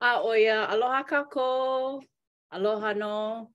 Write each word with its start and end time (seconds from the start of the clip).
A 0.00 0.20
oia, 0.24 0.66
aloha 0.70 1.04
kako, 1.04 2.02
aloha 2.52 2.94
no. 2.96 3.50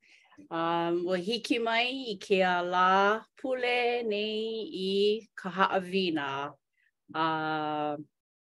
Um, 0.50 1.04
wa 1.06 1.16
hiki 1.18 1.60
mai 1.60 1.92
i 2.10 2.16
ke 2.18 2.42
a 2.42 2.64
la 2.64 3.22
pule 3.40 4.04
nei 4.08 4.64
i 4.72 5.28
ka 5.36 5.50
haawina. 5.52 6.52
A 7.14 7.22
um, 7.98 8.06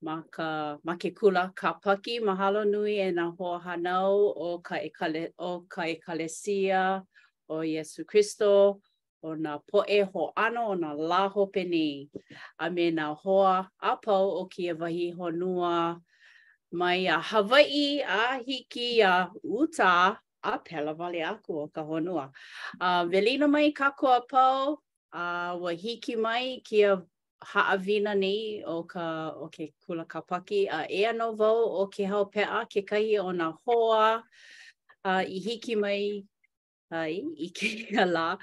ma, 0.02 0.22
ka, 0.32 0.78
ma 0.82 0.96
ke 0.96 1.10
kula 1.14 1.52
ka 1.54 1.74
paki, 1.74 2.20
mahalo 2.20 2.64
nui 2.66 2.98
e 3.02 3.10
na 3.10 3.30
hoa 3.30 3.60
hanau 3.60 4.32
o 4.34 4.58
ka, 4.58 4.76
ekale, 4.76 5.28
o 5.38 5.60
ka 5.68 5.82
ekalesia 5.84 7.04
o 7.50 7.56
Yesu 7.60 8.04
Christo. 8.06 8.80
o 9.24 9.30
nā 9.40 9.56
poe 9.72 10.02
ho 10.12 10.24
ano 10.36 10.62
o 10.72 10.74
nā 10.76 10.90
lā 10.92 11.30
hope 11.32 11.62
nei. 11.64 12.08
A 12.58 12.68
me 12.70 12.90
nā 12.92 13.06
hoa 13.16 13.66
apau 13.80 14.34
o 14.40 14.42
kia 14.52 14.74
wahi 14.76 15.12
honua 15.16 15.96
mai 16.74 17.06
a 17.06 17.20
Hawaii, 17.20 18.00
a 18.02 18.38
Hiki, 18.46 19.00
a 19.02 19.28
Utah, 19.42 20.16
a 20.42 20.58
pela 20.58 20.92
wale 20.96 21.22
aku 21.22 21.60
o 21.60 21.70
ka 21.72 21.84
honua. 21.84 22.30
A 22.80 22.84
uh, 22.84 23.04
velina 23.08 23.48
mai 23.48 23.70
kakoa 23.72 24.22
pau, 24.28 24.78
a 25.12 25.18
uh, 25.18 25.56
wa 25.58 25.70
hiki 25.70 26.16
mai 26.16 26.58
ki 26.64 26.82
a 26.84 27.02
haawina 27.46 28.14
nei 28.18 28.62
o 28.66 28.82
ka 28.82 29.30
o 29.36 29.48
ke 29.48 29.70
kula 29.88 30.04
kapaki. 30.06 30.68
A 30.68 30.82
uh, 30.82 30.86
e 30.90 31.02
ea 31.04 31.12
no 31.12 31.34
vau 31.36 31.64
o 31.80 31.86
ke 31.86 32.06
hau 32.10 32.24
pea 32.26 32.66
ke 32.68 32.82
kahi 32.90 33.18
o 33.22 33.30
na 33.30 33.52
hoa 33.66 34.22
a 35.04 35.10
uh, 35.10 35.22
i 35.22 35.38
hiki 35.46 35.76
mai 35.76 36.22
ai, 36.90 37.22
i 37.40 37.50
ke 37.54 37.70
ala. 38.06 38.36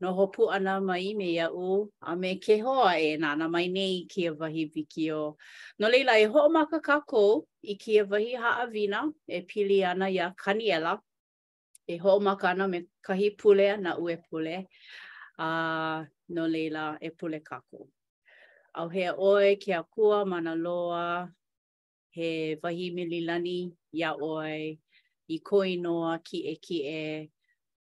no 0.00 0.12
hopu 0.18 0.50
ana 0.52 0.80
mai 0.80 1.14
me 1.18 1.30
ia 1.32 1.48
u 1.52 1.90
a 2.02 2.16
me 2.16 2.34
ke 2.46 2.56
hoa 2.64 2.88
e 3.00 3.16
nana 3.24 3.48
mai 3.48 3.66
nei 3.76 4.04
ki 4.12 4.26
a 4.30 4.32
wahi 4.40 4.66
viki 4.76 5.12
o. 5.14 5.36
No 5.78 5.88
leila 5.94 6.18
e 6.24 6.26
ho 6.34 6.48
maka 6.50 6.80
kako 6.80 7.44
i 7.62 7.76
ki 7.84 7.98
a 8.02 8.04
wahi 8.04 8.34
haa 8.44 8.66
vina 8.66 9.04
e 9.28 9.40
pili 9.52 9.82
ana 9.90 10.08
ia 10.10 10.34
kaniela. 10.44 10.98
E 11.86 11.96
ho 11.96 12.20
maka 12.20 12.48
ana 12.50 12.66
me 12.68 12.84
kahi 13.06 13.36
pule 13.38 13.66
ana 13.72 13.96
ue 13.98 14.16
pule. 14.30 14.66
A 15.38 15.44
uh, 15.44 16.04
no 16.28 16.46
leila 16.46 16.98
e 17.00 17.10
pule 17.10 17.40
kako. 17.40 17.86
Au 18.74 18.88
hea 18.88 19.14
oe 19.30 19.54
ke 19.56 19.74
a 19.78 19.82
kua 19.84 20.24
mana 20.26 20.54
loa 20.54 21.30
he 22.10 22.56
wahi 22.62 22.90
mililani 22.96 23.58
ia 23.92 24.12
oe 24.14 24.78
i 25.28 25.38
ko 25.40 25.64
inoa 25.64 26.18
ki 26.24 26.38
e 26.52 26.54
ki 26.64 26.78
e 27.00 27.04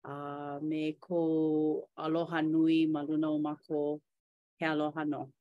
a 0.05 0.15
uh, 0.15 0.59
me 0.61 0.93
ko 1.01 1.89
aloha 1.97 2.39
nui 2.43 2.79
ma 2.93 3.01
luna 3.07 3.27
o 3.35 3.39
mako 3.45 4.01
he 4.59 4.67
aloha 4.67 5.03
no. 5.09 5.33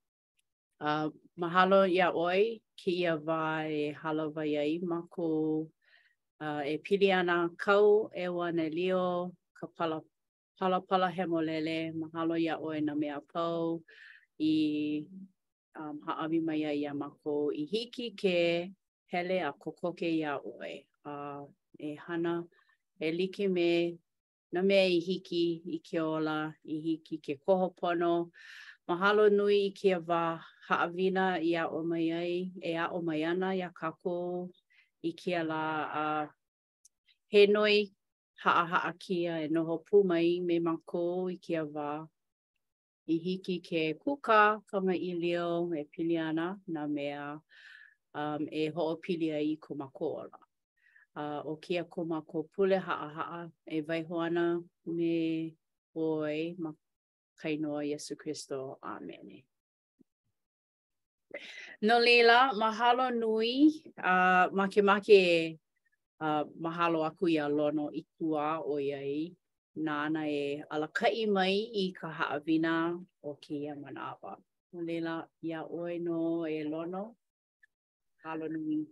A 0.79 0.93
uh, 1.05 1.09
mahalo 1.37 1.83
ia 1.85 2.09
oi 2.15 2.61
ki 2.77 2.91
ia 3.03 3.15
wā 3.17 3.69
e 3.69 3.91
hala 3.93 4.27
wai 4.35 4.55
ai 4.57 4.79
mako 4.81 5.67
uh, 6.41 6.61
e 6.65 6.77
pili 6.83 7.11
ana 7.13 7.49
kau 7.61 8.09
e 8.15 8.25
wane 8.27 8.69
lio 8.69 9.31
ka 9.59 9.67
pala 9.77 10.01
pala, 10.57 10.81
pala 10.89 11.07
hemolele 11.15 11.93
mahalo 11.93 12.35
ia 12.39 12.57
oi 12.59 12.79
na 12.81 12.95
mea 12.95 13.19
pau 13.33 13.81
i 14.39 14.51
um, 15.77 15.99
haawi 16.07 16.39
mai 16.41 16.63
ai 16.65 16.85
a 16.89 16.93
mako 16.93 17.51
i 17.53 17.63
hiki 17.65 18.05
ke 18.11 18.35
hele 19.13 19.37
a 19.43 19.51
kokoke 19.61 20.09
ia 20.09 20.39
oi. 20.41 20.73
Uh, 21.05 21.45
e 21.83 21.95
hana 22.07 22.43
e 22.99 23.11
like 23.11 23.47
me 23.49 23.97
na 24.51 24.61
mea 24.61 24.85
i 24.87 24.99
hiki 24.99 25.63
i 25.75 25.79
ke 25.89 25.99
ola, 26.01 26.53
i 26.65 26.77
hiki 26.85 27.17
ke 27.17 27.35
koho 27.45 27.73
pono. 27.79 28.29
Mahalo 28.87 29.29
nui 29.31 29.57
i 29.67 29.71
ke 29.73 29.95
wā 30.09 30.39
haawina 30.69 31.25
i 31.49 31.55
a 31.61 31.63
o 31.69 31.79
mai 31.89 32.05
ai, 32.21 32.35
e 32.61 32.73
a 32.75 32.85
o 32.91 32.99
mai 33.01 33.23
ana 33.23 33.49
i 33.55 33.61
a 33.65 33.69
kako 33.79 34.49
i 35.03 35.11
ke 35.19 35.31
ala 35.41 35.63
a 36.03 36.05
he 37.33 37.47
noi 37.47 37.89
haa 38.43 38.65
haa 38.73 38.91
kia 39.07 39.33
e 39.47 39.49
noho 39.55 39.77
pū 39.89 40.03
mai 40.13 40.39
me 40.47 40.59
mako 40.69 41.03
i 41.35 41.39
ke 41.49 41.57
wā. 41.75 41.89
I 43.13 43.17
hiki 43.25 43.55
ke 43.67 43.81
kuka 44.03 44.61
kama 44.71 44.93
i 44.95 45.11
leo 45.25 45.49
e 45.81 45.83
pili 45.97 46.17
ana 46.29 46.53
na 46.67 46.87
mea 46.87 47.27
um, 48.13 48.47
e 48.51 48.67
ho 48.77 48.87
pili 49.07 49.31
ai 49.35 49.45
i 49.51 49.57
ko 49.59 49.91
ola. 50.07 50.42
uh, 51.15 51.41
o 51.45 51.55
kia 51.55 51.83
ko 51.83 52.05
mako 52.05 52.43
pule 52.55 52.77
haa 52.79 53.09
haa 53.15 53.49
e 53.67 53.81
vaiho 53.81 54.19
ana 54.21 54.61
me 54.85 55.53
oi 55.95 56.55
ma 56.57 56.71
kainoa 57.41 57.83
Yesu 57.85 58.15
Christo. 58.17 58.79
Amen. 58.83 59.41
No 61.81 61.99
lila, 61.99 62.51
mahalo 62.53 63.11
nui, 63.11 63.83
uh, 63.97 64.47
make 64.53 64.81
make 64.83 65.09
e 65.13 65.57
uh, 66.21 66.43
mahalo 66.61 67.03
aku 67.05 67.27
ia 67.27 67.49
lono 67.49 67.89
i 67.95 68.01
tua 68.17 68.61
o 68.61 68.75
iai. 68.77 69.33
Nāna 69.85 70.29
e 70.29 70.63
alakai 70.73 71.25
mai 71.35 71.55
i 71.73 71.83
ka 71.97 72.07
haawina 72.17 72.73
o 73.27 73.31
kia 73.43 73.73
manawa. 73.75 74.37
No 74.73 74.79
lila, 74.87 75.25
ia 75.43 75.59
oe 75.77 75.97
no 76.05 76.45
e 76.45 76.57
lono, 76.71 77.03
halo 78.23 78.45
nui. 78.53 78.85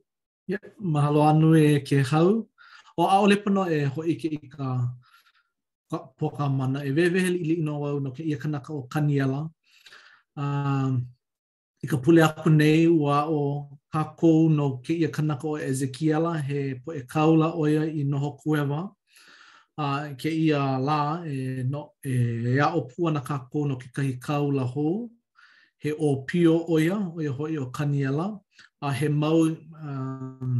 Yeah, 0.52 0.62
mahalo 0.94 1.20
anu 1.32 1.48
e 1.56 1.80
ke 1.88 1.98
hau. 2.12 2.28
O 3.00 3.04
a 3.08 3.16
ole 3.24 3.36
pono 3.44 3.62
e 3.76 3.78
ho 3.94 4.02
ike 4.14 4.28
i 4.38 4.48
ka 4.54 4.66
poka 6.20 6.46
mana 6.58 6.80
e 6.90 6.92
wewehe 6.98 7.30
li 7.38 7.42
li 7.50 7.56
ino 7.62 7.74
wau 7.84 7.96
no 8.04 8.10
ke 8.16 8.22
ia 8.30 8.38
kanaka 8.44 8.72
o 8.76 8.82
kaniela. 8.94 9.40
Um, 10.42 10.92
I 11.84 11.88
ka 11.92 11.98
pule 12.04 12.20
aku 12.30 12.50
nei 12.60 12.84
ua 13.02 13.18
o 13.38 13.80
kakou 13.94 14.42
no 14.58 14.66
ke 14.86 14.92
ia 15.02 15.08
kanaka 15.18 15.46
o 15.54 15.56
Ezekiela 15.70 16.32
he 16.48 16.60
po 16.84 16.90
e 16.92 17.02
kaula 17.14 17.48
oia 17.64 17.84
i 17.88 18.02
noho 18.12 18.30
kuewa. 18.42 18.82
uh, 19.84 20.02
ke 20.22 20.30
ia 20.46 20.60
la 20.88 21.02
e 21.34 21.64
no 21.72 21.82
e 22.12 22.14
ia 22.58 22.68
e 22.74 22.74
o 22.76 22.82
pua 22.92 23.10
na 23.14 23.22
kakou 23.30 23.64
no 23.70 23.76
ke 23.82 23.88
kahi 23.96 24.20
kaula 24.28 24.66
hou. 24.74 24.92
he 25.84 25.92
o 26.08 26.10
pio 26.28 26.54
oia, 26.76 26.98
oia 27.18 27.32
hoi 27.38 27.58
o 27.58 27.66
kaniela, 27.76 28.28
a 28.88 28.90
he 29.00 29.08
mau 29.22 29.40
um, 29.88 30.56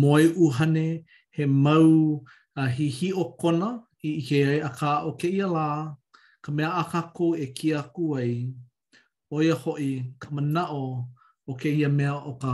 moe 0.00 0.24
uhane, 0.44 0.88
he 1.36 1.44
mau 1.64 1.86
uh, 2.56 2.68
hi 2.76 2.86
hi 2.98 3.08
o 3.22 3.24
kona, 3.40 3.70
i 4.08 4.10
ke 4.26 4.38
ai 4.52 4.60
a 4.68 4.70
ka 4.78 4.90
o 5.08 5.10
ke 5.20 5.28
ia 5.36 5.46
la, 5.56 5.66
ka 6.44 6.50
mea 6.56 6.70
e 6.70 6.76
a 6.82 6.84
ka 6.92 7.00
ko 7.16 7.26
e 7.44 7.46
ki 7.56 7.68
a 7.80 7.82
ku 7.94 8.14
ai, 8.20 8.32
oia 9.36 9.54
hoi 9.62 9.90
ka 10.22 10.28
mana 10.34 10.62
o 10.82 10.84
o 11.50 11.52
ke 11.60 11.70
ia 11.78 11.88
mea 11.98 12.14
o 12.30 12.32
ka 12.42 12.52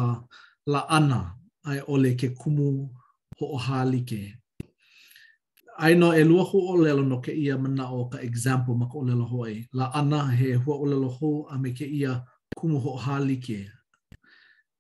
la 0.72 0.80
ana, 0.96 1.20
ai 1.70 1.80
ole 1.92 2.10
ke 2.20 2.28
kumu 2.40 2.68
ho 3.38 3.44
o 3.56 3.58
hali 3.66 4.00
ke. 4.10 4.22
ai 5.82 5.94
no 5.96 6.12
e 6.12 6.24
lua 6.24 6.44
ho'o 6.44 6.76
lelo 6.76 7.02
no 7.02 7.20
ke 7.24 7.32
ia 7.32 7.56
mana 7.58 7.88
o 7.90 8.04
ka 8.12 8.18
example 8.18 8.74
ma 8.74 8.86
ko 8.86 9.00
lelo 9.02 9.24
hoi. 9.24 9.64
La 9.72 9.86
ana 9.94 10.26
he 10.28 10.52
ho 10.54 10.72
o 10.72 10.84
lelo 10.84 11.08
ho 11.08 11.46
a 11.50 11.58
me 11.58 11.70
ke 11.72 11.86
ia 11.88 12.22
kumu 12.58 12.78
ho 12.80 12.96
hali 12.96 13.36
ke. 13.38 13.64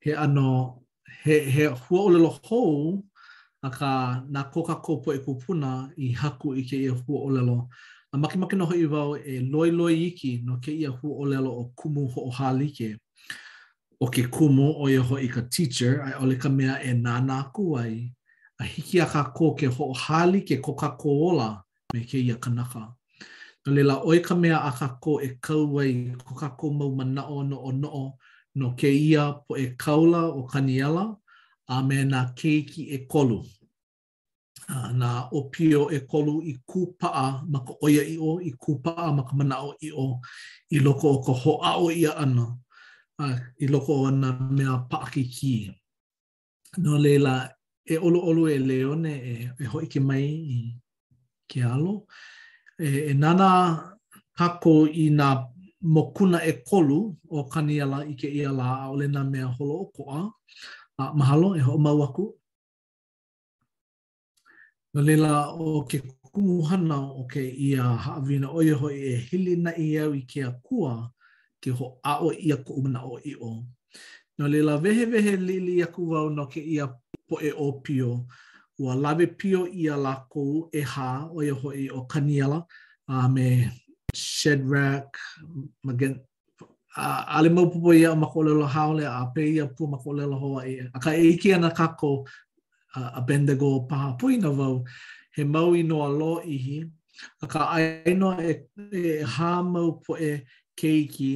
He 0.00 0.12
ano, 0.14 0.82
he, 1.24 1.40
he 1.40 1.64
ho 1.64 1.96
o 1.96 2.08
lelo 2.10 2.28
ho 2.44 3.02
a 3.62 3.70
ka 3.70 4.24
ko 4.28 4.44
koka 4.62 4.76
kopo 4.84 5.14
e 5.14 5.18
kupuna 5.24 5.88
i 5.96 6.12
haku 6.12 6.52
i 6.58 6.62
ke 6.68 6.76
ia 6.76 6.92
ho 6.92 7.14
o 7.16 7.28
lelo. 7.30 7.68
A 8.12 8.18
maki 8.18 8.36
maki 8.36 8.56
no 8.56 8.66
hoi 8.66 8.84
wau 8.86 9.16
e 9.16 9.40
loi 9.40 9.70
loi 9.70 9.94
iki 10.08 10.42
no 10.44 10.58
ke 10.60 10.70
ia 10.72 10.90
ho 10.90 11.08
o 11.08 11.24
lelo 11.24 11.48
o 11.50 11.72
kumu 11.76 12.08
ho 12.12 12.30
hali 12.30 12.70
ke. 12.72 12.96
O 14.00 14.06
ke 14.10 14.28
kumu 14.28 14.74
o 14.76 14.88
ia 14.88 15.00
i 15.18 15.28
ka 15.28 15.40
teacher 15.48 16.02
ai 16.02 16.12
ole 16.20 16.36
ka 16.36 16.48
mea 16.50 16.76
e 16.84 16.92
nana 16.92 17.50
kuai. 17.54 17.88
ai 17.88 18.10
a 18.60 18.64
hiki 18.64 19.00
a 19.00 19.06
kako 19.06 19.54
ke 19.56 19.66
hoʻohali 19.72 20.44
ke 20.48 20.60
koka 20.60 20.88
kōla 20.92 21.62
me 21.94 22.00
ke 22.04 22.14
ia 22.18 22.34
kanaka. 22.36 22.92
No 23.66 23.72
lela 23.72 24.02
oi 24.04 24.20
ka 24.20 24.34
mea 24.34 24.56
a 24.60 24.70
kako 24.72 25.20
e 25.24 25.36
kauai 25.40 26.12
ko 26.24 26.34
kako 26.34 26.70
mau 26.70 26.90
manao 26.92 27.48
no 27.48 27.56
o 27.64 27.70
no 27.70 27.88
o 27.88 28.14
no 28.56 28.70
ke 28.76 28.88
ia 28.92 29.32
po 29.46 29.56
e 29.56 29.72
kaula 29.78 30.28
o 30.28 30.44
kaniela 30.44 31.16
a 31.68 31.82
me 31.82 32.04
na 32.04 32.26
keiki 32.36 32.92
e 32.92 33.06
kolu. 33.08 33.42
Uh, 34.70 34.92
na 34.92 35.28
opio 35.30 35.90
e 35.90 35.98
kolu 36.06 36.42
i 36.46 36.54
kupa 36.68 37.42
ma 37.48 37.58
ka 37.66 37.72
oia 37.82 38.04
i 38.06 38.16
o, 38.20 38.38
i 38.38 38.52
kūpaa 38.54 39.10
ma 39.16 39.24
ka 39.26 39.32
manao 39.34 39.74
i 39.82 39.90
o, 39.90 40.20
i 40.70 40.78
loko 40.78 41.10
o 41.18 41.22
ka 41.26 41.32
hoʻao 41.32 41.90
ia 41.96 42.12
ana, 42.14 42.46
uh, 43.18 43.36
i 43.58 43.66
loko 43.66 43.92
o 44.04 44.06
ana 44.06 44.30
mea 44.52 44.78
paakiki. 44.86 45.74
No 46.78 46.98
leila, 46.98 47.50
e 47.90 47.98
olu 48.06 48.20
olu 48.28 48.44
e 48.48 48.58
leone 48.68 49.12
e, 49.14 49.34
e 49.60 49.64
hoi 49.72 49.86
ke 49.92 50.00
mai 50.08 50.22
i 50.22 50.58
ke 51.50 51.58
alo. 51.74 51.96
E, 52.86 53.10
e 53.10 53.14
nana 53.22 53.50
kako 54.38 54.74
i 54.86 55.10
nga 55.16 55.28
mokuna 55.94 56.38
e 56.44 56.52
kolu 56.68 57.00
o 57.28 57.38
kaniala 57.52 57.98
i 58.06 58.14
ke 58.20 58.28
iala 58.40 58.66
a 58.82 58.90
ole 58.92 59.06
nga 59.12 59.22
mea 59.32 59.46
holo 59.54 59.74
o 59.74 59.86
koa. 59.96 60.20
A, 61.00 61.04
mahalo 61.18 61.48
e 61.56 61.60
ho 61.66 61.72
mau 61.86 62.00
aku. 62.06 62.26
Nga 64.94 65.02
lela 65.08 65.32
o 65.64 65.82
ke 65.90 65.98
kumuhana 66.32 66.96
o 67.20 67.26
ke 67.32 67.42
ia 67.68 67.82
haawina 68.04 68.48
oia 68.58 68.74
hoi 68.80 68.96
e 69.12 69.16
hili 69.26 69.54
na 69.64 69.70
i 69.84 69.98
au 70.02 70.12
i 70.14 70.22
ke 70.30 70.40
akua 70.50 70.94
ke 71.62 71.70
ho 71.78 71.86
a 72.10 72.22
o 72.22 72.28
ia 72.48 72.56
ko 72.64 72.70
umana 72.78 73.00
o 73.02 73.14
i 73.18 73.32
o. 73.48 73.66
Nga 74.38 74.46
lela 74.52 74.72
vehe 74.82 75.04
vehe 75.12 75.32
lili 75.48 75.74
aku 75.86 76.00
wau 76.12 76.26
no 76.36 76.44
ke 76.52 76.60
ia 76.74 76.86
po 77.30 77.36
e 77.38 77.50
o 77.54 77.68
pio. 77.84 78.10
Ua 78.82 78.92
lawe 79.02 79.24
pio 79.40 79.60
i 79.70 79.84
a 79.86 79.94
lakou 80.04 80.52
e 80.72 80.80
ha 80.92 81.10
o 81.36 81.44
ia 81.46 81.54
hoi 81.60 81.82
o 81.92 82.00
Kaniela 82.10 82.58
a 83.06 83.16
uh, 83.24 83.28
me 83.34 83.46
Shedrach, 84.38 85.06
Magen, 85.86 86.14
uh, 87.06 87.22
ale 87.36 87.48
mau 87.54 87.66
pupo 87.72 87.90
ia 88.00 88.08
o 88.12 88.16
makolelo 88.22 88.66
haole 88.74 89.04
a 89.04 89.22
pe 89.34 89.42
ia 89.56 89.64
pu 89.76 89.82
makolelo 89.92 90.36
hoa 90.42 90.60
ia. 90.72 90.84
E, 90.88 90.90
a 90.94 90.98
ka 91.04 91.10
eiki 91.22 91.48
ana 91.56 91.70
kako 91.78 92.12
uh, 92.96 93.10
a 93.14 93.20
bendego 93.28 93.70
paha 93.90 94.08
pui 94.18 94.34
na 94.42 94.50
vau 94.58 94.76
he 95.36 95.42
mau 95.54 95.70
i 95.74 95.82
noa 95.90 96.08
lo 96.20 96.32
ihi. 96.54 96.78
A 97.42 97.46
ka 97.52 97.62
aino 97.76 98.30
e, 98.50 98.64
e 98.96 99.20
hā 99.36 99.52
mau 99.72 99.90
po 100.04 100.12
e 100.28 100.32
keiki 100.78 101.30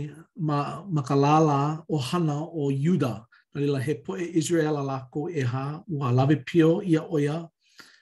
ma, 0.46 0.58
ma 0.94 1.02
ka 1.08 1.14
lala 1.24 1.60
o 1.90 1.96
hana 2.08 2.36
o 2.40 2.64
Yuda. 2.84 3.14
Alila, 3.56 3.80
he 3.80 3.94
poe 3.94 4.14
Israel 4.16 4.76
a 4.76 4.82
lako 4.82 5.28
e 5.30 5.40
ha, 5.42 5.80
ua 5.88 6.10
lawe 6.10 6.36
pio 6.44 6.82
ia 6.82 7.02
oia, 7.06 7.46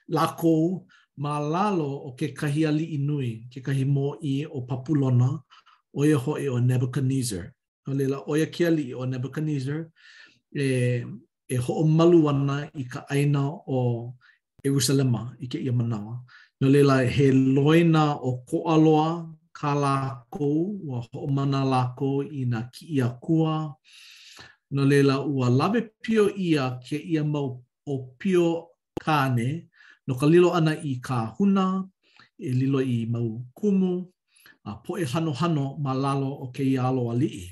lako 0.08 0.87
ma 1.19 1.38
lalo 1.40 2.08
o 2.08 2.12
ke 2.16 2.32
kahi 2.32 2.64
ali 2.66 2.96
inui, 2.96 3.44
ke 3.52 3.60
kahi 3.60 3.84
mō 3.84 4.16
i 4.25 4.46
o 4.49 4.62
papulona, 4.62 5.28
oia 5.94 6.16
hoi 6.16 6.49
o 6.49 6.56
Nebuchadnezzar. 6.58 7.52
Alila, 7.87 8.22
oia 8.28 8.46
ke 8.46 8.64
ali 8.66 8.94
o 8.94 9.04
Nebuchadnezzar, 9.04 9.93
e, 10.56 11.04
e 11.52 11.56
ho 11.56 11.72
o 11.75 11.84
malu 11.84 12.28
ana 12.32 12.70
i 12.72 12.84
ka 12.88 13.05
aina 13.12 13.44
o 13.69 14.08
Jerusalema 14.64 15.37
i 15.37 15.46
ke 15.52 15.60
ia 15.60 15.72
manawa. 15.72 16.16
No 16.62 16.69
leila, 16.69 17.05
he 17.05 17.28
loina 17.31 18.08
o 18.25 18.38
ko 18.48 18.64
aloa 18.72 19.28
ka 19.52 19.75
lako, 19.76 20.50
ua 20.88 21.05
ho 21.12 21.25
o 21.28 21.28
mana 21.28 21.60
lako 21.62 22.25
i 22.25 22.44
na 22.48 22.70
ki 22.72 22.88
ia 22.96 23.08
kua, 23.20 23.69
no 24.74 24.82
lela 24.92 25.14
ua 25.26 25.48
lawe 25.58 25.80
pio 26.02 26.24
ia 26.36 26.64
ke 26.86 26.96
ia 26.96 27.22
mau 27.24 27.60
o 27.86 27.94
pio 28.19 28.46
kane, 29.04 29.69
no 30.08 30.12
ka 30.14 30.26
lilo 30.32 30.48
ana 30.58 30.72
i 30.90 30.94
kā 31.06 31.19
huna, 31.36 31.66
e 32.40 32.48
lilo 32.60 32.80
i 32.80 33.04
mau 33.04 33.42
kumu, 33.58 34.06
a 34.64 34.72
po 34.84 34.96
e 34.96 35.04
hano 35.04 35.32
hano 35.40 35.64
ma 35.84 35.92
lalo 35.92 36.30
o 36.44 36.46
ke 36.54 36.64
ia 36.72 36.82
alo 36.88 37.10
a 37.12 37.14
lii. 37.14 37.48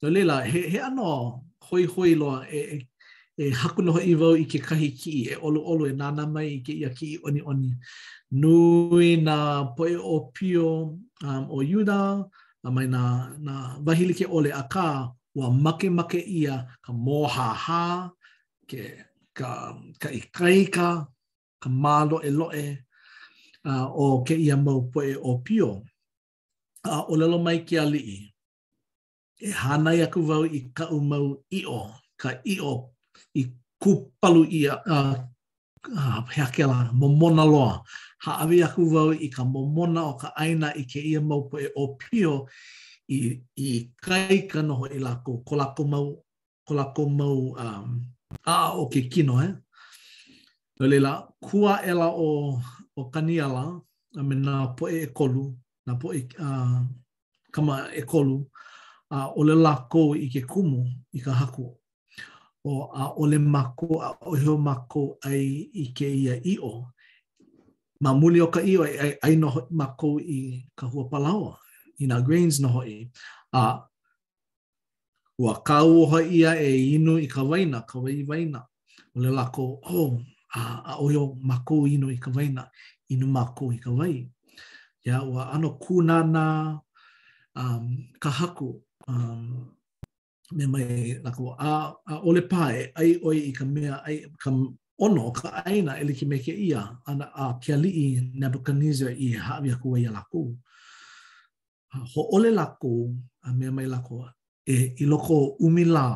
No 0.00 0.08
lela, 0.08 0.40
he, 0.44 0.60
he 0.72 0.78
ano 0.80 1.42
hoi 1.68 1.84
hoi 1.86 2.14
loa 2.20 2.46
e, 2.50 2.60
e, 2.74 2.78
e 3.44 3.50
hakunoha 3.50 4.00
i 4.04 4.14
vau 4.14 4.34
i 4.36 4.44
ke 4.44 4.58
kahi 4.68 4.88
ki 4.98 5.10
i, 5.12 5.22
e 5.34 5.36
olu 5.36 5.60
olu 5.66 5.84
e 5.92 5.94
nana 6.00 6.26
mai 6.26 6.48
i 6.56 6.60
ke 6.66 6.72
ia 6.72 6.88
ki 6.96 7.06
i 7.14 7.18
oni 7.26 7.42
oni. 7.44 7.70
Nui 8.32 9.16
na 9.20 9.64
poe 9.76 9.94
o 9.96 10.30
pio 10.34 10.96
um, 11.22 11.44
o 11.50 11.60
yuda, 11.62 12.00
a 12.64 12.68
mai 12.70 12.86
na, 12.86 13.02
na 13.40 13.54
vahili 13.84 14.14
ke 14.14 14.24
ole 14.36 14.50
a 14.54 14.62
kā, 14.72 15.12
ua 15.34 15.48
make 15.50 15.88
make 15.90 16.20
ia 16.20 16.68
ka 16.84 16.92
moha 16.92 17.48
ha 17.64 17.84
ke 18.68 18.80
ka 19.38 19.48
ka 20.00 20.08
ikaika 20.18 20.88
ka 21.62 21.68
malo 21.82 22.18
e 22.20 22.30
loe 22.38 22.64
uh, 23.64 23.86
o 23.88 24.06
ke 24.26 24.34
ia 24.36 24.56
mau 24.64 24.80
poe 24.92 25.12
o 25.16 25.40
pio 25.46 25.70
a 26.84 26.92
uh, 26.98 27.02
o 27.10 27.16
lelo 27.20 27.38
mai 27.44 27.58
ke 27.68 27.74
ali 27.84 28.00
e 28.16 28.18
i 28.18 28.20
e 29.48 29.50
hana 29.62 29.90
ia 29.98 30.06
ku 30.14 30.20
vau 30.30 30.44
i 30.44 30.60
ka 30.76 30.84
u 30.96 30.98
mau 31.10 31.26
i 31.58 31.60
o 31.80 31.82
ka 32.20 32.30
i 32.44 32.54
o 32.72 32.92
i 33.40 33.42
kupalu 33.82 34.42
ia 34.60 34.74
a 34.94 34.96
uh, 34.98 35.14
uh, 35.98 36.20
hea 36.34 36.48
ke 36.54 36.64
la 36.70 36.78
momona 37.00 37.44
loa 37.52 37.72
ha 38.24 38.30
avi 38.42 38.58
aku 38.66 38.82
vau 38.94 39.08
i 39.26 39.28
ka 39.36 39.42
momona 39.54 40.00
o 40.10 40.12
ka 40.22 40.28
aina 40.44 40.68
i 40.82 40.84
ke 40.92 41.00
ia 41.10 41.20
mau 41.30 41.40
poe 41.50 41.66
o 41.82 41.84
pio 42.00 42.34
i, 43.08 43.18
i 43.56 43.68
kai 44.04 44.42
ka 44.50 44.62
no 44.62 44.82
i 44.90 44.98
lako 44.98 45.42
ko 45.46 45.56
lako 45.56 45.82
mau 45.86 46.06
kolako 46.66 47.08
mau 47.08 47.36
um, 47.58 48.02
a 48.46 48.72
o 48.78 48.86
ke 48.88 49.00
kino 49.10 49.36
he 49.42 49.48
no 50.78 50.86
leila 50.86 51.26
kua 51.42 51.82
ela 51.84 52.06
o 52.16 52.58
o 52.98 53.04
kaniala 53.12 53.64
a 54.18 54.22
me 54.28 54.34
na 54.36 54.52
po 54.76 54.84
e 54.88 55.06
kolu 55.16 55.44
na 55.86 55.92
po 56.00 56.06
e 56.18 56.28
uh, 56.46 56.78
kama 57.54 57.76
e 57.94 58.02
kolu 58.10 58.38
a 59.16 59.26
uh, 59.26 59.38
ole 59.40 59.54
lako 59.66 60.14
i 60.14 60.26
ke 60.32 60.40
kumu 60.50 60.82
i 61.12 61.18
ka 61.24 61.32
haku 61.40 61.66
o 62.64 62.72
a 62.94 63.02
uh, 63.06 63.10
ole 63.20 63.38
mako 63.38 63.88
a 64.06 64.10
uh, 64.28 64.48
o 64.54 64.56
mako 64.66 65.18
ai 65.30 65.68
i 65.74 65.84
ke 65.96 66.06
ia 66.24 66.34
i 66.44 66.54
o 66.70 66.86
ma 68.02 68.10
muli 68.20 68.38
o 68.44 68.48
ka 68.54 68.60
i 68.60 68.72
o 68.78 68.82
ai, 68.86 69.14
ai 69.26 69.34
no 69.42 69.50
mako 69.80 70.10
i 70.20 70.38
ka 70.78 70.84
hua 70.90 71.04
palaoa 71.10 71.54
i 72.10 72.20
greens 72.24 72.60
no 72.60 72.68
na 72.68 72.74
hoi. 72.74 73.06
A 73.52 73.78
ua 75.38 75.54
kau 75.64 76.02
oha 76.02 76.20
ia 76.22 76.50
e 76.56 76.94
inu 76.94 77.18
i 77.18 77.26
ka 77.26 77.42
waina, 77.42 77.80
ka 77.90 77.98
wai 77.98 78.24
waina. 78.28 78.60
O 79.16 79.20
le 79.20 79.30
lako, 79.30 79.80
oh, 79.98 80.12
a, 80.54 80.62
a 80.84 80.92
oyo 81.04 81.36
mako 81.48 81.76
inu 81.94 82.08
i 82.14 82.18
ka 82.24 82.30
waina, 82.36 82.64
inu 83.12 83.26
mako 83.36 83.64
i 83.72 83.78
ka 83.84 83.90
wai. 83.98 84.16
Ia 85.06 85.22
ua 85.30 85.52
ano 85.54 85.70
kunana 85.82 86.44
um, 87.60 87.84
ka 88.22 88.30
haku, 88.30 88.68
um, 89.08 89.74
me 90.56 90.64
mai 90.72 91.18
lako, 91.24 91.56
a, 91.58 91.72
a 92.10 92.14
ole 92.28 92.42
pae, 92.52 92.92
ai 93.00 93.10
oi 93.28 93.38
i 93.48 93.52
ka 93.58 93.64
mea, 93.64 93.94
ai, 94.06 94.16
ka 94.42 94.48
ono 95.06 95.30
ka 95.38 95.48
aina 95.70 95.92
e 96.00 96.04
like 96.08 96.22
me 96.30 96.36
ia 96.66 96.82
ana 97.10 97.24
a 97.34 97.58
kia 97.62 97.76
li 97.82 97.90
i 98.04 98.20
Nebuchadnezzar 98.40 99.12
i 99.18 99.28
hawe 99.44 99.68
aku 99.74 99.86
wei 99.92 100.06
lakou. 100.16 100.48
ho'ole 101.92 102.50
lako 102.50 102.92
a 103.46 103.52
me 103.52 103.66
mai 103.76 103.86
lako 103.92 104.16
e 104.74 104.94
i 104.96 105.04
loko 105.04 105.56
umi 105.60 105.84
la, 105.84 106.06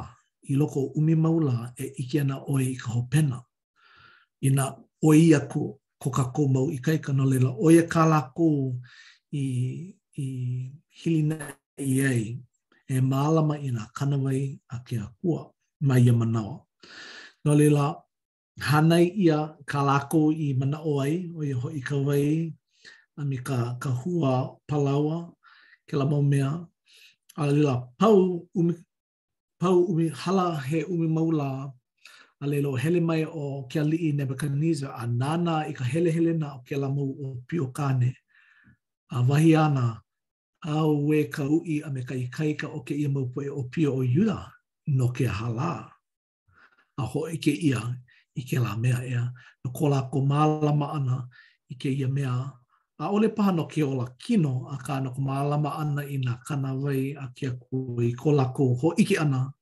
i 0.51 0.55
loko 0.61 0.81
umi 0.99 1.15
maula 1.15 1.57
e 1.77 1.85
iki 2.01 2.21
ana 2.21 2.37
o 2.51 2.55
i 2.61 2.75
ka 2.81 2.91
hopena. 2.93 3.39
I 4.47 4.51
na 4.57 4.65
oi 5.05 5.19
ia 5.29 5.41
ko, 5.51 5.81
ko 6.01 6.09
ka 6.17 6.25
ko 6.35 6.43
mau 6.55 6.67
i 6.71 6.79
kaika 6.79 7.11
no 7.17 7.25
lela 7.33 7.51
o 7.51 7.67
e 7.71 7.83
ka 7.93 8.03
lako 8.13 8.51
i, 9.43 9.93
i 10.25 10.27
hilina 10.99 11.39
i 11.79 11.93
ai 12.11 12.25
e 12.93 13.01
maalama 13.11 13.55
ina 13.67 13.73
na 13.81 13.85
kanawai 13.97 14.43
a 14.69 14.77
ke 14.87 14.97
akua 15.07 15.41
mai 15.87 16.01
ia 16.07 16.13
manawa. 16.21 16.57
No 17.45 17.51
lela 17.61 17.87
hanai 18.69 19.07
ia 19.25 19.39
ka 19.71 19.79
lako 19.89 20.21
i 20.33 20.47
mana 20.61 20.79
oi, 20.97 21.13
oi 21.39 21.49
i 21.75 21.81
ka 21.89 21.97
wai, 22.07 22.29
a 23.17 23.23
mi 23.29 23.39
ka, 23.47 23.59
ka 23.83 23.91
hua 24.01 24.31
palawa, 24.69 25.17
ke 25.89 25.95
la 25.97 26.05
mau 26.05 26.23
mea. 26.23 26.51
A 27.37 27.47
lila, 27.47 27.75
pau 27.99 28.49
umi, 28.59 28.75
pau 29.61 29.79
umi 29.91 30.09
hala 30.11 30.47
he 30.69 30.79
umi 30.93 31.07
maula, 31.17 31.51
a 32.43 32.45
lelo 32.51 32.73
hele 32.83 33.01
mai 33.09 33.25
o 33.41 33.67
ke 33.71 33.77
alii 33.83 34.13
Nebuchadnezzar, 34.17 34.91
a 35.03 35.07
nana 35.21 35.55
i 35.71 35.73
ka 35.79 35.85
hele 35.91 36.11
hele 36.17 36.33
na 36.41 36.49
o 36.57 36.59
ke 36.67 36.75
la 36.83 36.89
mau 36.89 37.11
o 37.25 37.37
pio 37.47 37.67
kane. 37.77 38.11
A 39.15 39.19
wahi 39.29 39.55
ana, 39.55 40.01
a 40.65 40.73
ue 40.89 41.19
ka 41.35 41.45
ui 41.57 41.75
a 41.87 41.91
me 41.95 42.01
ka 42.09 42.15
i 42.15 42.27
kaika 42.37 42.67
o 42.77 42.81
ke 42.87 42.93
ia 43.03 43.09
mau 43.15 43.27
poe 43.33 43.49
o 43.49 43.61
pio 43.73 43.91
o 43.99 44.01
yuda, 44.17 44.39
no 44.97 45.07
ke 45.17 45.27
hala. 45.39 45.73
A 46.99 47.03
hoi 47.11 47.37
ke 47.45 47.53
ia, 47.69 47.81
i 48.35 48.41
ke 48.49 48.57
la 48.65 48.73
mea 48.83 48.99
ea, 49.13 49.23
no 49.65 49.69
kola 49.77 49.97
la 49.97 50.09
ko 50.11 50.19
malama 50.31 50.87
ana, 50.97 51.19
i 51.69 51.75
ke 51.81 51.91
ia 52.01 52.09
mea 52.17 52.33
a 53.01 53.11
ole 53.11 53.29
paha 53.29 53.53
no 53.53 53.65
ke 53.67 53.83
ola 53.83 54.09
kino 54.19 54.67
a 54.73 54.77
ka 54.77 55.01
no 55.01 55.11
kumalama 55.13 55.77
ana 55.79 56.03
i 56.03 56.17
nga 56.19 56.35
kanawai 56.47 57.13
a 57.23 57.27
ke 57.37 57.47
aku 57.53 57.79
i 58.01 58.13
ko 58.17 58.31
lako 58.33 58.65
ho 58.81 58.89
ike 59.03 59.17
ana 59.21 59.53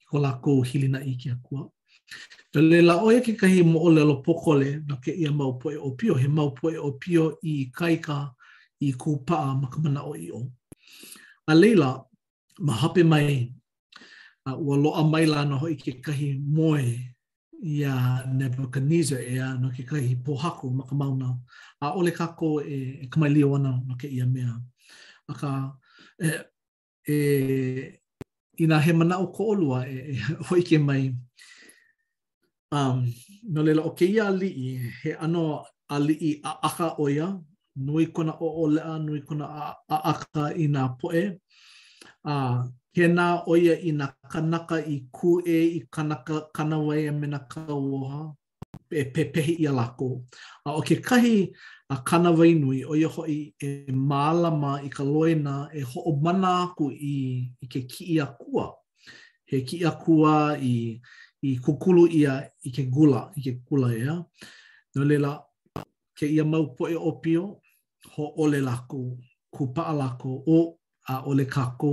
i 0.00 0.04
ko 0.10 0.18
lako 0.18 0.62
hilina 0.62 0.98
i 1.02 1.14
ke 1.20 1.30
aku 1.34 1.52
a. 1.58 1.64
Te 2.52 2.60
le 2.62 2.78
la 2.82 2.94
oia 3.04 3.20
ke 3.20 3.34
kahi 3.40 3.62
mo 3.66 3.78
ole 3.86 4.02
lo 4.06 4.22
pokole 4.22 4.86
na 4.86 4.96
ke 4.96 5.10
ia 5.12 5.30
mau 5.30 5.52
poe 5.60 5.76
o 5.76 5.90
pio, 5.98 6.14
he 6.14 6.28
mau 6.28 6.50
poe 6.54 6.76
o 6.78 6.92
pio 6.92 7.36
i 7.42 7.66
kaika 7.78 8.30
i 8.80 8.92
kūpaa 8.94 9.58
makamana 9.62 10.02
o 10.06 10.14
i 10.14 10.30
o. 10.30 10.40
A 11.48 11.54
leila, 11.54 12.00
mahape 12.60 13.04
mai, 13.04 13.52
a 14.46 14.54
ua 14.56 14.76
loa 14.76 15.04
mai 15.04 15.24
na 15.26 15.56
ho 15.60 15.66
i 15.68 15.74
ke 15.76 15.92
kahi 16.00 16.38
moe 16.40 17.16
ia 17.58 18.22
Nebuchadnezzar 18.30 19.18
ia 19.18 19.50
e 19.54 19.58
no 19.58 19.70
ke 19.74 19.82
kai 19.82 20.14
pohaku 20.14 20.70
ma 20.70 20.84
ka 20.84 21.38
a 21.82 21.94
ole 21.98 22.10
ka 22.10 22.26
ko 22.38 22.60
e, 22.60 23.02
e 23.04 23.08
ka 23.10 23.18
no 23.22 23.82
ke 23.98 24.06
ia 24.06 24.26
mea 24.26 24.58
a 25.30 25.34
ka 25.34 25.72
e, 26.18 26.44
e 27.06 27.98
ina 28.58 28.78
he 28.80 28.92
mana 28.92 29.18
o 29.18 29.26
ko 29.32 29.52
olua 29.54 29.86
e, 29.88 30.14
e 30.16 30.18
hoike 30.48 30.78
mai 30.78 31.10
um, 32.70 33.02
no 33.50 33.62
lela 33.62 33.82
o 33.82 33.90
ke 33.90 34.06
ia 34.06 34.30
li 34.30 34.48
i 34.50 34.68
he 35.02 35.12
ano 35.18 35.64
ali 35.90 36.14
li 36.14 36.28
i 36.34 36.40
a 36.44 36.50
aka 36.62 36.94
o 36.98 37.08
ia 37.08 37.36
nui 37.76 38.06
kona 38.06 38.32
o 38.40 38.64
olea 38.66 38.98
nui 38.98 39.20
kona 39.26 39.74
aka 40.10 40.54
i 40.54 40.66
poe 41.00 41.24
a 42.24 42.34
he 42.98 43.06
nā 43.06 43.24
oia 43.46 43.76
i 43.88 43.92
nā 43.94 44.06
kanaka 44.30 44.78
i 44.90 44.96
ku 45.14 45.36
e 45.46 45.58
i 45.78 45.80
kanaka 45.94 46.40
kanawai 46.54 47.04
e 47.06 47.10
mena 47.14 47.38
kauoha 47.50 48.32
e 48.90 49.04
pepehi 49.14 49.54
i 49.62 49.66
a 49.70 49.72
lako. 49.72 50.24
A 50.66 50.74
o 50.76 50.80
ke 50.82 50.96
kahi 51.02 51.34
a 51.94 52.00
kanawai 52.02 52.54
nui 52.60 52.80
o 52.84 52.94
iho 52.98 53.24
i 53.36 53.52
e 53.62 53.92
maalama 53.92 54.80
i 54.82 54.88
ka 54.90 55.04
loena 55.06 55.68
e 55.72 55.82
ho 55.86 56.00
o 56.10 56.16
mana 56.24 56.50
aku 56.64 56.88
i, 56.90 57.14
i 57.62 57.66
ke 57.70 57.80
ki 57.90 58.04
i 58.16 58.16
a 58.20 58.26
kua. 58.40 58.66
He 59.46 59.60
ki 59.62 59.76
i 59.84 59.86
a 59.86 59.92
kua 59.92 60.56
i, 60.58 60.98
i 61.42 61.54
kukulu 61.62 62.08
ia 62.12 62.34
i 62.66 62.70
ke 62.74 62.82
gula, 62.90 63.28
i 63.38 63.44
ke 63.44 63.52
gula 63.66 63.92
ia. 63.94 64.16
No 64.96 65.04
lela, 65.04 65.38
ke 66.18 66.26
ia 66.26 66.42
mau 66.44 66.66
po 66.74 66.88
e 66.90 66.94
opio, 66.98 67.44
ho 68.16 68.32
ole 68.42 68.58
lako, 68.64 69.04
kupa 69.54 69.82
a 69.88 69.92
lako, 69.92 70.42
o 70.46 70.58
a 71.08 71.20
ole 71.30 71.46
kako, 71.46 71.92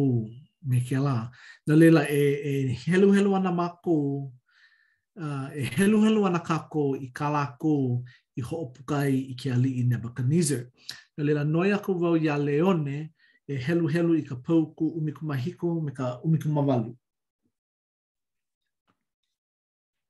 me 0.66 0.82
ke 0.82 0.98
la. 1.00 1.16
Nā 1.70 1.76
leila, 1.78 2.04
e, 2.10 2.22
e 2.46 2.76
helu 2.86 3.12
helu 3.14 3.34
ana 3.38 3.52
mako, 3.52 3.98
uh, 5.18 5.50
e 5.56 5.64
helu 5.78 6.02
helu 6.06 6.26
ana 6.28 6.40
kako 6.40 6.96
i 7.00 7.10
kala 7.14 7.46
ko 7.60 8.02
i 8.36 8.42
hoopukai 8.42 9.32
i 9.32 9.36
ke 9.40 9.52
ali 9.54 9.72
i 9.82 9.86
Nebuchadnezzar. 9.86 10.64
Nā 11.18 11.24
leila, 11.30 11.44
noi 11.46 11.72
aku 11.76 11.96
vau 12.02 12.16
ia 12.18 12.38
leone, 12.38 13.10
e 13.48 13.56
helu 13.68 13.88
helu 13.94 14.16
i 14.18 14.24
ka 14.26 14.36
pauku 14.36 14.88
umikumahiko 15.00 15.80
me 15.82 15.92
ka 15.92 16.18
umikumawalu. 16.26 16.96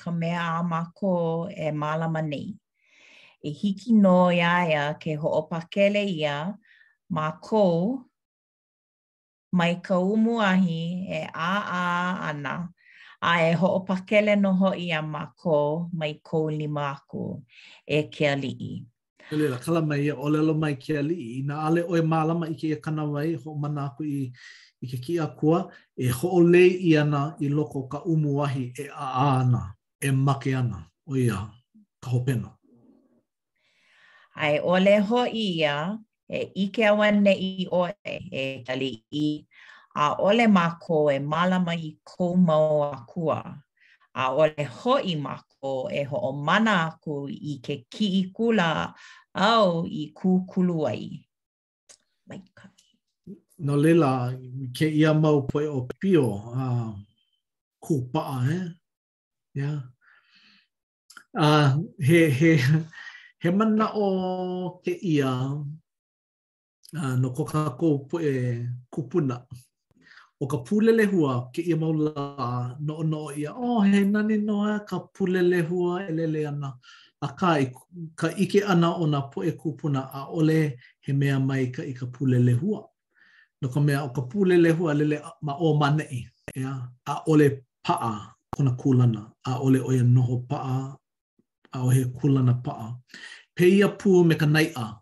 ka 0.00 0.10
mea 0.10 0.40
a 0.40 0.62
mako 0.62 1.48
e 1.50 1.70
mala 1.72 2.08
mani 2.08 2.56
E 3.44 3.50
hiki 3.50 3.92
no 3.92 4.30
ia 4.30 4.62
ia 4.70 4.94
ke 4.94 5.16
hoopakele 5.18 5.98
ia, 6.08 6.54
ma 7.12 7.28
ko 7.44 7.64
mai 9.56 9.74
ka 9.84 9.94
umuahi 10.12 10.78
e 11.12 11.20
a 11.28 11.52
a 11.60 11.82
ana 12.32 12.54
a 13.20 13.30
e 13.52 13.52
ho 13.58 13.68
o 13.78 13.80
pakele 13.88 14.32
no 14.42 14.50
ho 14.60 14.70
ia 14.86 15.00
ma 15.12 15.22
ko 15.40 15.56
mai 15.98 16.12
ko 16.26 16.38
ma 16.76 16.86
ko 17.10 17.22
e 17.84 17.98
ke 18.12 18.24
ali 18.32 18.52
alii. 18.56 18.76
Lela, 19.38 19.56
kala 19.64 19.80
mai 19.88 20.08
e 20.08 20.12
olelo 20.24 20.52
mai 20.62 20.74
ke 20.82 20.92
ali 21.02 21.14
i 21.36 21.42
na 21.48 21.54
ale 21.68 21.80
oe 21.92 22.00
malama 22.12 22.46
i 22.48 22.54
ke 22.60 22.66
e 22.76 22.78
kanawai 22.84 23.28
ho 23.44 23.48
o 23.52 23.60
ko 23.96 24.00
i, 24.16 24.32
i 24.82 24.86
ke 24.90 24.96
ki 25.04 25.14
akua, 25.26 25.58
e 25.96 26.06
ho 26.16 26.28
o 26.28 26.40
le 26.52 26.64
i 26.64 26.90
ana 27.02 27.22
i 27.44 27.48
loko 27.56 27.80
ka 27.92 27.98
umuahi 28.12 28.64
e 28.72 28.84
a 28.88 29.06
a 29.24 29.26
ana, 29.42 29.62
e 30.00 30.08
ma 30.12 30.24
make 30.32 30.50
ana, 30.60 30.78
o 31.10 31.16
ia, 31.24 31.38
ka 32.02 32.08
ho 32.12 32.16
hopeno. 32.18 32.50
Ai 34.40 34.54
e 34.56 34.60
ole 34.72 34.96
ho 35.08 35.22
ia, 35.28 35.76
e 36.32 36.50
ike 36.54 36.86
au 36.88 36.98
ne 37.20 37.32
i 37.38 37.52
o 37.70 37.82
e 37.88 38.14
e 38.32 38.42
tali 38.66 38.90
i 39.12 39.26
a 39.94 40.16
ole 40.26 40.44
mako 40.56 40.98
e 41.12 41.18
malama 41.30 41.74
i 41.76 41.90
kou 42.08 42.32
mau 42.48 42.72
a 42.84 43.04
kua 43.10 43.38
a 44.14 44.24
ole 44.40 44.64
hoi 44.78 45.12
mako 45.26 45.72
e 45.92 46.00
ho 46.08 46.16
o 46.16 46.30
mana 46.46 46.74
aku 46.88 47.14
i 47.28 47.60
ke 47.64 47.74
ki 47.92 48.06
i 48.20 48.22
kula 48.36 48.68
au 49.50 49.70
i 49.86 50.12
kū 50.18 50.30
kulu 50.50 50.78
ai. 50.92 51.06
Maika. 52.28 52.64
No 53.64 53.72
lila, 53.84 54.12
ke 54.76 54.86
ia 55.00 55.10
mau 55.22 55.38
poe 55.48 55.64
o 55.68 55.80
pio 56.00 56.26
a 56.52 56.64
uh, 56.68 56.92
kū 57.84 57.94
paa, 58.12 58.38
he? 58.48 58.58
Eh? 58.62 58.68
Yeah. 59.60 59.78
Uh, 61.46 61.68
he, 62.06 62.20
he, 62.38 62.50
he 63.42 63.48
mana 63.58 63.86
o 64.06 64.80
ke 64.84 64.92
ia 65.14 65.32
uh, 66.96 67.16
no 67.18 67.30
ko 67.36 67.44
ka 67.52 67.60
ko 67.80 67.88
pu 68.08 68.16
e 68.32 68.68
kupuna 68.94 69.36
o 70.42 70.46
ka 70.52 70.56
pulele 70.66 71.04
hua 71.12 71.32
ke 71.52 71.60
ia 71.70 71.76
mau 71.82 71.92
la 71.92 72.74
no 72.86 72.94
no 73.12 73.22
ia 73.40 73.50
o 73.54 73.68
oh, 73.78 73.80
he 73.90 73.98
nani 74.12 74.36
no 74.48 74.56
a 74.64 74.74
ka 74.88 74.96
pulele 75.14 75.58
hua 75.68 75.92
elele 76.10 76.40
ana 76.50 76.70
a 77.22 77.28
ka, 77.38 77.48
i, 77.60 77.70
ka 78.20 78.26
ike 78.42 78.60
ana 78.72 78.88
ona 79.02 79.18
po 79.30 79.38
e 79.44 79.52
kupuna 79.60 80.00
a 80.18 80.26
ole 80.38 80.60
he 81.04 81.10
mea 81.20 81.36
mai 81.48 81.62
ka 81.74 81.82
i 81.82 81.92
ka 82.00 82.06
pulele 82.14 82.52
hua 82.60 82.80
no 83.60 83.66
ka 83.74 83.80
mea 83.86 83.98
o 84.02 84.08
ka 84.16 84.22
pulele 84.30 84.68
hua 84.78 84.90
lele 84.98 85.16
ma 85.46 85.52
o 85.66 85.78
manei 85.80 86.20
ea? 86.58 86.72
a 87.12 87.22
ole 87.30 87.46
paa 87.86 88.12
kona 88.52 88.70
kulana 88.80 89.22
a 89.44 89.58
ole 89.64 89.78
o 89.80 89.90
ia 89.96 90.02
noho 90.14 90.36
paa 90.48 90.96
a 91.74 91.78
o 91.82 91.88
he 91.94 92.02
kulana 92.18 92.54
paa 92.66 92.88
pe 93.54 93.64
ia 93.76 93.88
pu 94.00 94.10
me 94.28 94.34
ka 94.42 94.46
nai 94.54 94.66
a 94.74 95.01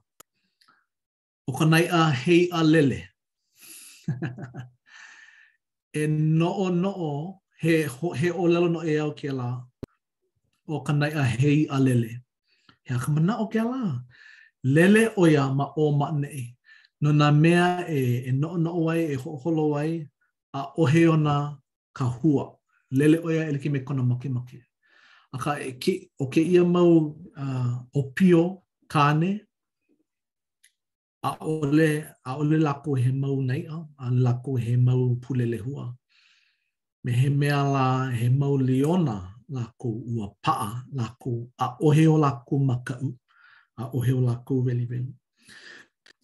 o 1.51 1.53
ka 1.59 1.65
a 2.01 2.03
hei 2.23 2.41
a 2.59 2.61
lele. 2.73 3.01
e 6.01 6.03
no 6.39 6.53
noo 6.83 7.11
he, 7.63 7.73
he 8.19 8.29
o 8.43 8.45
lelo 8.53 8.69
no 8.75 8.81
e 8.93 8.93
au 9.05 9.11
kia 9.19 9.33
la 9.41 9.49
o 10.75 10.77
ka 10.87 10.93
a 11.21 11.25
hei 11.41 11.59
a 11.75 11.77
lele. 11.87 12.11
He 12.87 12.91
aka 12.99 13.09
mana 13.15 13.33
o 13.43 13.45
kia 13.53 13.65
la. 13.73 13.81
Lele 14.75 15.03
o 15.21 15.23
ia 15.35 15.45
ma 15.59 15.67
o 15.83 15.85
matne 16.01 16.29
e. 16.43 16.45
No 17.03 17.09
na 17.21 17.27
mea 17.43 17.65
e, 17.99 18.01
e 18.29 18.31
no 18.63 18.71
o 18.81 18.83
ai, 18.93 19.03
e 19.15 19.17
hoholo 19.25 19.65
ai, 19.81 19.91
a 20.59 20.61
ohe 20.83 21.03
ona 21.15 21.35
ka 21.99 22.05
hua. 22.17 22.45
Lele 22.99 23.17
o 23.27 23.29
ia 23.37 23.45
e 23.49 23.53
liki 23.55 23.69
me 23.75 23.81
kona 23.87 24.03
moke 24.11 24.29
moke. 24.37 24.59
Aka 25.35 25.51
e 25.69 25.73
ki, 25.83 25.93
o 26.23 26.25
ke 26.33 26.43
ia 26.55 26.63
mau 26.75 26.91
uh, 27.45 27.73
o 27.99 28.03
pio 28.17 28.43
kane, 28.95 29.33
a 31.23 31.37
ole 31.41 32.05
a 32.27 32.37
ole 32.37 32.57
la 32.59 32.73
ko 32.85 32.95
he 32.95 33.11
mau 33.23 33.37
nei 33.43 33.63
a 34.03 34.07
la 34.11 34.33
ko 34.45 34.57
he 34.57 34.77
mau 34.77 35.17
pulele 35.21 35.59
hua 35.61 35.95
me 37.05 37.13
he 37.13 37.29
mea 37.29 37.63
la 37.75 38.11
he 38.11 38.29
mau 38.29 38.57
liona 38.57 39.19
la 39.49 39.63
ko 39.81 39.89
ua 40.17 40.27
pa 40.45 40.83
la 40.93 41.07
ko 41.23 41.31
a 41.65 41.77
ohe 41.85 42.07
o 42.09 42.17
la 42.19 42.31
ko 42.49 42.59
maka 42.59 42.95
u 43.03 43.09
a 43.81 43.85
ohe 43.97 44.13
o 44.17 44.21
la 44.21 44.35
ko 44.47 44.55
veli 44.67 44.85
veli 44.91 45.13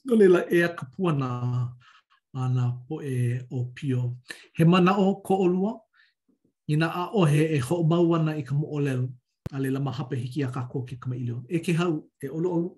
no 0.06 0.12
le 0.18 0.26
la 0.34 0.40
e 0.48 0.60
ka 0.78 0.84
puana 0.94 1.28
ana 2.42 2.64
po 2.88 2.94
e 3.14 3.40
o 3.56 3.64
pio 3.74 4.00
he 4.56 4.64
mana 4.64 4.92
o 5.04 5.14
ko 5.26 5.34
olua 5.46 5.72
ina 6.72 6.88
a 7.00 7.04
ohe 7.20 7.42
e 7.56 7.58
ho 7.66 7.76
mau 7.90 8.06
ana 8.16 8.32
i 8.36 8.42
ka 8.48 8.54
mo 8.60 8.66
ole 8.76 8.92
a 9.54 9.58
la 9.60 9.80
mahape 9.86 10.16
hiki 10.22 10.40
a 10.44 10.48
ka 10.54 10.62
ko 10.72 10.78
ke 10.88 10.96
kama 11.00 11.16
ilo 11.16 11.44
e 11.48 11.58
ke 11.64 11.72
hau 11.80 11.92
e 12.24 12.28
olo 12.28 12.48
olo 12.56 12.68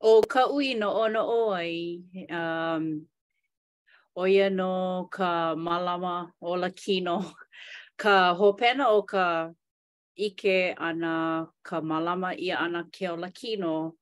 O 0.00 0.20
ka 0.22 0.44
ui 0.54 0.74
no 0.78 0.88
o 0.94 1.06
o 1.10 1.52
ai, 1.54 1.98
um, 2.30 3.04
o 4.14 4.26
ia 4.28 4.48
no 4.48 5.08
ka 5.10 5.56
malama 5.56 6.30
o 6.40 6.52
la 6.54 6.68
kino, 6.70 7.18
ka 7.98 8.32
hopena 8.34 8.86
o 8.94 9.02
ka 9.02 9.50
ike 10.16 10.74
ana 10.78 11.48
ka 11.66 11.80
malama 11.80 12.30
ia 12.38 12.58
ana 12.62 12.84
ke 12.94 13.06
o 13.10 13.16
la 13.16 13.28
kino, 13.30 13.96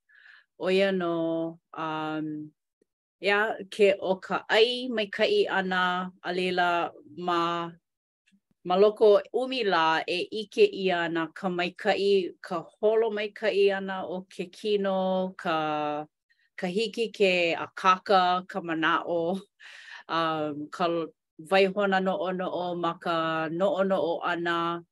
o 0.60 0.68
ia 0.70 0.92
no, 0.92 1.60
um, 1.72 2.52
ya 3.20 3.54
ke 3.70 3.96
o 3.98 4.16
ka 4.20 4.44
ai 4.50 4.88
mai 4.92 5.06
kai 5.08 5.46
ana 5.48 6.12
alela 6.22 6.92
ma 7.16 7.72
ma 8.66 8.74
loko 8.82 9.06
umi 9.40 9.60
la 9.72 9.84
e 10.06 10.18
ike 10.42 10.64
i 10.66 10.84
ana 10.90 11.28
ka 11.38 11.46
maikai, 11.48 12.34
ka 12.46 12.56
holo 12.74 13.06
maikai 13.16 13.70
ana 13.78 13.96
o 14.04 14.16
ke 14.32 14.44
kino, 14.56 15.30
ka, 15.42 15.56
ka 16.60 16.66
hiki 16.66 17.06
ke 17.16 17.54
akaka 17.54 18.02
kaka, 18.04 18.44
ka 18.50 18.58
manao, 18.66 19.38
um, 20.08 20.66
ka 20.74 20.84
vaihona 21.40 22.00
no 22.02 22.14
o 22.26 22.30
no 22.38 22.46
o 22.64 22.74
ma 22.74 22.92
ka 22.98 23.46
no 23.52 23.68
o 23.76 23.84
o 24.10 24.12
ana, 24.32 24.82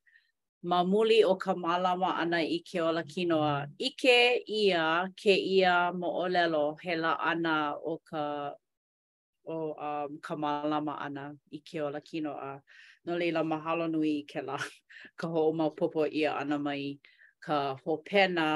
ma 0.62 0.78
muli 0.84 1.24
o 1.24 1.34
ka 1.34 1.52
malama 1.54 2.10
ana 2.22 2.36
i 2.38 2.62
ke 2.62 2.78
ola 2.80 3.02
kinoa. 3.02 3.66
Ike 3.88 4.44
ia 4.48 5.06
ke 5.20 5.34
ia 5.36 5.90
mo 5.92 6.08
o 6.22 6.26
ana 6.28 6.46
o 6.46 6.76
ka, 6.78 6.78
o, 6.78 6.78
um, 6.78 6.78
ka 6.78 6.78
ana 6.78 6.78
i 6.78 6.78
ke 6.78 6.78
mo 6.78 6.78
o 6.78 6.78
he 6.80 6.96
la 6.96 7.14
ana 7.32 7.74
o 7.74 8.00
ka, 8.06 8.54
o 9.46 9.74
um, 10.14 10.18
ka 10.22 10.34
malama 10.36 10.94
ana 11.02 11.34
i 11.52 11.58
ke 11.58 11.80
ola 11.82 12.00
kinoa. 12.00 12.60
no 13.04 13.18
leila 13.18 13.42
mahalo 13.44 13.86
nui 13.88 14.22
ke 14.24 14.40
la 14.42 14.56
ka 15.18 15.26
ho 15.28 15.52
mau 15.52 15.70
popo 15.76 16.00
ia 16.08 16.32
ana 16.40 16.56
mai 16.58 16.98
ka 17.44 17.76
hopena 17.84 18.46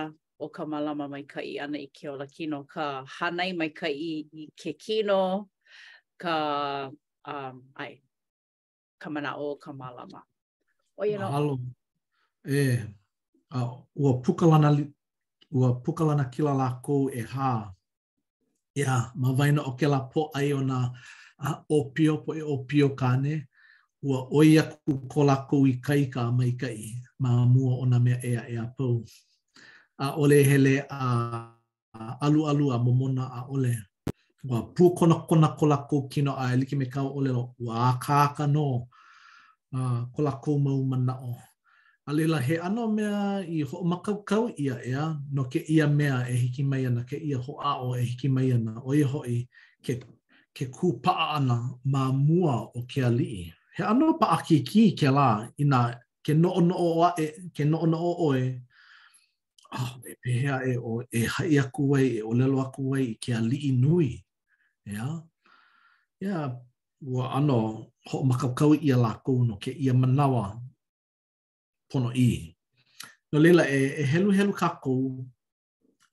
o 0.43 0.47
ka 0.55 0.63
malama 0.71 1.05
mai 1.13 1.23
ka 1.33 1.41
i 1.41 1.59
ana 1.65 1.79
i 1.79 1.89
ke 1.97 2.05
ola 2.13 2.27
kino 2.35 2.59
ka 2.73 2.85
hanai 3.17 3.51
mai 3.59 3.69
ka 3.79 3.89
i, 3.89 4.13
i 4.33 4.43
ke 4.61 4.71
kino 4.83 5.23
ka 6.23 6.37
um, 7.33 7.57
ai 7.83 7.93
ka 9.03 9.09
mana 9.15 9.31
o 9.45 9.49
ka 9.63 9.71
malama 9.81 10.21
o 10.99 11.03
i 11.11 11.15
mahalo 11.23 11.55
no? 11.61 11.67
e 12.61 12.65
a 13.53 13.59
uh, 13.65 13.73
ua 14.01 14.11
pukalana 14.25 14.69
ua 15.59 15.69
pukalana 15.85 16.25
kila 16.33 16.53
la 16.61 16.69
ko 16.87 16.97
e 17.13 17.21
ha 17.33 17.51
ya 18.75 18.85
yeah, 18.85 19.03
ma 19.21 19.31
vaina 19.39 19.61
o 19.69 19.77
ke 19.79 19.87
la 19.93 20.01
po 20.13 20.21
ai 20.39 20.49
ona 20.59 20.81
a 21.39 21.49
opio 21.79 22.13
po 22.25 22.31
e 22.41 22.43
opio 22.55 22.89
kane 23.01 23.48
ua 24.03 24.29
oi 24.31 24.59
aku 24.59 25.09
ko 25.11 25.21
lakou 25.27 25.67
kai 25.87 26.03
ka 26.15 26.23
mai 26.39 26.53
kai, 26.61 26.81
ma 27.23 27.31
mua 27.53 27.73
o 27.83 27.85
mea 28.05 28.17
ea 28.31 28.43
ea 28.55 28.65
pau. 28.77 28.95
A 30.05 30.15
ole 30.23 30.39
hele 30.49 30.75
a, 30.91 31.01
alu 32.25 32.41
alu 32.51 32.65
a 32.71 32.77
momona 32.85 33.25
a 33.39 33.41
ole. 33.55 33.75
Ua 34.49 34.59
pu 34.75 34.85
kona 34.99 35.15
kona 35.29 35.49
ko 35.59 35.65
lakou 35.73 36.03
kino 36.13 36.33
a 36.43 36.53
elike 36.55 36.75
me 36.81 36.87
kau 36.95 37.09
ole 37.19 37.31
lo. 37.37 37.45
Ua 37.65 37.75
a 37.91 37.99
kāka 38.05 38.45
no 38.55 38.69
a 39.79 40.07
ko 40.15 40.21
lakou 40.27 40.57
mau 40.65 40.81
mana 40.91 41.15
o. 41.31 41.35
A 42.07 42.11
lila 42.17 42.39
he 42.47 42.57
ano 42.67 42.83
mea 42.97 43.19
i 43.57 43.61
ho 43.69 43.77
makau 43.91 44.19
kau 44.31 44.45
ia 44.57 44.77
ea 44.93 45.05
no 45.35 45.43
ke 45.45 45.61
ia 45.75 45.87
mea 45.99 46.17
e 46.31 46.35
hiki 46.43 46.63
mai 46.63 46.87
ana 46.87 47.03
ke 47.05 47.17
ia 47.29 47.39
ho 47.39 47.53
a 47.61 47.73
o 47.85 47.89
e 48.01 48.03
hiki 48.05 48.29
mai 48.29 48.49
ana 48.57 48.75
o 48.87 48.93
i 48.95 49.03
hoi 49.03 49.45
ke, 49.85 49.95
ke 50.57 50.65
kūpaa 50.77 51.37
ana 51.37 51.57
ma 51.85 52.13
mua 52.13 52.55
o 52.75 52.81
ke 52.89 53.05
alii. 53.05 53.58
he 53.79 53.85
ano 53.87 54.19
pa 54.19 54.35
aki 54.35 54.61
ki 54.67 54.83
ke 54.99 55.07
la 55.11 55.47
ina 55.57 55.95
ke 56.23 56.35
no 56.35 56.59
no 56.61 56.75
o 56.75 56.91
e 57.25 57.55
ke 57.55 57.63
no 57.71 57.79
no 57.87 58.01
o 58.27 58.35
e 58.35 58.45
ah 59.71 59.81
oh, 59.87 59.91
e 60.03 60.13
pe 60.23 60.33
e 60.43 60.75
o 60.75 60.93
e 61.07 61.21
hai 61.35 61.53
aku 61.63 61.83
ai 61.97 62.09
e 62.19 62.21
o 62.29 62.35
lelo 62.39 62.59
aku 62.67 62.83
ai 62.99 63.07
ke 63.23 63.31
a 63.39 63.39
li 63.49 63.59
inui 63.71 64.11
ya 64.83 64.93
yeah? 64.95 65.15
ya 65.15 65.17
yeah, 66.29 66.45
wa 67.15 67.25
ano 67.39 67.59
ho 68.11 68.17
makakau 68.29 68.73
ia 68.75 68.97
la 69.05 69.13
ko 69.27 69.33
no 69.49 69.55
ke 69.63 69.71
ia 69.85 69.95
manawa 69.95 70.45
pono 71.91 72.11
i 72.29 72.51
no 73.31 73.37
lela 73.45 73.63
e, 73.79 74.03
e 74.03 74.03
helu 74.11 74.31
helu 74.37 74.53
kakou 74.61 75.03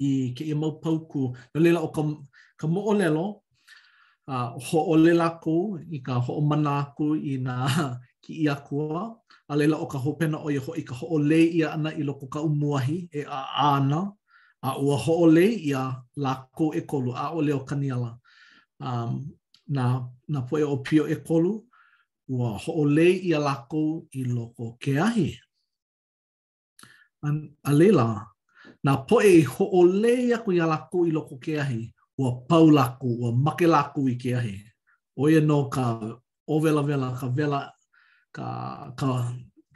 i 0.07 0.35
ke 0.37 0.43
ia 0.49 0.53
mau 0.61 0.73
pauku 0.83 1.21
no 1.51 1.57
lela 1.65 1.79
o 1.81 1.89
ka 1.95 2.01
ka 2.59 2.65
mo 2.69 2.79
o 2.93 2.93
lelo 2.93 3.44
uh, 4.29 4.49
ho 4.59 4.79
ole 4.93 5.13
lako 5.13 5.79
i 5.91 5.99
ka 6.01 6.19
ho 6.19 6.39
mana 6.41 6.81
aku 6.85 7.15
i 7.15 7.37
na 7.37 7.55
ki 8.23 8.33
ia 8.45 8.55
kua 8.57 9.13
a 9.49 9.53
lela 9.57 9.77
o 9.77 9.85
ka 9.85 9.99
hopena 10.01 10.37
o 10.45 10.49
ho 10.65 10.71
i 10.75 10.81
ka 10.83 10.93
ho 10.95 11.05
ole 11.17 11.37
ia 11.37 11.73
ana 11.73 11.89
i 11.93 12.01
loko 12.03 12.25
ka 12.33 12.41
umuahi 12.41 12.97
e 13.13 13.21
a 13.29 13.39
ana 13.75 14.01
a 14.67 14.77
u 14.85 14.89
ho 15.03 15.13
ole 15.25 15.45
ia 15.69 15.81
lako 16.23 16.65
e 16.73 16.81
kolu 16.89 17.11
a 17.13 17.25
ole 17.37 17.53
o 17.53 17.61
kaniala 17.69 18.11
um, 18.81 19.21
na, 19.75 19.85
na 20.31 20.39
poe 20.47 20.63
o 20.73 20.77
pio 20.85 21.03
e 21.13 21.17
kolu 21.27 21.53
u 22.31 22.35
ho 22.63 22.71
ole 22.83 23.07
ia 23.29 23.39
lako 23.47 23.83
i 24.19 24.25
loko 24.35 24.65
ke 24.81 24.93
ahi 25.05 25.29
a 27.63 27.71
lela 27.79 28.07
na 28.85 28.93
poe 29.07 29.33
ho 29.51 29.63
ole 29.81 30.13
ia 30.29 30.37
ku 30.43 30.49
ia 30.57 30.65
lako 30.73 30.97
i 31.05 31.11
loko 31.15 31.35
ke 31.43 31.53
ahi 31.63 31.83
ua 32.17 32.31
pau 32.49 32.69
laku, 32.71 33.09
ua 33.19 33.31
make 33.31 33.65
laku 33.67 34.09
i 34.09 34.15
ke 34.15 34.31
ahi. 34.35 34.55
Oia 35.19 35.41
no 35.41 35.69
ka 35.69 35.83
ovela 36.47 36.81
vela, 36.85 37.11
ka 37.19 37.27
vela, 37.35 37.71
ka, 38.35 38.47
ka, 38.99 39.09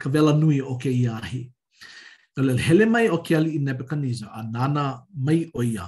ka 0.00 0.08
vela 0.12 0.32
nui 0.32 0.60
o 0.60 0.74
ke 0.82 0.90
i 0.92 1.04
ahi. 1.16 1.40
Ka 2.34 2.40
lel 2.46 2.58
hele 2.66 2.84
mai 2.92 3.06
o 3.14 3.18
ke 3.24 3.32
ali 3.38 3.50
i 3.56 3.58
Nebuchadnezzar, 3.66 4.30
a 4.32 4.40
nana 4.54 4.84
mai 5.24 5.40
o 5.54 5.60
ia 5.62 5.86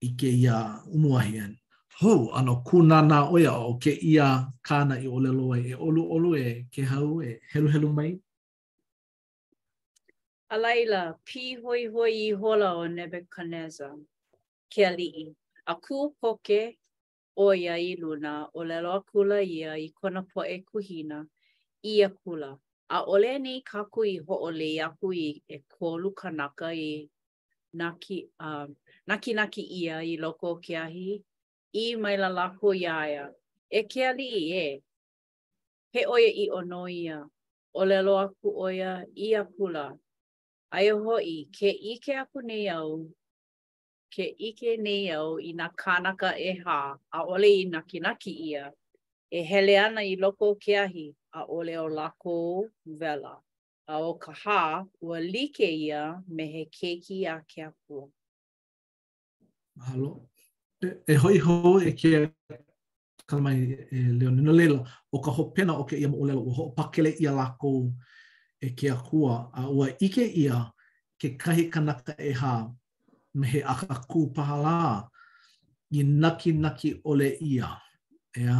i 0.00 0.08
ke 0.18 0.28
ia 0.44 0.56
umuahi 0.94 1.32
en. 1.44 1.52
Hou, 2.00 2.20
ano 2.38 2.54
ku 2.66 2.76
nana 2.90 3.18
o 3.32 3.38
ia 3.38 3.54
o 3.56 3.72
ke 3.82 3.92
ia 4.12 4.26
kāna 4.66 4.94
i 5.00 5.06
ole 5.08 5.30
loa 5.38 5.56
e 5.56 5.72
olu 5.86 6.02
olu 6.14 6.30
e 6.44 6.66
ke 6.72 6.82
hau 6.90 7.22
e 7.28 7.38
helu 7.54 7.68
helu 7.72 7.90
mai. 7.96 8.10
Alaila, 10.52 11.14
pi 11.24 11.56
hoi 11.62 11.82
hoi 11.94 12.12
i 12.28 12.32
hola 12.40 12.68
o 12.80 12.88
Nebuchadnezzar. 12.96 13.96
ke 14.74 14.82
ali'i. 14.86 15.30
A 15.70 15.74
ku 15.78 15.98
poke 16.20 16.74
o 17.38 17.48
ia 17.54 17.76
i 17.78 17.94
luna 17.96 18.48
o 18.58 18.64
lelo 18.66 18.90
a 18.98 19.00
kula 19.10 19.38
ia 19.58 19.78
i 19.78 19.88
kona 20.00 20.20
poe 20.34 20.56
kuhina 20.70 21.18
i 21.92 22.02
a 22.02 22.08
kula. 22.20 22.50
A 22.90 22.98
ole 23.12 23.32
ni 23.44 23.54
kaku 23.70 24.00
i 24.06 24.16
ho 24.26 24.34
o 24.48 24.50
le 24.58 24.66
iaku 24.78 25.08
i 25.14 25.28
e 25.48 25.56
kolu 25.74 26.08
kanaka 26.20 26.68
i 26.74 26.92
naki, 27.80 28.18
uh, 28.48 28.66
naki 29.08 29.32
naki 29.40 29.62
ia 29.82 29.96
i 30.02 30.16
loko 30.22 30.46
o 30.54 30.56
ke 30.64 30.74
ahi 30.84 31.08
i 31.82 31.94
mai 32.02 32.16
lako 32.22 32.68
ia 32.82 32.96
ia. 33.14 33.24
E 33.70 33.80
ke 33.90 34.00
ali'i 34.10 34.42
e, 34.58 34.66
he 35.94 36.00
oia 36.14 36.30
i 36.44 36.50
ono 36.58 36.82
ia 36.86 37.18
o 37.78 37.84
lelo 37.90 38.14
aku 38.24 38.48
oia 38.68 38.92
i 39.16 39.28
a 39.34 39.42
kula. 39.54 39.86
Ai 40.76 40.88
ho 40.90 41.16
i 41.18 41.36
ke 41.56 41.70
ike 41.92 42.12
aku 42.22 42.40
nei 42.50 42.68
au 42.76 42.92
ke 44.14 44.24
ike 44.48 44.76
nei 44.86 45.08
au 45.14 45.30
i 45.42 45.50
nā 45.60 45.66
kānaka 45.82 46.28
e 46.38 46.50
hā 46.66 46.76
a 47.18 47.22
ole 47.34 47.48
i 47.54 47.64
nā 47.70 47.80
kinaki 47.92 48.34
ia. 48.50 48.66
E 49.30 49.40
hele 49.50 49.74
ana 49.84 50.04
i 50.06 50.12
loko 50.24 50.50
ke 50.64 50.76
ahi 50.82 51.06
a 51.34 51.42
ole 51.56 51.74
o 51.80 51.88
lako 51.90 52.36
vela. 53.00 53.32
A 53.88 53.98
o 53.98 54.12
ka 54.22 54.32
hā 54.42 54.60
ua 55.02 55.18
like 55.20 55.60
ia 55.70 56.02
me 56.28 56.46
he 56.52 56.62
keiki 56.78 57.24
a 57.32 57.40
ke 57.52 57.66
apua. 57.70 58.06
Mahalo. 59.78 60.12
E, 60.84 60.92
e 61.14 61.16
hoi 61.16 61.38
ho 61.38 61.58
e 61.80 61.92
ke 61.98 62.12
kalamai 63.26 63.56
e 63.90 63.98
leonina 64.20 64.52
leila 64.54 64.80
o 65.12 65.18
ka 65.18 65.32
hopena 65.40 65.74
o 65.80 65.84
ke 65.90 65.96
ia 65.98 66.08
mo 66.08 66.22
olelo 66.22 66.46
o 66.46 66.50
ho 66.60 66.70
pakele 66.78 67.12
ia 67.18 67.32
lako 67.40 67.74
e 68.62 68.70
ke 68.78 68.94
kua 69.10 69.42
a 69.60 69.66
ua 69.74 69.88
ike 70.08 70.30
ia 70.44 70.62
ke 71.18 71.34
kahi 71.40 71.70
kanaka 71.70 72.14
e 72.30 72.32
hā 72.42 72.54
me 73.34 73.46
he 73.48 73.62
aka 73.62 73.94
kū 74.10 74.28
paha 74.34 74.56
lā 74.64 74.76
i 75.98 76.02
naki 76.02 76.52
naki 76.52 76.94
ole 77.04 77.36
ia. 77.42 77.68
Ea, 78.38 78.58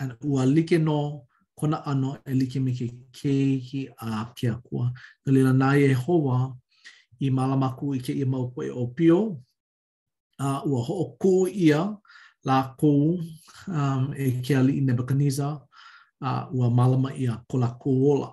And 0.00 0.14
ua 0.24 0.44
like 0.46 0.78
no 0.80 1.26
kona 1.58 1.82
ano 1.86 2.16
e 2.26 2.32
like 2.32 2.56
me 2.56 2.72
ke 2.72 2.88
keiki 3.12 3.88
a 4.00 4.32
kia 4.34 4.54
kua. 4.64 4.92
Nga 5.24 5.32
lila 5.32 5.52
nai 5.52 5.84
e 5.84 5.92
hoa 5.92 6.56
i 7.20 7.30
malamaku 7.30 7.96
i 7.96 7.98
ke 8.00 8.12
i 8.16 8.24
mau 8.24 8.48
koe 8.54 8.70
o 8.70 8.86
pio. 8.96 9.40
Uh, 10.40 10.60
ua 10.64 10.80
ho 10.86 10.94
o 11.04 11.16
kū 11.20 11.48
ia 11.52 11.92
la 12.44 12.74
kū 12.80 12.92
um, 13.68 14.14
e 14.16 14.40
ke 14.40 14.56
ali 14.56 14.72
i 14.80 14.80
Nebuchadnezzar. 14.80 15.60
Uh, 16.20 16.46
ua 16.52 16.70
malama 16.70 17.12
ia 17.14 17.36
kola 17.48 17.76
kōla. 17.80 18.32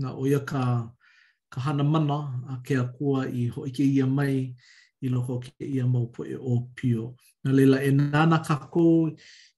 Nga 0.00 0.10
oia 0.14 0.40
ka... 0.44 0.60
Uh, 0.60 0.92
ka 1.56 1.60
hana 1.64 1.84
mana 1.92 2.16
a 2.52 2.54
ke 2.64 2.74
akua 2.84 3.18
i 3.40 3.42
hoike 3.54 3.84
ia 3.94 4.06
mai 4.16 4.34
i 5.04 5.06
loko 5.14 5.34
ke 5.44 5.64
ia 5.74 5.84
mau 5.92 6.04
e 6.34 6.36
o 6.52 6.54
pio. 6.76 7.02
Nā 7.44 7.50
leila 7.56 7.78
e 7.88 7.90
nāna 7.96 8.38
kako 8.46 8.84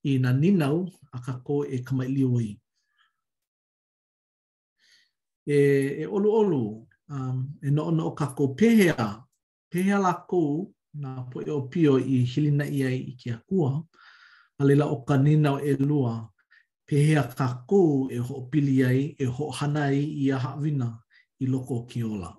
i 0.07 0.11
nā 0.23 0.31
ninau 0.41 0.77
a 1.11 1.17
kako 1.27 1.55
e 1.75 1.77
kamaili 1.87 2.23
oi. 2.23 2.47
E, 5.47 5.57
e 6.03 6.05
olu 6.15 6.29
olu, 6.41 6.63
um, 7.09 7.57
e 7.67 7.69
no 7.71 7.81
ono 7.89 8.15
kako 8.15 8.55
pehea, 8.59 9.19
pehea 9.71 9.99
la 9.99 10.13
kou 10.29 10.71
nā 10.95 11.27
poe 11.31 11.51
o 11.51 11.67
pio 11.67 11.97
i 11.99 12.23
hilina 12.31 12.63
i 12.67 12.79
ia 12.79 12.89
i 12.95 13.15
ke 13.19 13.33
akua, 13.35 13.75
a 14.59 14.63
leila 14.63 14.87
o 14.87 15.01
ka 15.03 15.17
ninau 15.17 15.59
e 15.59 15.75
lua, 15.83 16.15
pehea 16.87 17.27
kako 17.35 18.07
e 18.15 18.19
ho 18.23 18.47
pili 18.51 18.79
ai, 18.87 19.01
e 19.19 19.25
ho 19.25 19.51
hana 19.51 19.89
ai 19.91 19.99
i 19.99 20.31
a 20.31 20.39
hawina. 20.39 20.93
i 21.41 21.45
loko 21.47 21.75
o 21.79 21.83
kiola. 21.87 22.33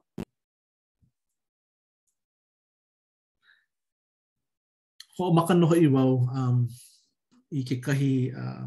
Ho 5.18 5.28
o 5.28 5.32
maka 5.32 5.54
noho 5.54 5.74
i 5.76 5.86
wau 5.88 6.20
um, 6.34 6.64
i 7.52 7.64
ke 7.64 7.80
kahi 7.80 8.30
uh, 8.36 8.66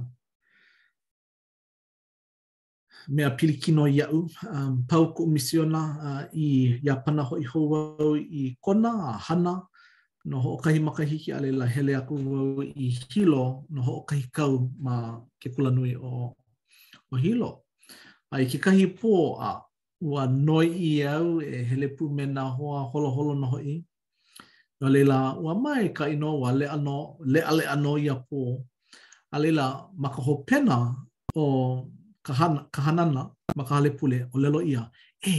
mea 3.14 3.30
pilikino 3.38 3.86
i 3.90 4.00
au. 4.06 4.24
Um, 4.50 4.82
pau 4.90 5.12
ko 5.14 5.26
misiona 5.30 5.82
uh, 6.02 6.24
i 6.34 6.80
ia 6.84 6.96
ho 6.96 7.24
hoi 7.30 7.44
hou 7.46 7.66
wau 7.74 8.16
i 8.16 8.56
kona 8.62 8.90
a 8.90 9.18
hana 9.18 9.62
no 10.26 10.40
ho 10.40 10.58
kahi 10.58 10.80
makahiki 10.80 11.32
ale 11.34 11.52
la 11.52 11.66
hele 11.66 11.94
aku 11.96 12.16
wau 12.16 12.64
i 12.64 12.90
hilo 13.14 13.66
no 13.70 13.82
ho 13.84 14.02
kahi 14.02 14.24
kau 14.32 14.70
ma 14.80 15.20
ke 15.40 15.50
kula 15.54 15.70
nui 15.72 15.94
o, 15.96 16.34
o 17.12 17.16
hilo. 17.18 17.64
Ai 18.34 18.46
ke 18.50 18.58
kahi 18.58 18.90
pō 18.98 19.38
a 19.40 19.52
uh, 19.54 19.64
ua 20.08 20.24
noi 20.48 20.68
i 20.90 21.02
au 21.14 21.28
e 21.40 21.58
hele 21.70 21.88
pu 21.96 22.04
me 22.16 22.24
nga 22.34 22.44
hoa 22.56 22.80
holo 22.92 23.10
holo 23.16 23.34
na 23.42 23.48
hoi. 23.54 23.76
Nga 24.80 24.88
leila, 24.94 25.18
ua 25.44 25.54
mai 25.64 25.84
ka 25.98 26.04
ino 26.14 26.30
wa 26.44 26.50
lea 26.60 26.76
no, 26.86 26.98
lea 27.34 27.50
lea 27.58 27.74
no 27.84 27.92
i 28.04 28.08
a 28.16 28.18
pō. 28.28 28.40
A 29.36 29.38
leila, 29.44 29.66
ma 30.02 30.08
ka 30.16 30.22
hopena 30.28 30.78
o 31.36 31.44
ka 32.76 32.80
hanana, 32.88 33.22
ma 33.58 33.64
ka 33.68 33.74
hale 33.78 33.90
pule 34.00 34.20
o 34.34 34.36
lelo 34.44 34.60
ia. 34.72 34.84
E, 35.32 35.34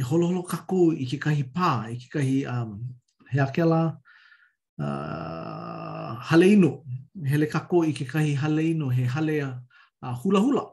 e 0.00 0.02
holo 0.08 0.24
holo 0.28 0.42
kaku 0.52 0.80
i 1.02 1.04
ki 1.10 1.18
kahi 1.24 1.44
pā, 1.56 1.70
i 1.92 1.96
ki 2.00 2.08
kahi 2.14 2.36
um, 2.54 2.70
hea 3.32 3.46
kela 3.54 3.80
uh, 4.84 6.10
hale 6.28 6.46
inu. 6.54 6.70
Hele 7.30 7.46
kaku 7.54 7.84
i 7.90 7.92
ki 7.98 8.04
kahi 8.12 8.32
hale 8.42 8.62
inu, 8.72 8.88
he 8.96 9.04
hale 9.14 9.36
uh, 9.48 10.14
hula 10.22 10.40
hula. 10.40 10.64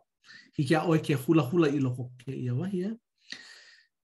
Hiki 0.55 0.73
a 0.75 0.85
oe 0.87 0.99
kia 1.03 1.17
hula 1.19 1.43
hula 1.43 1.67
i 1.67 1.79
loko 1.83 2.11
ke 2.19 2.31
ia 2.31 2.55
wahi 2.55 2.79
e. 2.83 2.89
Eh? 2.91 2.95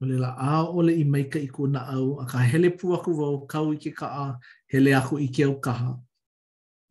O 0.01 0.05
lela 0.05 0.35
a 0.35 0.63
ole 0.63 0.89
i 0.97 1.03
meika 1.05 1.39
i 1.39 1.47
kuna 1.47 1.85
au, 1.93 2.17
a 2.21 2.25
ka 2.25 2.39
hele 2.39 2.69
pu 2.77 2.87
aku 2.93 3.11
wau, 3.19 3.45
kau 3.51 3.67
i 3.73 3.77
ke 3.77 3.91
ka 3.99 4.07
a, 4.25 4.27
hele 4.73 4.91
aku 4.99 5.15
i 5.21 5.27
ke 5.35 5.43
au 5.45 5.55
kaha. 5.65 5.91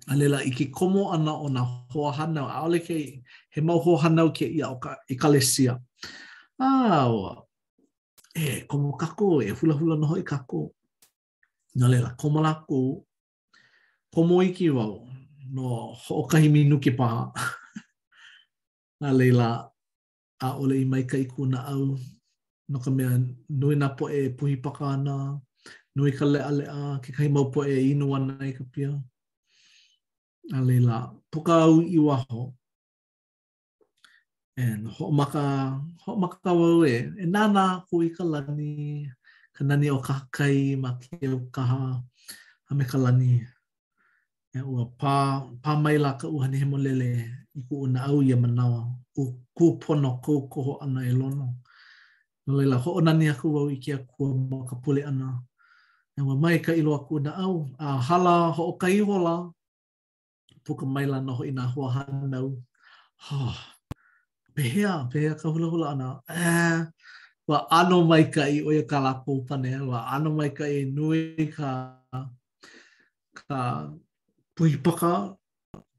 A 0.07 0.15
lela 0.15 0.39
i 0.47 0.51
ke 0.55 0.65
komo 0.71 1.03
ana 1.15 1.33
o 1.45 1.49
na 1.49 1.61
hoa 1.91 2.13
hanau, 2.19 2.47
a 2.47 2.59
ole 2.67 2.79
ke 2.87 2.97
he 3.53 3.61
mau 3.61 3.79
hoa 3.83 3.99
hanau 4.05 4.29
ke 4.37 4.47
ia 4.59 4.67
o 4.71 4.77
ka 4.85 4.91
i 5.11 5.15
e 5.15 5.15
kalesia. 5.21 5.73
A 6.61 6.69
oa, 7.13 7.33
e 8.35 8.45
komo 8.71 8.93
kako, 9.01 9.43
e 9.43 9.51
hula 9.59 9.75
hula 9.79 9.97
noho 9.99 10.15
i 10.17 10.23
kako. 10.23 10.71
Nā 11.83 11.87
lela, 11.93 12.15
komo 12.21 12.39
lako, 12.47 13.03
komo 14.15 14.39
i 14.43 14.55
ki 14.55 14.71
wau, 14.71 14.95
no 15.55 15.65
ho 16.05 16.23
kahi 16.31 16.47
minu 16.49 16.79
ke 16.79 16.91
paha. 16.97 17.25
Nā 19.03 19.11
lela, 19.19 19.51
a 20.47 20.55
ole 20.63 20.79
i 20.81 20.85
meika 20.87 21.19
i 21.19 21.25
kuna 21.27 21.67
au, 21.75 21.99
no 22.71 22.77
ka 22.85 22.91
mea 22.97 23.11
nui 23.61 23.77
na 23.81 23.87
po 23.97 24.05
e 24.21 24.23
puhi 24.37 24.55
paka 24.65 24.85
ana, 24.95 25.15
nui 25.97 26.11
ka 26.19 26.25
lea 26.33 26.51
lea, 26.59 26.79
ke 27.03 27.11
kai 27.17 27.29
mau 27.35 27.47
po 27.53 27.61
e 27.75 27.77
inu 27.91 28.07
ana 28.17 28.35
i 28.51 28.53
ka 28.59 28.65
pia. 28.73 28.91
A 30.57 30.59
leila, 30.69 30.97
puka 31.33 31.55
au 31.67 31.75
i 31.97 31.99
waho. 32.07 32.43
And 34.65 34.85
ho 34.95 35.05
maka, 35.21 35.45
ho 36.03 36.11
maka 36.23 36.51
wau 36.61 36.85
e, 36.93 36.95
e 37.25 37.27
nana 37.35 37.65
ku 37.89 37.95
i 38.07 38.09
ka 38.17 38.25
lani, 38.33 38.71
ka 39.57 39.63
nani 39.69 39.87
o 39.97 39.99
ka 40.07 40.15
kai 40.37 40.59
ma 40.83 40.91
ke 41.03 41.17
o 41.37 41.39
kaha, 41.55 41.83
a 42.71 42.73
me 42.79 42.85
ka 42.93 42.99
lani. 43.05 43.33
E 44.59 44.61
ua 44.71 44.85
pā, 45.01 45.15
pā 45.63 45.73
mai 45.83 45.97
la 46.05 46.11
ka 46.21 46.27
uhani 46.37 46.59
he 46.63 46.67
mo 46.71 46.79
lele 46.87 47.11
i 47.59 47.61
ku 47.69 47.75
una 47.85 48.01
au 48.09 48.19
i 48.27 48.31
a 48.35 48.39
manawa, 48.43 48.81
ku, 49.15 49.23
ku 49.57 49.67
pono 49.83 50.11
kou 50.25 50.41
koho 50.53 50.73
ana 50.85 51.01
e 51.11 51.15
lono. 51.21 51.49
No 52.51 52.57
leila, 52.59 52.77
ho 52.83 52.93
o 52.99 53.01
nani 53.01 53.31
aku 53.31 53.47
au 53.59 53.71
i 53.71 53.77
kia 53.79 53.99
kua 54.11 54.35
mo 54.35 54.67
ka 54.71 54.75
pule 54.83 55.03
ana. 55.11 55.29
E 56.19 56.21
wa 56.29 56.35
mai 56.43 56.59
ka 56.67 56.73
ilo 56.81 56.91
aku 56.99 57.15
na 57.23 57.31
au, 57.45 57.55
a 57.85 57.87
hala 58.07 58.37
ho 58.57 58.63
o 58.71 58.75
ka 58.83 58.89
iwala, 58.99 59.35
puka 60.65 60.85
maila 60.95 61.17
na 61.27 61.33
ho 61.37 61.43
i 61.51 61.53
nga 61.55 61.65
hua 61.73 61.87
hanau. 61.97 62.47
Oh, 63.31 63.55
pehea, 64.55 64.93
pehea 65.11 65.35
ka 65.41 65.47
hula 65.53 65.67
hula 65.73 65.87
ana. 65.95 66.07
Eh, 66.45 66.79
wa 67.49 67.59
ano 67.81 67.97
mai 68.11 68.25
ka 68.35 68.43
i 68.57 68.59
oia 68.69 68.83
ka 68.91 68.99
lapo 69.05 69.33
pane, 69.49 69.71
wa 69.91 69.99
ano 70.15 70.29
mai 70.39 70.51
ka 70.59 70.65
i 70.67 70.91
nui 70.97 71.21
ka, 71.55 71.69
ka 73.39 73.57
pui 74.57 74.71
paka, 74.85 75.13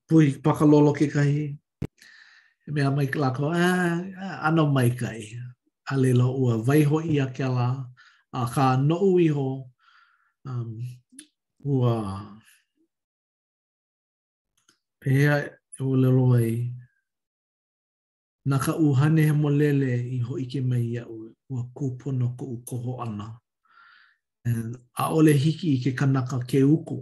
pui 0.08 0.26
paka 0.46 0.66
lolo 0.72 0.92
ke 1.00 1.06
kahi. 1.16 1.44
Mea 2.76 2.90
mai 2.96 3.08
ka 3.14 3.18
lako, 3.24 3.44
eh, 3.66 3.94
eh, 4.26 4.36
ano 4.48 4.64
mai 4.76 4.92
ka 5.02 5.10
i. 5.16 5.51
alelo 5.94 6.28
ua 6.42 6.54
vaiho 6.68 6.98
i 7.04 7.16
a 7.20 7.28
ke 7.36 7.46
la, 7.56 7.68
a 8.32 8.42
ka 8.54 8.66
no 8.88 9.00
iho, 9.26 9.48
um, 10.50 10.72
ua 11.74 11.94
pēhea 15.04 15.36
e 15.52 15.80
o 15.84 15.92
lelo 16.02 16.26
ai, 16.40 16.54
na 18.50 18.58
ka 18.66 18.72
uhane 18.86 19.22
he 19.28 19.34
molele 19.44 19.92
i 20.16 20.22
ho 20.26 20.34
ike 20.44 20.60
mai 20.70 20.84
ia 20.94 21.04
ua, 21.14 21.26
ua 21.54 21.62
kūpono 21.76 22.28
ko 22.38 22.44
u 22.46 22.58
koho 22.68 22.94
ana. 23.06 23.28
And 24.46 24.78
a 25.02 25.14
ole 25.18 25.34
hiki 25.44 25.68
i 25.76 25.82
ke 25.84 25.92
kanaka 26.00 26.40
ke 26.50 26.60
uku, 26.76 26.98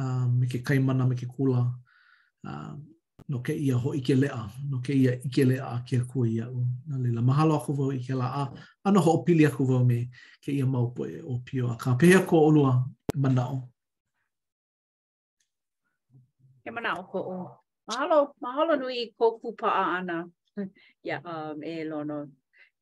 uh, 0.00 0.26
me 0.36 0.46
ke 0.52 0.58
kaimana, 0.66 1.08
me 1.08 1.14
ke 1.20 1.26
kula, 1.34 1.62
uh, 2.46 2.74
no 3.28 3.38
ke 3.44 3.52
ia 3.52 3.76
ho 3.76 3.92
ike 3.94 4.14
lea, 4.16 4.42
no 4.70 4.78
ke 4.84 4.92
ia 4.94 5.12
ike 5.28 5.44
lea 5.44 5.60
a 5.64 5.82
ke 5.88 6.00
kua 6.12 6.26
ia 6.26 6.46
u. 6.48 6.64
Nā 6.88 6.96
lila, 7.02 7.20
mahalo 7.22 7.58
a 7.60 7.72
vau 7.76 7.90
ike 7.92 8.16
la 8.16 8.26
a, 8.42 8.44
ano 8.84 9.00
ho 9.04 9.18
opili 9.22 9.46
aku 9.46 9.64
vau 9.68 9.84
me 9.84 10.08
ke 10.44 10.52
ia 10.52 10.64
maupo 10.66 11.04
e 11.06 11.20
o 11.20 11.38
pio 11.44 11.68
a 11.68 11.76
ka. 11.76 11.94
Pehea 12.00 12.24
ko 12.28 12.40
olua 12.48 12.72
manao. 13.16 13.68
Ke 16.64 16.70
manao 16.72 17.04
ko 17.12 17.18
o. 17.20 17.40
Mahalo, 17.90 18.32
mahalo 18.40 18.76
nui 18.80 19.12
ko 19.18 19.38
kupa 19.38 19.68
a 19.72 19.84
ana. 20.00 20.24
ia 21.04 21.20
yeah, 21.20 21.20
um, 21.24 21.60
e 21.62 21.84
lono 21.84 22.26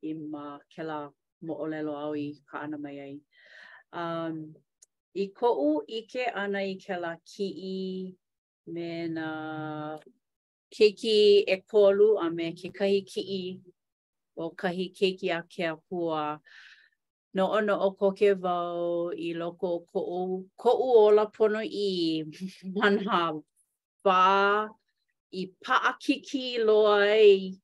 i 0.02 0.14
ma 0.14 0.58
ke 0.70 0.82
la 0.86 1.10
mo 1.42 1.54
olelo 1.66 1.98
au 2.06 2.14
i 2.16 2.38
ka 2.48 2.62
ana 2.62 2.78
mai 2.78 3.00
ai. 3.02 3.16
Um, 3.92 4.54
I 5.16 5.26
ko 5.34 5.50
u 5.58 5.82
ike 5.88 6.30
ana 6.34 6.62
i 6.62 6.78
ke 6.78 6.94
la 7.00 7.16
ki 7.24 7.48
i 7.74 7.80
me 8.70 9.08
na 9.08 9.98
keiki 10.70 11.44
e 11.46 11.56
kolu 11.70 12.16
a 12.20 12.28
me 12.30 12.50
ke 12.52 12.68
kahi 12.72 13.06
ki'i 13.06 13.58
o 14.36 14.50
kahi 14.50 14.92
keiki 14.92 15.30
a 15.30 15.42
ke 15.48 15.64
apua. 15.76 16.40
No 17.34 17.50
ono 17.52 17.76
o 17.80 17.90
ko 17.92 18.12
ke 18.12 18.34
vau 18.34 19.12
i 19.12 19.34
loko 19.34 19.68
o 19.76 19.80
ko 19.92 20.00
u, 20.00 20.46
ko 20.56 20.70
u 20.72 20.88
ola 21.06 21.26
pono 21.30 21.60
i 21.62 22.24
manha 22.76 23.32
ba 24.04 24.68
i 25.32 25.46
paa 25.64 25.92
kiki 26.00 26.58
loa 26.58 27.04
ei 27.04 27.58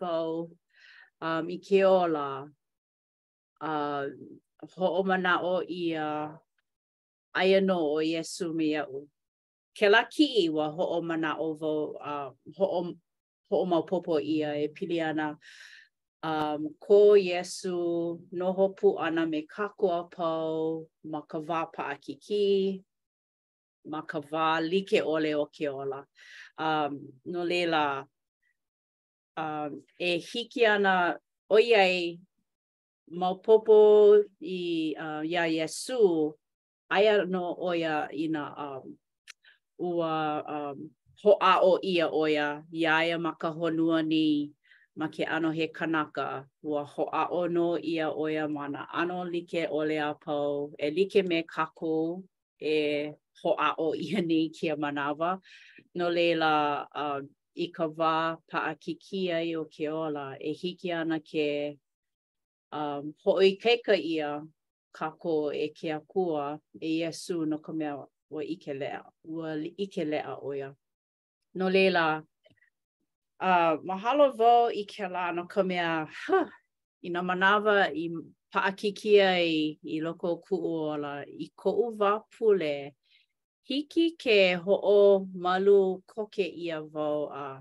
vau 0.00 0.50
um, 1.20 1.48
i 1.50 1.56
ke 1.58 1.82
ola. 1.86 2.48
Uh, 3.62 4.08
ho 4.74 4.86
o 4.98 5.02
mana 5.04 5.38
o 5.42 5.62
i 5.62 5.92
a 5.94 6.36
aia 7.34 7.60
no 7.62 7.78
o 7.94 7.98
Yesu 8.02 8.50
me 8.54 8.64
iau. 8.74 9.06
ke 9.78 9.88
la 9.88 10.02
ki 10.04 10.26
i 10.44 10.48
wa 10.52 10.68
ho 10.70 10.84
o 10.98 11.00
mana 11.10 11.36
o 11.40 11.52
vo 11.60 11.70
uh, 11.98 12.30
ho 12.56 12.64
o 12.78 12.82
ho 13.52 13.56
o 13.60 13.64
mau 13.66 13.84
popo 13.88 14.18
ia 14.20 14.54
e 14.56 14.68
pili 14.68 15.00
ana 15.08 15.32
um, 16.28 16.68
ko 16.80 17.16
Yesu 17.16 18.20
no 18.32 18.52
hopu 18.58 18.94
ana 19.00 19.26
me 19.26 19.42
kako 19.46 19.88
a 19.98 20.04
pau 20.16 20.86
ma 21.04 21.20
ka 21.22 21.38
wā 21.40 21.62
pa 21.72 21.82
a 21.92 21.96
ki 21.96 22.14
ki 22.16 22.82
ma 23.86 24.00
ka 24.02 24.20
wā 24.20 24.48
like 24.68 25.00
ole 25.14 25.34
o 25.34 25.46
ke 25.46 25.68
ola 25.70 26.04
um, 26.58 27.00
no 27.24 27.42
leila 27.44 28.04
um, 29.36 29.82
e 30.00 30.18
hiki 30.30 30.66
ana 30.66 31.16
o 31.50 31.56
iei 31.58 32.18
mau 33.08 33.34
popo 33.40 33.82
i 34.40 34.94
uh, 34.98 35.20
ia 35.26 35.48
Yesu 35.60 36.32
aia 36.92 37.24
no 37.24 37.54
oia 37.68 38.08
ina 38.12 38.48
um, 38.68 38.98
ua 39.78 40.44
um, 40.46 40.90
hoa 41.22 41.58
o 41.60 41.78
ia 41.82 42.08
oia, 42.10 42.64
iaia 42.72 43.18
ma 43.18 43.32
ka 43.38 43.48
honua 43.50 44.02
ni 44.02 44.50
ma 44.96 45.08
ke 45.08 45.24
ano 45.24 45.50
he 45.50 45.68
kanaka, 45.68 46.44
ua 46.62 46.84
hoa 46.84 47.28
o 47.30 47.46
no 47.48 47.78
ia 47.78 48.10
oia 48.10 48.48
ma 48.48 48.66
na 48.68 48.82
ano 48.92 49.22
like 49.24 49.66
ole 49.70 49.96
a 49.98 50.14
pau, 50.14 50.70
e 50.78 50.90
like 50.90 51.22
me 51.26 51.42
kako 51.42 52.22
e 52.60 53.12
hoa 53.42 53.74
o 53.78 53.94
ia 53.94 54.20
ni 54.20 54.50
kia 54.50 54.76
manawa. 54.76 55.40
No 55.94 56.08
leila, 56.10 56.86
um, 56.94 57.28
i 57.54 57.66
ka 57.68 57.86
wā 57.88 58.36
paa 58.50 58.74
kikia 58.74 59.40
i 59.40 59.54
o 59.56 59.64
ke 59.64 59.88
ola, 59.88 60.36
e 60.40 60.52
hiki 60.52 60.92
ana 60.92 61.20
ke 61.20 61.76
um, 62.72 63.14
hoi 63.24 63.56
keika 63.56 63.96
ia 63.96 64.42
kako 64.92 65.52
e 65.52 65.68
kia 65.68 65.96
akua 66.00 66.58
e 66.80 66.88
Iesu 67.00 67.44
no 67.48 67.58
ka 67.58 67.72
mea 67.72 67.96
ua 68.32 68.44
ike 68.44 68.74
lea, 68.74 69.04
ua 69.24 69.56
ike 69.76 70.04
lea 70.04 70.36
oia. 70.36 70.74
No 71.54 71.70
leila, 71.70 72.22
uh, 73.40 73.76
mahalo 73.84 74.30
vau 74.32 74.70
i 74.72 74.84
ke 74.84 75.08
la 75.08 75.32
no 75.32 75.44
ka 75.46 75.62
mea, 75.62 76.06
huh, 76.26 76.48
i 77.02 77.10
na 77.10 77.22
manawa 77.22 77.90
i 77.94 78.08
paakikia 78.54 79.36
i, 79.38 79.78
i 79.84 80.00
loko 80.00 80.36
ku 80.42 80.56
ola, 80.66 81.24
i 81.26 81.50
ko 81.56 81.72
uwa 81.90 82.22
pule, 82.38 82.94
hiki 83.68 84.10
ke 84.16 84.54
ho 84.56 84.80
o 84.84 85.26
malu 85.34 86.02
koke 86.06 86.44
ia 86.46 86.80
vau 86.82 87.28
a 87.30 87.60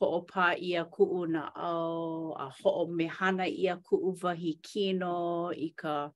ho 0.00 0.06
o 0.18 0.22
pā 0.26 0.56
ia 0.58 0.84
ku 0.84 1.04
u 1.22 1.26
na 1.26 1.46
au, 1.54 2.34
a 2.34 2.50
ho 2.50 2.74
o 2.82 2.86
mehana 2.86 3.46
ia 3.48 3.76
ku 3.76 3.96
uwa 4.10 4.34
hi 4.34 4.54
kino 4.62 5.52
i 5.54 5.70
ka... 5.76 6.10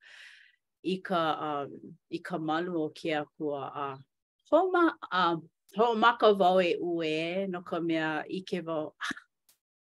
i 0.86 0.96
ka 1.02 1.22
um, 1.48 1.74
i 2.10 2.18
ka 2.26 2.38
malu 2.38 2.72
o 2.84 2.88
ke 2.98 3.10
akua 3.22 3.62
a 3.84 3.86
ho 4.52 4.58
ma 4.74 4.82
a 5.20 5.24
ho 5.78 5.86
ma 6.02 6.10
ka 6.20 6.28
vau 6.42 6.58
e 6.62 6.70
ue 6.94 7.12
no 7.54 7.60
ka 7.70 7.78
mea 7.88 8.08
i 8.38 8.42
ke 8.50 8.58
vau 8.68 8.84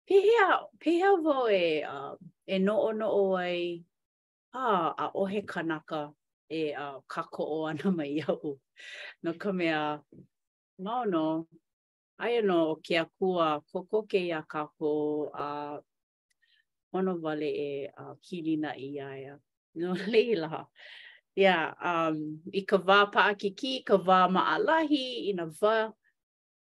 pehea 0.09 0.49
pehea 0.83 1.11
vau 1.25 1.45
e 1.57 1.63
uh, 1.95 2.13
e 2.55 2.59
no 2.65 2.75
o 2.87 2.91
no 3.01 3.07
o 3.21 3.25
ai 3.37 3.57
a 4.63 4.67
a 5.05 5.09
ohe 5.23 5.41
kanaka 5.53 6.01
e 6.59 6.63
a 6.87 6.87
uh, 6.95 7.01
ka 7.13 7.21
ko 7.35 7.43
o 7.59 7.59
ana 7.71 7.87
mai 7.99 8.13
au 8.33 8.47
no 9.27 9.31
ka 9.43 9.51
mea 9.59 9.79
no 10.87 10.95
no 11.13 11.25
ai 12.25 12.39
no 12.51 12.57
o 12.71 12.75
ke 12.87 12.95
akua 13.03 13.49
koko 13.73 14.05
ke 14.13 14.19
ia 14.29 14.41
ka 14.55 14.65
ko 14.79 14.93
a 15.47 15.49
uh, 15.49 15.83
ono 16.95 17.13
vale 17.23 17.49
e 17.63 17.69
uh, 18.03 18.15
kilina 18.27 18.71
i 18.87 18.93
ya 18.97 19.11
No 19.79 19.93
leila. 20.07 20.65
Yeah, 21.35 21.71
um, 21.83 22.41
i 22.51 22.61
ka 22.65 22.77
wā 22.81 23.05
paa 23.13 23.33
kiki, 23.37 23.83
ka 23.85 23.95
wā 24.01 24.25
maalahi, 24.27 25.29
i 25.29 25.33
na 25.37 25.45
wā 25.61 25.93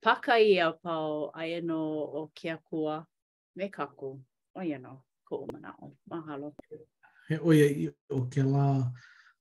paka 0.05 0.37
i 0.39 0.59
a 0.61 0.73
pau 0.73 1.31
a 1.35 1.43
eno 1.49 1.79
o 2.05 2.27
kia 2.35 2.59
kua 2.63 3.03
me 3.57 3.69
kaku. 3.71 4.19
O 4.55 4.61
eno, 4.61 5.03
ko 5.27 5.35
o 5.47 5.47
mana 5.53 5.73
o. 5.81 5.95
Mahalo. 6.13 6.53
He 7.29 7.39
oia 7.41 7.67
i 7.73 7.89
o 8.13 8.21
ke 8.33 8.43
la 8.45 8.85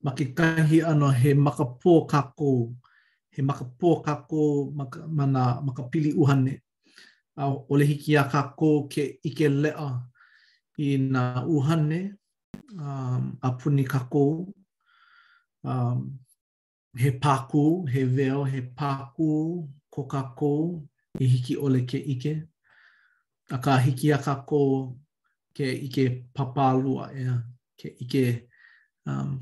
makikahi 0.05 0.79
ano 0.87 1.09
he 1.11 1.33
makapō 1.33 2.07
kako, 2.09 2.71
he 3.29 3.41
makapō 3.41 4.03
kako 4.05 4.71
maka, 4.73 5.03
mana 5.07 5.59
makapili 5.61 6.13
uhane. 6.15 6.61
A 7.37 7.51
o 7.51 7.75
lehi 7.75 7.99
ki 8.01 8.15
a 8.17 8.23
kako 8.23 8.87
ke 8.87 9.19
ike 9.27 9.51
a 9.75 9.89
i 10.79 10.97
na 10.97 11.43
uhane, 11.43 12.13
um, 12.73 13.37
a 13.43 13.51
puni 13.51 13.83
kakou, 13.83 14.51
um, 15.63 16.19
he 16.97 17.11
paku, 17.11 17.87
he 17.89 18.03
veo, 18.03 18.43
he 18.43 18.61
paku, 18.61 19.67
ko 19.91 20.03
kakou, 20.05 20.85
i 21.19 21.25
hiki 21.27 21.57
ole 21.57 21.81
ke 21.85 21.97
ike. 22.13 22.43
A 23.51 23.57
ka 23.57 23.77
hiki 23.77 24.11
a 24.11 24.17
kakou 24.17 24.95
ke 25.53 25.67
ike 25.87 26.25
papalua 26.33 27.09
ea, 27.13 27.37
ke 27.79 27.89
ike 28.03 28.47
um, 29.05 29.39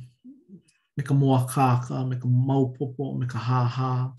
me 0.97 1.03
ka 1.03 1.13
moa 1.13 1.45
kāka, 1.47 2.07
me 2.07 2.15
ka 2.17 2.27
maupopo, 2.27 3.17
me 3.19 3.25
ka 3.27 3.39
hāhā. 3.39 4.13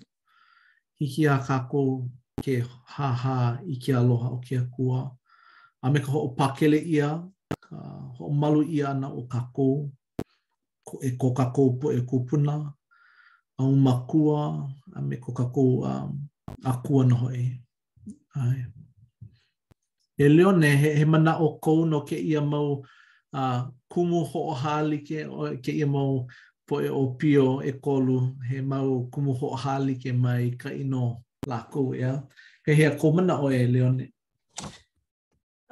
Hiki 1.00 1.26
a 1.30 1.38
kakou 1.38 2.08
ke 2.42 2.64
hāhā 2.96 3.60
i 3.68 3.76
ke 3.76 3.92
aloha 3.92 4.30
o 4.32 4.38
ke 4.38 4.58
akua. 4.62 5.16
A 5.82 5.90
me 5.90 6.00
ka 6.00 6.06
ho'o 6.12 6.34
pakele 6.34 6.80
ia, 6.84 7.22
uh, 7.74 7.98
ho 8.18 8.28
malu 8.40 8.62
i 8.76 8.82
ana 8.90 9.08
o 9.08 9.22
kakou, 9.32 9.88
ko 10.86 10.94
e 11.06 11.10
ko 11.20 11.28
kakou 11.38 11.68
po 11.80 11.88
e 11.92 12.00
kupuna, 12.08 12.54
a 13.58 13.62
umakua, 13.62 14.40
a 14.96 15.02
me 15.02 15.16
ko 15.22 15.32
kakou 15.32 15.84
um, 15.90 16.10
a 16.64 16.72
kua 16.84 17.04
noho 17.06 17.28
e. 17.34 17.44
Ai. 18.36 18.60
E 20.18 20.28
leo 20.28 20.52
ne, 20.52 20.70
he, 20.76 20.90
he 20.98 21.04
mana 21.04 21.38
o 21.42 21.56
kou 21.62 21.84
no 21.86 22.00
ke 22.06 22.16
ia 22.18 22.40
mau 22.42 22.80
uh, 23.32 23.60
kumu 23.92 24.24
ho 24.30 24.40
o 24.54 24.56
hali 24.62 24.98
ke, 25.06 25.24
o, 25.30 25.50
ke 25.62 25.72
ia 25.74 25.86
mau 25.86 26.26
po 26.66 26.80
e 26.82 26.88
o 26.90 27.06
pio 27.18 27.60
e 27.62 27.72
kolu, 27.82 28.18
he 28.48 28.60
mau 28.62 29.06
kumu 29.12 29.32
ho 29.38 29.46
o 29.54 29.58
hali 29.58 29.96
ke 30.00 30.12
mai 30.14 30.50
ka 30.58 30.70
ino 30.72 31.22
lakou 31.46 31.94
ea. 31.94 32.18
He 32.66 32.74
hea 32.74 32.94
komana 32.98 33.40
o 33.42 33.50
e 33.52 33.66
leo 33.66 33.90
ne. 33.92 34.10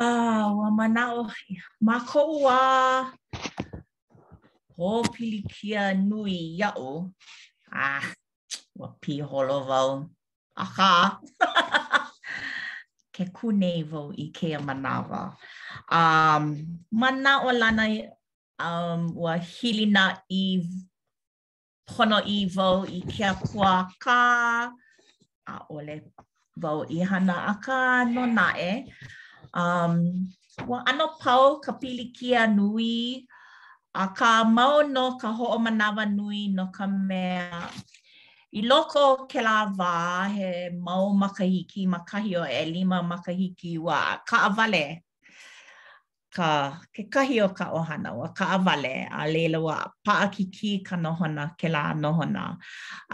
Ah, 0.02 0.50
wa 0.58 0.66
mana 0.78 1.02
o 1.22 1.22
ma 1.86 1.94
ko 2.10 2.20
wa. 2.44 2.58
Ho 4.74 4.88
pilikia 5.14 5.94
nui 6.08 6.58
ya 6.58 6.70
o. 6.74 7.14
Ah, 7.70 8.02
wa 8.80 8.88
pi 9.00 9.14
holo 9.28 9.58
va. 9.68 9.78
Aha. 10.64 10.90
ke 13.14 13.24
kunei 13.36 13.80
vo 13.90 14.02
i 14.24 14.26
ke 14.38 14.48
a 14.58 14.60
manawa. 14.68 15.22
Um, 16.00 16.44
mana 17.00 17.32
o 17.46 17.50
lana 17.62 17.86
um, 18.68 19.02
wa 19.24 19.34
hilina 19.50 20.04
i 20.42 20.44
pono 21.88 22.18
i 22.38 22.40
vo 22.54 22.68
i 22.98 23.00
ke 23.12 23.22
a 23.32 23.34
kua 23.46 23.72
ka. 24.04 24.20
A 25.54 25.56
ole 25.74 25.96
vo 26.62 26.72
i 26.98 27.00
hana 27.10 27.36
a 27.52 27.54
ka 27.64 27.78
no 28.14 28.24
nae. 28.40 28.72
Okay. 28.72 29.20
um 29.54 30.26
wa 30.68 30.82
ano 30.88 31.08
pau 31.20 31.60
kapili 31.60 32.04
kia 32.16 32.46
nui 32.46 33.26
a 33.94 34.04
ka 34.18 34.44
mau 34.44 34.82
no 34.82 35.04
ka 35.20 35.28
ho 35.36 35.46
o 35.56 35.58
manawa 35.64 36.04
nui 36.16 36.48
no 36.56 36.64
ka 36.76 36.84
mea 37.08 37.68
i 38.58 38.62
loko 38.68 39.28
ke 39.30 39.40
la 39.42 39.56
wā 39.78 39.94
he 40.34 40.50
mau 40.84 41.04
makahiki 41.20 41.82
makahi 41.92 42.32
o 42.40 42.44
e 42.48 42.62
lima 42.74 42.98
makahiki 43.10 43.72
wa 43.86 43.98
ka 44.28 44.36
avale 44.48 44.84
ka 46.36 46.42
ke 46.96 47.02
kahi 47.14 47.36
o 47.44 47.48
ka 47.52 47.66
ohana 47.76 48.08
o 48.16 48.24
ka 48.36 48.44
avale 48.56 48.96
a 49.20 49.28
leila 49.32 49.60
wa 49.66 49.76
paa 50.04 50.26
ki 50.34 50.44
ki 50.56 50.70
ka 50.88 50.96
nohona 50.96 51.44
ke 51.60 51.68
la 51.74 51.92
nohona 51.92 52.42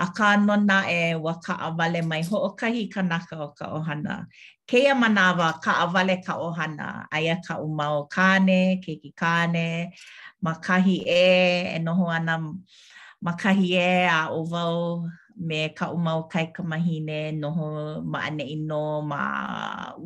a 0.04 0.06
e 0.06 0.12
ka 0.16 0.28
no 0.46 0.54
e 1.02 1.02
wa 1.24 1.34
ka 1.44 1.54
awale 1.66 2.00
mai 2.10 2.22
ho 2.28 2.36
o 2.48 2.50
kahi 2.60 2.82
ka 2.94 3.02
naka 3.10 3.34
o 3.46 3.48
ka 3.58 3.64
ohana 3.78 4.14
ke 4.68 4.78
ia 4.84 4.94
manawa 5.02 5.48
ka 5.64 5.72
avale 5.84 6.16
ka 6.26 6.34
ohana 6.46 6.86
aia 7.16 7.34
ka 7.46 7.54
umao 7.66 7.98
kane 8.14 8.62
ke 8.84 8.92
ki 9.02 9.10
kane 9.22 9.68
ma 10.44 10.52
kahi 10.66 10.96
e 11.26 11.28
e 11.76 11.78
noho 11.86 12.04
ana 12.18 12.34
ma 13.24 13.32
kahi 13.42 13.66
e 13.94 13.94
a 14.18 14.20
o 14.38 14.44
me 15.48 15.60
ka 15.78 15.86
umao 15.96 16.20
kai 16.32 16.46
ka 16.54 16.62
mahine 16.70 17.22
noho 17.42 17.66
ma 18.12 18.18
ane 18.28 18.44
ino 18.56 18.82
ma 19.10 19.22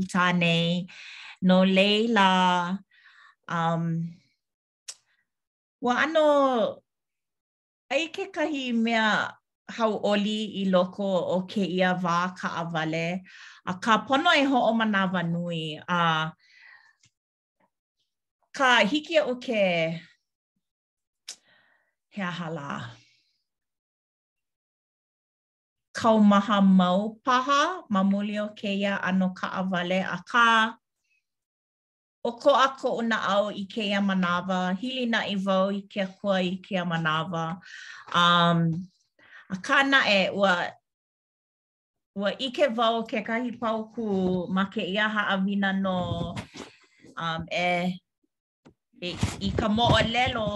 utane 0.01 0.57
no 1.49 1.57
leila 1.77 2.29
um 3.61 3.85
wa 5.85 5.95
ano 6.05 6.27
ai 7.93 8.09
ke 8.09 8.33
kahi 8.35 8.73
mea 8.85 9.29
how 9.69 9.91
oli 10.11 10.41
i 10.65 10.65
loko 10.73 11.05
o 11.37 11.39
ke 11.51 11.61
ia 11.79 11.93
wā 12.05 12.33
ka 12.39 12.49
awale. 12.63 13.21
A 13.67 13.73
ka 13.85 13.93
pono 14.07 14.31
e 14.37 14.45
ho 14.51 14.59
o 14.71 14.73
mana 14.81 15.03
va 15.13 15.21
nui. 15.33 15.63
A 15.99 16.33
ka 18.57 18.71
hiki 18.91 19.17
o 19.21 19.35
ke 19.45 19.63
he 22.15 22.23
ahala. 22.33 22.91
Kau 25.99 26.19
maha 26.31 26.59
mau 26.61 27.17
paha 27.25 27.85
mamuli 27.93 28.37
ke 28.59 28.71
ia 28.83 28.95
ano 29.09 29.29
ka 29.39 29.47
avale 29.61 30.01
A 30.05 30.19
ka 30.31 30.47
o 32.25 32.33
ko 32.39 32.51
a 32.55 32.69
ko 32.81 32.89
una 33.01 33.17
au 33.35 33.45
i 33.51 33.65
ke 33.73 33.83
ia 33.91 34.01
manawa, 34.11 34.59
hili 34.81 35.07
na 35.11 35.21
i 35.35 35.35
vau 35.35 35.67
i 35.75 35.83
ke 35.93 36.03
akua 36.07 36.39
i 36.41 36.57
ke 36.63 36.75
ia 36.79 36.85
manawa. 36.85 37.59
Um, 38.21 38.61
a 39.51 39.57
kāna 39.67 40.01
e 40.07 40.29
ua, 40.39 40.55
ua 42.15 42.31
i 42.47 42.51
ke 42.57 42.69
vau 42.75 43.03
ke 43.11 43.23
kahi 43.29 43.59
pau 43.59 43.91
ku 43.95 44.47
ma 44.49 44.65
ke 44.71 44.85
ia 44.95 45.09
haawina 45.15 45.73
no 45.83 46.35
um, 47.17 47.43
e, 47.51 47.99
e 49.03 49.11
i 49.49 49.51
ka 49.59 49.69
mo 49.69 49.89
o 49.91 50.01
lelo 50.15 50.47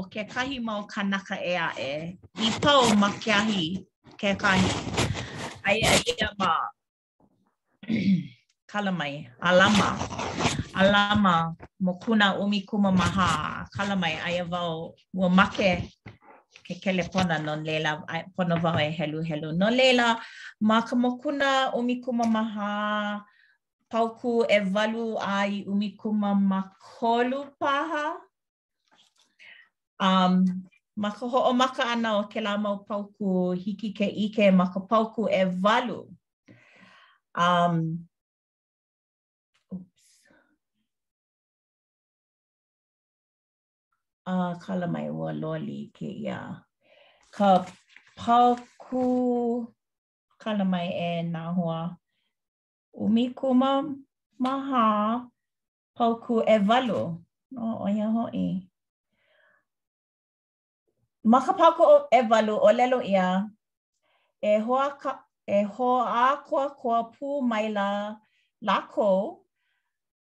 o 0.00 0.02
ke 0.12 0.28
kahi 0.34 0.60
mau 0.60 0.82
kanaka 0.92 1.36
e 1.40 1.54
a 1.68 1.70
e 1.90 1.94
i 2.48 2.50
pau 2.66 2.82
ma 3.02 3.08
ke 3.22 3.32
ahi 3.40 3.62
ke 4.20 4.36
kahi. 4.36 4.68
Aia 5.72 5.90
ia 6.12 6.28
ma 6.38 6.52
kalamai, 8.70 9.14
Alama. 9.40 9.88
alama 10.74 11.54
mo 11.78 11.94
kuna 12.02 12.34
umi 12.42 12.60
kuma 12.66 12.90
maha 12.92 13.64
kalamai 13.70 14.18
mai 14.18 14.18
aia 14.26 14.44
wau 14.50 14.94
ua 15.14 15.30
make 15.30 15.86
ke 16.66 16.74
kele 16.82 17.02
pona 17.12 17.38
no 17.38 17.54
leila 17.56 18.02
pona 18.36 18.54
wau 18.62 18.76
e 18.78 18.90
helu 18.90 19.22
helu. 19.22 19.52
No 19.54 19.70
leila 19.70 20.18
ma 20.60 20.80
ka 20.82 20.96
mo 20.96 21.18
kuna 21.22 21.70
umi 21.78 22.02
kuma 22.04 22.24
maha 22.26 23.22
pauku 23.90 24.42
e 24.50 24.58
walu 24.74 25.16
ai 25.22 25.64
umi 25.66 25.94
kuma 25.96 26.34
makolu 26.34 27.46
paha. 27.60 28.18
Um, 30.00 30.44
ma 30.96 31.10
ka 31.10 31.26
ho 31.30 31.38
o 31.50 31.52
maka 31.54 31.84
ana 31.86 32.18
o 32.18 32.24
ke 32.26 32.40
la 32.42 32.58
mau 32.58 32.82
pauku 32.82 33.52
hiki 33.54 33.94
ke 33.94 34.06
ike 34.10 34.50
ma 34.50 34.66
ka 34.74 34.80
pauku 34.80 35.28
e 35.30 35.44
walu. 35.62 36.10
Um, 37.34 38.06
a 44.32 44.56
kala 44.64 44.86
mai 44.94 45.08
ua 45.18 45.30
loli 45.42 45.80
ke 45.96 46.08
ia. 46.24 46.40
Ka 47.36 47.50
pau 48.18 48.50
kū 48.82 49.04
kala 50.42 50.64
mai 50.72 50.88
e 50.88 51.10
nā 51.34 51.42
hua. 51.56 51.80
Umiku 53.04 53.48
ma 53.62 53.72
maha 54.44 54.84
pau 55.96 56.12
kū 56.24 56.34
e 56.54 56.56
walu. 56.68 57.00
No, 57.54 57.62
o 57.84 57.88
ia 57.96 58.06
hoi. 58.16 58.46
Ma 61.30 61.38
ka 61.44 61.52
pau 61.58 61.72
kū 61.76 61.84
e 62.18 62.20
walu 62.30 62.54
o 62.68 62.70
lelo 62.78 62.98
ia 63.14 63.28
e 64.42 64.52
hoa 64.66 64.86
ka 65.02 65.12
e 65.46 65.58
ho 65.74 65.90
a 66.00 66.36
koa 66.48 66.64
koa 66.80 66.98
pū 67.14 67.28
mai 67.50 67.66
la 67.76 67.88
lako 68.68 69.10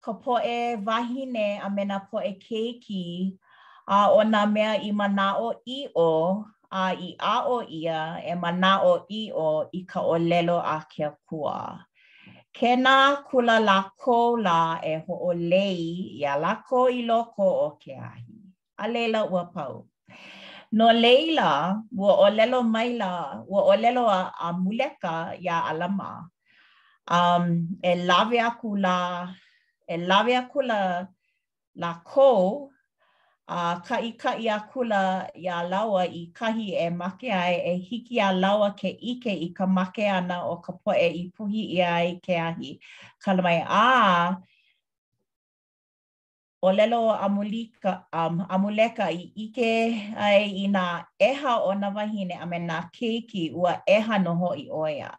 ko 0.03 0.11
poe 0.22 0.57
wahine 0.87 1.46
a 1.66 1.68
mena 1.76 1.96
poe 2.11 2.31
keiki 2.44 3.03
ka 3.31 3.49
a 3.98 4.00
o 4.18 4.22
nā 4.22 4.40
mea 4.55 4.74
i 4.88 4.90
manao 4.92 5.53
i 5.66 5.81
o 5.98 6.11
a 6.81 6.83
i 7.09 7.11
a 7.35 7.37
o 7.55 7.57
ia 7.79 8.00
e 8.33 8.35
manao 8.42 8.92
i 9.20 9.22
o 9.35 9.50
i 9.74 9.81
ka 9.90 10.00
o 10.00 10.16
lelo 10.31 10.59
a 10.74 10.76
kia 10.90 11.11
kua. 11.26 11.57
Ke 12.55 12.74
nā 12.85 12.94
kula 13.26 13.57
lako 13.68 14.18
la 14.46 14.61
e 14.92 14.94
ho 15.07 15.14
o 15.31 15.33
lei 15.53 15.83
i 16.22 16.22
a 16.33 16.38
lako 16.44 16.79
i 16.98 17.03
loko 17.11 17.48
o 17.66 17.68
ke 17.83 17.96
ahi. 18.11 18.37
A 18.83 18.88
leila 18.88 19.24
ua 19.31 19.44
pau. 19.55 19.85
No 20.72 20.87
leila, 20.92 21.50
ua 21.98 22.12
o 22.26 22.29
lelo 22.31 22.61
maila, 22.62 23.42
ua 23.48 23.61
o 23.72 23.74
lelo 23.76 24.07
a, 24.09 24.33
a 24.46 24.53
muleka 24.53 25.35
i 25.44 25.48
a 25.57 25.59
alama. 25.70 26.11
Um, 27.11 27.74
e 27.83 27.92
lawe 28.09 28.38
aku 28.46 28.61
kula 28.76 29.35
e 29.92 29.96
lawe 29.98 30.33
aku 30.38 30.62
kula 30.62 30.81
la 31.74 31.90
kou 32.11 32.69
a 33.50 33.60
uh, 33.60 33.76
ka 33.86 33.96
i 34.08 34.10
ka 34.22 34.32
i 34.42 34.46
a 34.56 34.58
kula 34.70 35.02
i 35.44 35.46
a 35.56 35.58
laua 35.70 36.02
i 36.20 36.22
kahi 36.38 36.66
e 36.86 36.88
make 37.00 37.28
ai 37.44 37.56
e 37.70 37.72
hiki 37.88 38.18
a 38.26 38.28
laua 38.42 38.68
ke 38.80 38.88
ike 39.12 39.32
i 39.46 39.48
ka 39.56 39.66
make 39.78 40.04
ana 40.18 40.36
o 40.52 40.54
ka 40.66 40.72
poe 40.84 41.06
i 41.22 41.24
puhi 41.36 41.62
i 41.76 41.80
ai 41.94 42.10
ke 42.26 42.34
ahi. 42.48 42.70
Kala 43.22 43.42
mai 43.46 43.58
a 43.82 43.84
o 46.66 46.68
lelo 46.78 47.02
amulika, 47.26 47.92
um, 48.12 48.36
amuleka 48.54 49.06
i 49.22 49.24
ike 49.46 49.72
ai 50.28 50.42
i 50.64 50.66
nā 50.76 50.86
eha 51.30 51.58
o 51.66 51.74
nā 51.82 51.90
wahine 51.98 52.34
a 52.40 52.46
me 52.52 52.58
nā 52.70 52.78
keiki 52.96 53.44
ua 53.58 53.74
eha 53.98 54.22
noho 54.26 54.54
i 54.64 54.66
oia. 54.84 55.10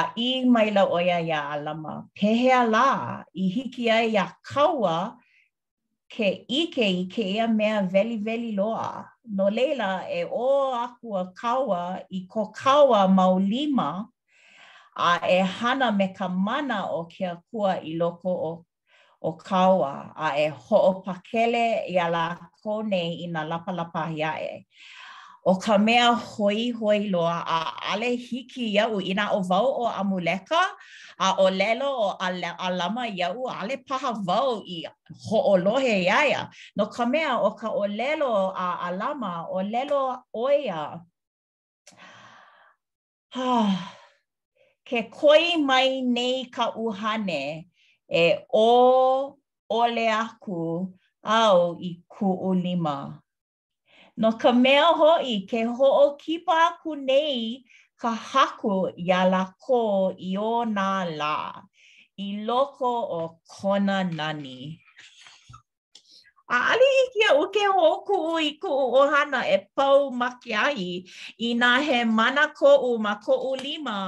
A 0.00 0.02
i 0.26 0.28
maila 0.52 0.82
oia 0.98 1.20
i 1.30 1.34
a 1.38 1.42
alama. 1.54 1.96
Pehea 2.16 2.62
la 2.74 2.86
i 3.44 3.48
hiki 3.54 3.90
ai 3.90 4.06
i 4.18 4.22
a 4.24 4.26
kaua 4.54 4.96
i 5.16 5.29
ke 6.14 6.28
ike 6.60 6.86
i 6.88 7.02
ke 7.14 7.24
ea 7.36 7.46
mea 7.46 7.82
veli 7.92 8.16
veli 8.28 8.52
loa. 8.60 9.06
No 9.36 9.46
leila 9.58 9.90
e 10.10 10.22
o 10.26 10.48
aku 10.84 11.14
a 11.22 11.24
kaua 11.40 11.80
i 12.10 12.26
ko 12.32 12.50
kaua 12.60 13.06
mau 13.16 13.38
a 14.96 15.12
e 15.38 15.38
hana 15.40 15.92
me 15.92 16.12
ka 16.18 16.28
mana 16.28 16.86
o 16.98 17.04
ke 17.04 17.24
akua 17.34 17.78
i 17.80 17.96
loko 17.98 18.30
o, 18.50 18.66
o 19.22 19.32
kaua 19.32 20.12
a 20.16 20.28
e 20.36 20.46
ho 20.48 20.76
o 20.76 21.02
pakele 21.06 21.86
i 21.88 22.36
kone 22.62 23.16
i 23.24 23.26
na 23.30 23.44
lapa 23.44 23.70
lapa 23.72 24.10
e. 24.10 24.66
O 25.46 25.54
ka 25.56 25.78
mea 25.78 26.12
hoi 26.12 26.70
hoi 26.70 27.08
loa 27.08 27.38
a 27.46 27.94
ale 27.94 28.16
hiki 28.16 28.74
iau 28.76 29.00
i 29.00 29.14
na 29.14 29.30
o 29.30 29.40
vau 29.40 29.72
o 29.86 29.86
amuleka 29.88 30.60
a 31.22 31.34
o 31.38 31.50
lelo 31.50 31.88
o 32.08 32.16
alama 32.18 33.04
iau 33.06 33.44
ale 33.52 33.76
paha 33.86 34.10
vau 34.26 34.64
i 34.66 34.84
hoolohe 35.26 35.94
iaia. 36.08 36.40
No 36.76 36.84
ka 36.94 37.04
mea 37.06 37.36
o 37.46 37.50
ka 37.52 37.68
o 37.68 37.82
lelo 37.86 38.34
a 38.56 38.68
alama, 38.88 39.34
o 39.54 39.58
lelo 39.72 40.02
oia, 40.34 40.80
ah, 43.34 43.72
ke 44.88 44.98
koi 45.18 45.44
mai 45.68 45.88
nei 46.16 46.36
ka 46.56 46.64
uhane 46.84 47.42
e 48.08 48.26
o 48.66 48.70
ole 49.80 50.06
aku 50.24 50.60
au 51.24 51.58
i 51.88 52.00
ku 52.12 52.28
lima. 52.64 52.96
No 54.20 54.28
ka 54.40 54.50
mea 54.62 54.84
hoi 55.00 55.44
ke 55.50 55.60
ho 55.74 55.88
o 56.04 56.16
kipa 56.20 56.56
aku 56.68 56.96
nei 56.96 57.60
ka 58.02 58.10
haku 58.32 58.76
ia 58.96 59.20
la 59.32 59.42
ko 59.64 59.80
i 60.16 60.30
o 60.36 60.64
nā 60.76 60.90
la 61.20 61.36
i 62.16 62.28
loko 62.48 62.92
o 63.16 63.20
kona 63.54 63.98
nani. 64.20 64.60
A 66.56 66.60
ali 66.74 66.88
i 67.00 67.02
kia 67.14 67.34
uke 67.42 67.66
o 67.68 67.82
oku 67.92 68.16
u 68.32 68.38
i 68.44 68.50
ku 68.62 68.70
u 69.00 69.04
hana 69.12 69.40
e 69.56 69.58
pau 69.76 70.00
makiahi 70.22 70.88
i 71.48 71.52
nā 71.62 71.72
he 71.88 71.98
mana 72.18 72.44
ko 72.60 72.70
u 72.88 72.96
ma 73.06 73.14
ko 73.26 73.34
u 73.50 73.52
lima 73.66 73.98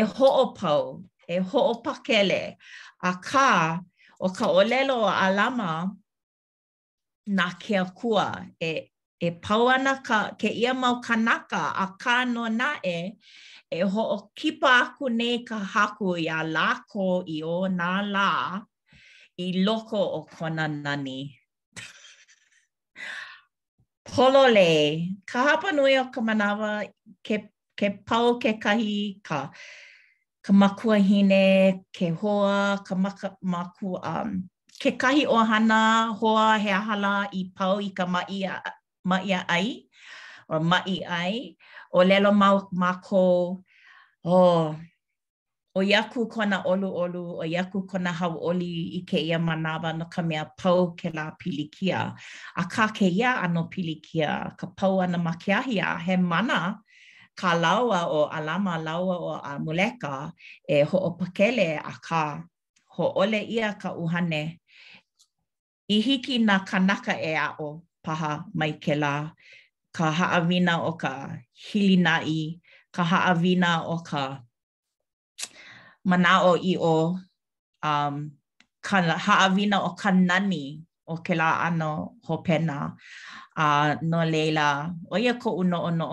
ho 0.12 0.28
o 0.40 0.46
pau, 0.60 0.82
e 1.28 1.36
ho 1.48 1.58
o 1.74 1.74
pakele. 1.84 2.42
A 3.04 3.10
kā 3.28 3.50
o 4.24 4.28
ka 4.40 4.46
olelo 4.64 5.00
a 5.12 5.26
lama 5.38 5.70
nā 7.36 7.46
kia 7.62 7.82
kua 7.98 8.26
e 8.60 8.72
e 9.28 9.30
pau 9.42 9.64
ana 9.74 9.94
ka 10.06 10.18
ke 10.40 10.48
ia 10.62 10.72
mau 10.82 10.96
kanaka 11.06 11.62
a 11.84 11.86
ka 12.02 12.16
no 12.34 12.44
na 12.60 12.68
e 12.96 12.98
e 13.76 13.78
ho 13.92 14.02
o 14.16 14.18
kipa 14.38 14.70
aku 14.82 15.04
ne 15.20 15.30
ka 15.48 15.58
haku 15.72 16.08
ia 16.26 16.38
lako 16.56 17.06
i 17.36 17.38
o 17.56 17.58
na 17.80 17.90
la 18.14 18.30
i 19.46 19.46
loko 19.66 20.00
o 20.18 20.20
kona 20.34 20.66
nani. 20.84 21.20
le, 24.56 24.70
ka 25.30 25.38
hapa 25.46 25.68
nui 25.76 25.92
o 26.02 26.04
ka 26.14 26.20
manawa 26.28 26.70
ke, 27.26 27.36
ke 27.78 27.86
pau 28.08 28.26
ke 28.42 28.50
kahi 28.64 28.96
ka 29.28 29.40
ka 30.44 30.52
makua 30.60 30.96
hine, 31.08 31.46
ke 31.96 32.06
hoa, 32.20 32.56
ka 32.86 32.94
maka, 33.02 33.28
maku, 33.52 33.88
um, 34.12 34.30
ke 34.82 34.90
kahi 35.02 35.22
ohana 35.36 35.80
hoa 36.18 36.46
he 36.62 36.70
ahala 36.80 37.14
i 37.40 37.42
pau 37.56 37.74
i 37.88 37.90
ka 37.98 38.04
maia 38.14 38.54
ma 39.10 39.16
ia 39.30 39.40
ai 39.56 39.68
o 40.54 40.56
ma 40.70 40.78
i 40.94 40.98
ai 41.22 41.34
o 41.98 42.00
lelo 42.08 42.30
ma 42.42 42.48
ma 42.82 42.90
ko 43.06 43.24
o 44.24 44.34
oh, 44.34 44.62
o 45.78 45.80
yaku 45.92 46.20
kona 46.34 46.58
olu 46.72 46.88
olu 47.02 47.22
o 47.42 47.44
yaku 47.54 47.78
kona 47.90 48.10
hau 48.18 48.34
oli 48.48 48.70
i 48.98 49.00
ke 49.10 49.18
ia 49.30 49.38
manawa 49.48 49.88
no 49.98 50.04
ka 50.14 50.20
mea 50.28 50.44
pau 50.60 50.80
ke 51.00 51.08
la 51.18 51.24
pilikia 51.40 51.98
a 52.62 52.64
ka 52.72 52.84
ke 52.96 53.06
ia 53.20 53.30
ano 53.44 53.62
pilikia 53.72 54.30
ka 54.58 54.66
pau 54.78 54.94
ana 55.04 55.18
makiahi 55.26 55.76
a 55.88 55.90
he 56.06 56.14
mana 56.30 56.58
ka 57.40 57.50
laua 57.62 58.00
o 58.18 58.20
alama 58.36 58.74
laua 58.86 59.16
o 59.32 59.34
a 59.50 59.52
muleka 59.64 60.14
e 60.74 60.76
ho 60.88 60.96
o 61.08 61.10
pakele 61.18 61.68
a 61.92 61.94
ka 62.06 62.20
ho 62.94 63.04
ole 63.22 63.40
ia 63.56 63.68
ka 63.82 63.88
uhane 64.02 64.42
i 65.94 65.98
hiki 66.06 66.34
na 66.48 66.56
kanaka 66.68 67.14
e 67.30 67.32
a 67.48 67.50
o 67.68 67.70
paha 68.06 68.32
mai 68.58 68.72
ke 68.84 68.94
la, 69.02 69.14
ka 69.96 70.06
haawina 70.18 70.74
o 70.90 70.92
ka 71.02 71.12
hilinai, 71.66 72.42
ka 72.94 73.02
haawina 73.10 73.70
o 73.94 73.96
ka 74.08 74.22
manao 76.10 76.52
i 76.72 76.74
o, 76.96 76.98
um, 77.90 78.14
ka 78.86 78.96
haawina 79.26 79.76
o 79.88 79.90
ka 80.00 80.10
nani 80.28 80.64
o 81.12 81.14
ke 81.26 81.34
la 81.40 81.48
ano 81.66 81.90
hopena. 82.26 82.78
Uh, 83.64 83.88
no 84.10 84.20
leila, 84.34 84.68
o 85.14 85.16
ia 85.16 85.32
ko 85.42 85.50
uno 85.62 85.78
o 85.88 85.90
no 85.98 86.06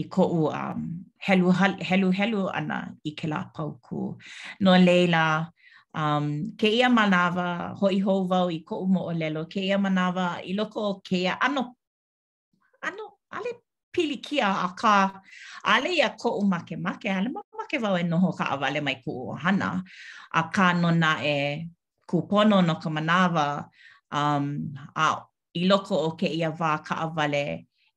i 0.00 0.02
ko 0.14 0.24
u 0.40 0.40
um, 0.60 0.80
helu, 1.26 1.46
helu 1.88 2.08
helu 2.18 2.40
ana 2.58 2.78
i 3.08 3.10
ke 3.18 3.26
la 3.32 3.40
pauku. 3.54 4.00
No 4.64 4.72
leila, 4.86 5.24
um 5.96 6.52
ke 6.60 6.68
ia 6.76 6.88
manawa 6.92 7.72
hoi 7.80 7.98
ho 8.04 8.14
vau 8.30 8.46
i 8.52 8.58
ko 8.68 8.84
mo 8.92 9.00
o 9.10 9.12
lelo 9.20 9.42
ke 9.52 9.60
ia 9.64 9.78
manawa 9.78 10.26
i 10.50 10.52
loko 10.58 10.80
o 10.92 10.94
ke 11.06 11.16
ia 11.24 11.32
ano 11.46 11.62
ano 12.88 13.04
ale 13.36 13.52
pili 13.92 14.20
kia 14.26 14.44
a 14.66 14.68
ka 14.80 14.96
ale 15.64 15.88
ia 15.96 16.08
ko 16.20 16.28
u 16.40 16.42
make 16.52 16.76
make 16.86 17.08
ale 17.18 17.28
ma 17.34 17.40
make 17.60 17.76
vau 17.84 17.94
e 18.02 18.04
noho 18.10 18.28
ka 18.38 18.44
avale 18.54 18.80
mai 18.84 18.96
ku 19.04 19.12
hana 19.42 19.68
a 20.40 20.42
ka 20.56 20.66
no 20.80 20.90
na 21.02 21.12
e 21.36 21.38
kupono 22.10 22.56
no 22.66 22.74
ka 22.82 22.88
manava 22.96 23.46
um 24.20 24.44
a 25.04 25.06
i 25.60 25.62
loko 25.70 25.94
o 26.08 26.10
ke 26.20 26.28
ia 26.38 26.50
va 26.60 26.70
ka 26.86 26.94
avale 27.06 27.46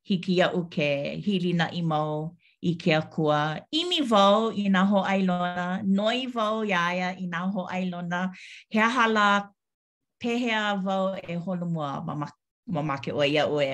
hiki 0.07 0.33
ia 0.39 0.47
u 0.59 0.61
ke 0.75 0.89
hilina 1.25 1.65
i 1.79 1.81
mau 1.91 2.11
i 2.61 2.75
ke 2.75 2.91
akua. 2.93 3.59
Imi 3.71 4.01
vau 4.03 4.51
i 4.51 4.67
nga 4.69 4.81
ho 4.89 5.01
ailona, 5.05 5.67
noi 5.85 6.25
vau 6.27 6.61
i 6.67 6.73
aia 6.73 7.09
i 7.21 7.25
nga 7.27 7.39
ho 7.53 7.63
ailona, 7.71 8.29
hea 8.73 8.87
hala 8.89 9.51
pehea 10.19 10.75
vau 10.83 11.15
e 11.27 11.35
holomua 11.39 12.03
ma 12.05 12.27
mamake 12.73 13.11
oi 13.15 13.37
a 13.41 13.45
oe. 13.57 13.73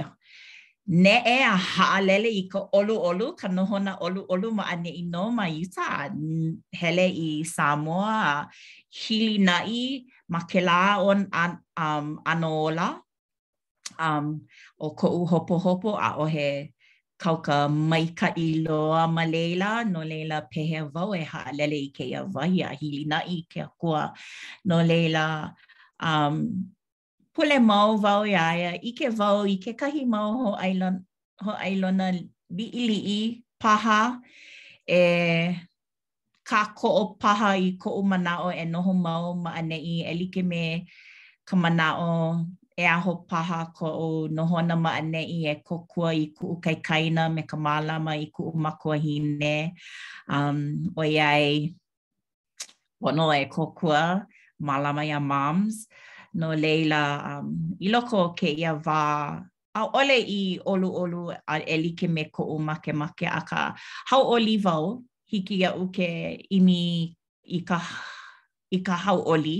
Ne 0.87 1.15
e 1.25 1.37
a 1.43 1.55
haalele 1.57 2.29
i 2.29 2.43
ka 2.51 2.59
olu 2.77 2.95
olu, 3.09 3.27
ka 3.39 3.47
nohona 3.49 3.91
olu 4.05 4.21
olu 4.33 4.47
ma 4.57 4.63
ane 4.71 4.89
i 4.93 5.01
no 5.13 5.23
ma 5.37 5.45
i 5.49 5.65
ta 5.75 5.87
hele 6.79 7.05
i 7.09 7.29
Samoa, 7.43 8.45
hili 8.99 9.37
nai 9.41 10.05
ma 10.31 10.39
ke 10.49 10.59
la 10.61 10.99
on 11.09 11.25
an, 11.43 11.51
um, 11.83 12.21
anoola 12.31 13.01
um, 13.99 14.25
o 14.77 14.87
ko 14.99 15.07
u 15.19 15.21
hopo 15.31 15.55
hopo 15.63 15.89
a 15.97 16.09
o 16.21 16.25
he 16.33 16.49
kauka 17.17 17.55
mai 17.69 18.05
ka 18.19 18.27
iloa 18.47 19.03
ma 19.15 19.23
leila 19.33 19.69
no 19.93 20.01
leila 20.11 20.37
pehea 20.51 20.83
vau 20.93 21.11
e 21.15 21.23
ha 21.31 21.41
lele 21.57 21.77
i 21.87 21.89
ia 22.11 22.21
vahi 22.35 22.59
a 22.69 22.71
hili 22.79 23.03
na 23.11 23.17
i 23.35 23.37
ke 23.51 23.59
a 23.67 23.69
kua 23.79 24.03
no 24.67 24.77
leila 24.89 25.25
um, 26.09 26.35
pule 27.33 27.57
mau 27.69 27.89
vau 28.03 28.21
i 28.29 28.35
e 28.35 28.39
aia 28.51 28.71
i 28.89 28.91
ke 28.99 29.07
vau 29.19 29.37
i 29.47 29.55
ke 29.63 29.71
kahi 29.81 30.01
mau 30.13 30.27
ho 30.41 30.49
ailona, 30.65 30.99
ho 31.45 31.51
ailona 31.67 32.05
bi 32.55 32.65
ili 32.81 32.99
i 33.19 33.21
paha 33.61 33.99
e 34.87 34.99
ka 36.49 36.61
ko 36.79 36.89
o 37.01 37.03
paha 37.21 37.49
i 37.63 37.77
ko 37.81 37.89
o 37.99 38.01
manao 38.11 38.49
e 38.51 38.63
noho 38.73 38.91
mau 39.07 39.23
ma 39.43 39.51
ane 39.59 39.77
i 39.79 39.93
e 40.11 40.13
like 40.19 40.41
me 40.51 40.61
ka 41.47 41.55
manao 41.61 42.11
e 42.75 42.83
aho 42.85 43.23
paha 43.29 43.71
ko 43.73 43.87
o 43.87 44.09
nohona 44.27 44.75
ma 44.75 44.91
anei 44.99 45.45
e 45.47 45.55
kokua 45.63 46.11
i 46.13 46.33
ku 46.35 46.47
ukai 46.59 46.75
kaina 46.87 47.31
me 47.33 47.41
ka 47.47 47.55
mālama 47.57 48.13
i 48.19 48.27
ku 48.35 48.43
umakua 48.51 48.97
hine. 48.99 49.71
Um, 50.27 50.91
o 50.97 51.01
iai, 51.07 51.75
wano 52.99 53.31
e 53.31 53.45
kokua 53.47 54.27
mālama 54.59 55.05
ia 55.07 55.19
mums. 55.19 55.87
No 56.35 56.51
leila, 56.53 57.01
um, 57.39 57.77
i 57.79 57.87
loko 57.87 58.17
o 58.27 58.29
ke 58.35 58.49
ia 58.51 58.73
wā 58.75 59.01
a 59.75 59.81
ole 59.95 60.17
i 60.19 60.59
olu 60.67 60.89
olu 61.01 61.21
a 61.47 61.55
e 61.63 61.77
like 61.79 62.07
me 62.11 62.25
ko 62.27 62.43
o 62.43 62.57
make 62.59 62.91
make 62.95 63.21
a 63.27 63.41
ka 63.47 63.75
hau 64.09 64.21
o 64.35 65.03
hiki 65.27 65.63
a 65.63 65.73
uke 65.75 66.43
i 66.51 66.59
mi 66.59 67.15
i 67.45 67.59
ka 67.59 67.77
i 68.75 68.79
ka 68.87 68.95
hau 69.03 69.19
oli 69.33 69.57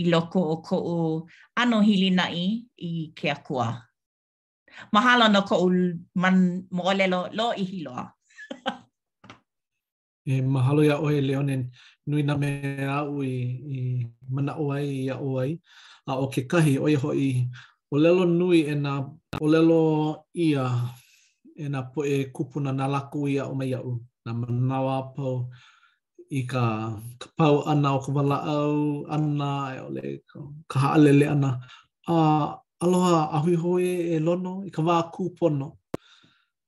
i 0.00 0.04
loko 0.12 0.40
o 0.52 0.56
ko 0.66 0.76
u 0.96 0.98
ano 1.60 1.76
hili 1.88 2.08
nai 2.20 2.40
i 2.76 2.90
ke 3.16 3.26
akua. 3.36 3.66
Mahalo 4.92 5.26
na 5.34 5.40
ko 5.48 5.54
u 5.66 5.68
man 6.22 6.36
moolelo 6.76 7.20
lo 7.38 7.46
i 7.62 7.64
hiloa. 7.70 8.04
e, 10.32 10.34
mahalo 10.54 10.80
ia 10.88 10.96
oe 11.04 11.18
Leonen 11.28 11.62
nui 12.08 12.22
na 12.28 12.34
mea 12.42 12.94
au 13.00 13.14
i, 13.24 13.34
i 13.74 13.76
mana 14.34 14.52
oai 14.64 14.86
i 15.04 15.10
a 15.14 15.16
oai. 15.28 15.50
A 16.10 16.12
o 16.22 16.26
ke 16.32 16.40
kahi 16.50 16.74
oe 16.84 16.92
hoi 17.02 17.28
o 17.92 17.96
lelo 18.04 18.22
nui 18.38 18.58
e 18.72 18.74
na 18.84 18.92
o 19.44 19.46
lelo 19.52 19.82
ia 20.48 20.64
e 21.54 21.64
na 21.72 21.80
poe 21.92 22.14
kupuna 22.34 22.70
na 22.78 22.84
laku 22.94 23.20
ia 23.34 23.42
o 23.50 23.54
mai 23.60 23.72
au. 23.78 23.92
Na 24.24 24.30
manawa 24.36 24.56
manawa 24.60 24.96
pau 25.14 25.34
i 26.30 26.40
ka, 26.52 26.62
ka 27.20 27.26
pau 27.38 27.56
ana 27.70 27.88
o 27.96 28.00
ka 28.04 28.10
walaau 28.16 28.80
ana 29.14 29.48
e 29.76 29.80
o 29.80 29.88
le 29.96 30.06
ka 30.70 30.76
haalele 30.82 31.26
ana. 31.34 31.50
A, 32.06 32.14
aloha 32.82 33.20
a 33.34 33.38
hui 33.44 33.54
hoi 33.62 33.86
e 34.14 34.18
lono 34.26 34.52
i 34.66 34.70
ka 34.76 34.82
waa 34.88 35.02
kūpono. 35.14 35.68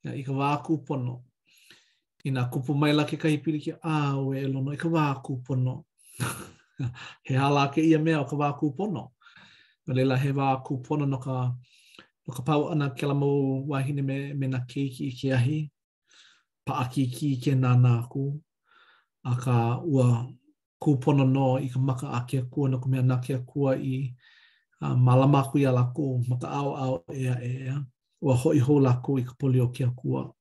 Ia, 0.04 0.10
I 0.18 0.22
ka 0.26 0.32
waa 0.40 0.56
kūpono. 0.66 1.14
I 2.26 2.30
nga 2.32 2.42
kupu 2.52 2.72
mai 2.80 2.92
lake 2.98 3.16
kahi 3.22 3.38
pili 3.42 3.58
ki 3.64 3.72
a 3.94 4.14
e 4.34 4.46
lono 4.52 4.70
i 4.74 4.76
ka 4.82 4.88
waa 4.94 5.12
kūpono. 5.24 5.74
he 7.26 7.32
ala 7.46 7.62
ke 7.72 7.80
ia 7.90 7.98
mea 8.04 8.20
o 8.22 8.26
ka 8.30 8.36
waa 8.40 8.52
kūpono. 8.60 9.02
Ma 9.86 9.92
leila 9.96 10.16
he 10.22 10.30
waa 10.38 10.58
kūpono 10.66 11.04
no 11.12 11.18
ka, 11.26 11.34
no 12.26 12.30
ka 12.36 12.42
pau 12.46 12.62
ana 12.74 12.86
ke 12.96 13.04
la 13.10 13.14
mau 13.22 13.36
wahine 13.70 14.02
me, 14.08 14.16
me 14.40 14.46
na 14.52 14.60
keiki 14.70 15.02
i 15.10 15.12
ke 15.18 15.28
ahi. 15.38 15.58
Paaki 16.66 17.02
ki 17.14 17.28
ke 17.42 17.52
nā 17.62 17.72
nāku. 17.84 18.24
akā 19.26 19.56
ua 19.86 20.06
kūpono 20.82 21.24
no 21.30 21.56
i 21.60 21.68
ka 21.70 21.78
maka 21.78 22.08
a 22.18 22.22
kia 22.26 22.42
kua 22.50 22.68
no 22.68 22.78
ka 22.80 22.88
na 22.88 23.18
kia 23.20 23.38
kua 23.38 23.76
i 23.76 24.10
uh, 24.82 24.96
malama 24.96 25.40
aku 25.42 25.58
i 25.58 25.64
a 25.66 25.72
lako 25.72 26.22
ma 26.28 26.36
ka 26.38 26.48
ao 26.48 26.74
ao 26.76 27.04
ea 27.14 27.36
ea 27.42 27.84
ua 28.20 28.34
hoi 28.36 28.58
hou 28.58 28.80
lako 28.80 29.18
i 29.18 29.22
ka 29.24 29.32
polio 29.38 29.68
kia 29.68 29.90
kua. 29.94 30.32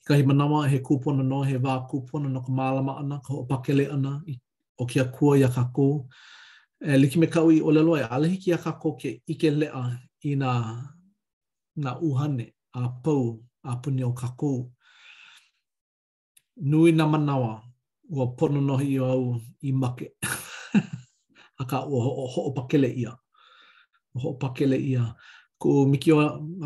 I 0.00 0.04
ka 0.06 0.14
himanawa 0.14 0.68
he 0.68 0.78
kūpono 0.78 1.22
no 1.22 1.42
he 1.42 1.56
wā 1.58 1.74
kūpono 1.90 2.28
no 2.32 2.40
ka 2.40 2.52
malama 2.52 2.96
ana 2.98 3.18
ka 3.20 3.32
hoopakele 3.34 3.86
ana 3.92 4.22
i, 4.26 4.38
o 4.80 4.86
kia 4.86 5.04
kua 5.04 5.36
i 5.38 5.44
a 5.44 5.48
kako. 5.48 6.08
E, 6.80 6.96
liki 6.98 7.18
me 7.18 7.26
kau 7.26 7.50
i 7.50 7.60
o 7.62 7.70
lelo 7.70 7.96
e 7.96 8.02
alehi 8.02 8.36
ki 8.36 8.52
a 8.52 8.58
kako 8.58 8.96
ke 9.00 9.20
ike 9.28 9.50
lea 9.50 9.84
i 10.24 10.34
na, 10.36 10.50
nā 11.76 11.96
uhane 12.00 12.48
a 12.74 12.88
pau 13.04 13.38
a 13.64 13.76
puni 13.76 14.02
o 14.04 14.12
kako. 14.12 14.54
Uh, 14.58 14.64
nui 16.70 16.90
na 16.96 17.04
manawa 17.12 17.52
ua 18.14 18.24
pono 18.36 18.76
hi 18.82 18.90
o 19.00 19.04
au 19.14 19.24
i 19.62 19.70
make. 19.80 20.06
a 21.60 21.64
ka 21.70 21.78
ua 21.90 21.98
ho 22.04 22.10
ho 22.32 22.40
pakele 22.56 22.88
ia. 23.02 23.12
Ho 24.22 24.28
pakele 24.40 24.76
ia. 24.92 25.02
Ko 25.60 25.68
mikio, 25.90 26.14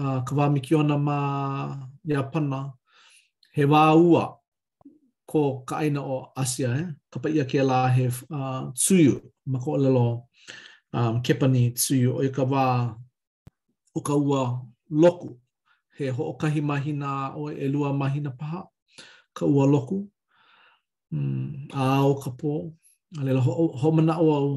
uh, 0.03 0.21
ka 0.27 0.33
wā 0.39 0.45
mikio 0.55 0.79
na 0.89 0.97
mā 1.07 1.19
ia 2.11 2.23
pana, 2.33 2.61
he 3.55 3.63
wā 3.73 3.83
ua 4.09 4.25
ko 5.31 5.41
ka 5.67 5.77
aina 5.79 6.01
o 6.15 6.33
Asia, 6.43 6.69
eh? 6.81 6.89
ka 7.11 7.19
pa 7.23 7.29
ia 7.29 7.45
ke 7.51 7.59
la 7.71 7.81
he 7.95 8.07
uh, 8.31 8.63
tsuyu, 8.81 9.15
ma 9.51 9.59
ko 9.65 9.71
lelo 9.77 10.29
um, 10.97 11.15
kepani 11.25 11.63
tsuyu, 11.81 12.11
o 12.19 12.23
i 12.23 12.29
ka 12.37 12.43
wā 12.53 12.65
o 13.97 14.01
ua 14.29 14.41
loku, 15.01 15.29
he 15.99 16.07
ho 16.15 16.23
o 16.33 16.33
kahi 16.41 16.61
mahina 16.69 17.11
o 17.39 17.43
e 17.51 17.67
lua 17.73 17.93
mahina 17.93 18.31
paha, 18.41 18.61
ka 19.37 19.45
ua 19.47 19.67
loku, 19.67 19.99
a 21.13 21.17
mm, 21.17 21.53
o 22.11 22.15
ka 22.23 22.31
pō, 22.39 22.51
a 23.21 23.25
leila 23.25 23.41
ho, 23.47 23.53
ho 23.81 23.89
mana 23.93 24.15
o 24.19 24.29
au 24.39 24.49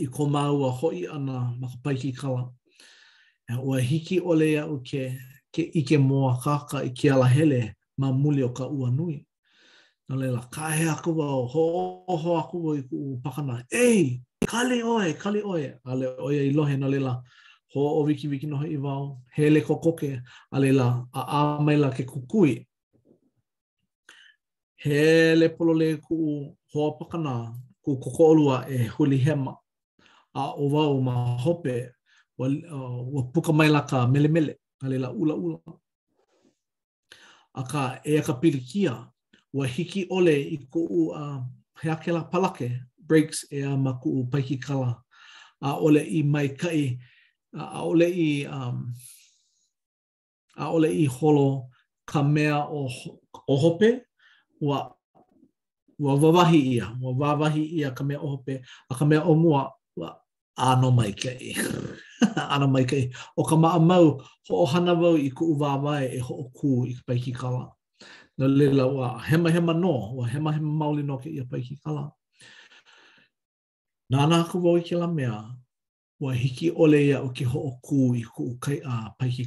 i 0.00 0.06
ko 0.08 0.24
māu 0.26 0.64
a 0.64 0.70
hoi 0.72 1.04
ana 1.16 1.36
ma 1.60 1.68
ka 1.72 1.76
paiki 1.84 2.10
kala. 2.20 2.48
E 3.50 3.54
ua 3.64 3.78
hiki 3.80 4.20
o 4.20 4.34
lea 4.34 4.64
o 4.66 4.78
ke, 4.88 5.02
ke 5.52 5.62
ike 5.80 5.98
moa 5.98 6.38
kaka 6.44 6.80
i 6.86 6.90
ke 6.90 7.10
ala 7.12 7.28
hele 7.28 7.74
ma 7.98 8.10
muli 8.12 8.42
o 8.42 8.48
ka 8.56 8.64
ua 8.68 8.90
nui. 8.90 9.20
Nā 10.08 10.16
leila, 10.18 10.48
ka 10.52 10.70
he 10.72 10.88
aku 10.88 11.12
wau, 11.20 11.44
ho 11.52 11.62
ho 12.16 12.36
aku 12.40 12.62
wau 12.64 12.74
i 12.80 12.82
ku 12.88 13.20
pakana, 13.24 13.60
ei, 13.70 14.22
kali 14.48 14.80
oe, 14.82 15.12
kali 15.20 15.42
oe, 15.44 15.68
a 15.84 15.94
le 15.94 16.06
oe 16.24 16.46
i 16.48 16.50
lohe 16.56 16.76
na 16.80 16.88
lela 16.88 17.20
ho 17.74 17.80
o 18.00 18.00
wiki 18.08 18.28
wiki 18.28 18.46
noho 18.48 18.64
i 18.64 18.76
wau, 18.80 19.20
hele 19.36 19.60
ko 19.60 19.76
koke, 19.76 20.16
a 20.52 20.60
leila, 20.60 21.04
a 21.12 21.22
amaila 21.38 21.92
ke 21.94 22.04
kukui, 22.08 22.56
he 24.84 25.34
le 25.40 25.46
polo 25.56 25.72
le 25.80 25.88
ku 26.06 26.16
hoa 26.72 26.90
pakana 26.98 27.32
ku 27.84 27.90
koko 28.02 28.22
olua 28.32 28.56
e 28.68 28.76
huli 28.94 29.18
hema 29.24 29.52
a 30.34 30.42
o 30.62 30.64
wau 30.74 30.94
ma 31.06 31.14
hope 31.44 31.74
wa, 32.38 32.46
uh, 32.76 33.00
wa 33.14 33.22
puka 33.32 33.52
mai 33.58 33.68
laka 33.76 33.98
mele 34.12 34.28
mele 34.34 34.52
a 34.82 34.86
le 34.90 34.96
la 35.04 35.08
ula 35.20 35.34
ula 35.44 35.58
a 37.60 37.62
ka 37.70 37.82
e 38.10 38.22
ka 38.26 38.34
pilikia 38.40 38.92
wa 39.56 39.64
hiki 39.74 40.00
ole 40.16 40.34
i 40.54 40.56
ku 40.72 40.80
u 41.00 41.02
a 41.14 41.24
uh, 41.24 41.38
heake 41.82 42.10
la 42.16 42.22
palake 42.32 42.68
breaks 43.08 43.38
e 43.56 43.62
a 43.62 43.72
ma 43.84 43.92
ku 44.02 44.08
u 44.18 44.20
paiki 44.30 44.56
kala 44.66 44.90
a 45.60 45.68
ole 45.86 46.02
i 46.18 46.22
mai 46.32 46.48
kai 46.60 46.82
a 47.54 47.78
ole 47.90 48.08
i 48.30 48.30
um, 48.56 48.76
a 50.56 50.64
ole 50.76 50.88
i 51.04 51.06
holo 51.16 51.48
ka 52.10 52.20
mea 52.34 52.56
o, 52.58 52.80
o 53.46 53.54
hope 53.64 53.90
ua 54.62 54.94
ua 55.98 56.14
wawahi 56.14 56.60
ia, 56.78 56.86
ua 57.02 57.12
wawahi 57.18 57.62
ia 57.66 57.90
ka 57.90 58.04
mea 58.04 58.18
ohope, 58.20 58.62
a 58.90 58.94
ka 58.94 59.04
mea 59.04 59.22
o 59.22 59.34
mua, 59.34 59.70
ua 59.96 60.16
ano 60.56 60.90
mai 60.90 61.12
kei. 61.12 61.54
ano 62.36 62.66
mai 62.68 62.84
kei. 62.86 63.10
O 63.36 63.44
ka 63.44 63.56
maa 63.56 63.78
mau, 63.78 64.20
ho 64.48 64.54
o 64.62 64.66
hana 64.66 64.94
wau 64.94 65.16
i 65.18 65.30
ku 65.30 65.52
uwawae 65.54 66.14
e 66.14 66.18
ho 66.18 66.34
o 66.46 66.48
kū 66.54 66.86
i 66.86 66.94
ka 66.94 67.02
paiki 67.06 67.32
Nga 68.38 68.48
lila 68.48 68.86
ua 68.86 69.20
hema 69.28 69.50
hema 69.50 69.74
no, 69.74 70.14
ua 70.16 70.28
hema 70.28 70.52
hema 70.52 70.72
mauli 70.72 71.02
no 71.02 71.18
kei 71.18 71.36
i 71.36 71.40
a 71.42 71.44
paiki 71.44 71.76
kala. 71.84 72.10
Nā 74.12 74.44
ku 74.50 74.58
wau 74.62 74.78
i 74.78 74.82
ke 74.82 74.96
la 74.96 75.06
mea, 75.06 75.50
ua 76.20 76.34
hiki 76.34 76.70
ole 76.76 77.06
ia 77.06 77.20
o 77.22 77.28
ke 77.28 77.44
ho 77.44 77.58
o 77.68 77.78
kū 77.84 78.16
i 78.16 78.22
ku 78.24 78.56
kai 78.58 78.80
a 78.84 79.10
paiki 79.18 79.46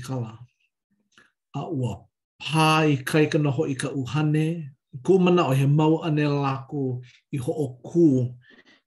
A 1.55 1.63
ua 1.69 2.03
pā 2.41 2.87
i 2.87 2.97
kai 3.03 3.25
ka 3.27 3.37
noho 3.39 3.65
i 3.67 3.75
ka 3.75 3.87
uhane, 3.91 4.74
ku 5.03 5.19
mana 5.19 5.47
o 5.47 5.51
he 5.51 5.65
mau 5.65 5.99
ane 6.05 6.23
laku 6.45 7.01
i 7.33 7.37
ho 7.37 7.51
o 7.51 7.67
ku 7.87 8.07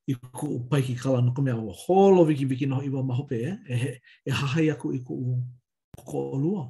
i 0.09 0.15
ku 0.37 0.47
pai 0.71 0.81
ki 0.87 0.95
kala 0.97 1.21
no 1.21 1.31
kumea 1.37 1.57
o 1.59 1.73
holo 1.85 2.25
viki 2.25 2.47
viki 2.49 2.67
no 2.71 2.81
iwa 2.81 3.03
mahope 3.05 3.37
e, 3.51 3.53
e, 3.69 3.77
e 4.29 4.33
hahai 4.39 4.71
aku 4.73 4.89
i 4.97 5.01
ku 5.07 5.15
ko 6.09 6.19
o 6.35 6.37
lua. 6.43 6.63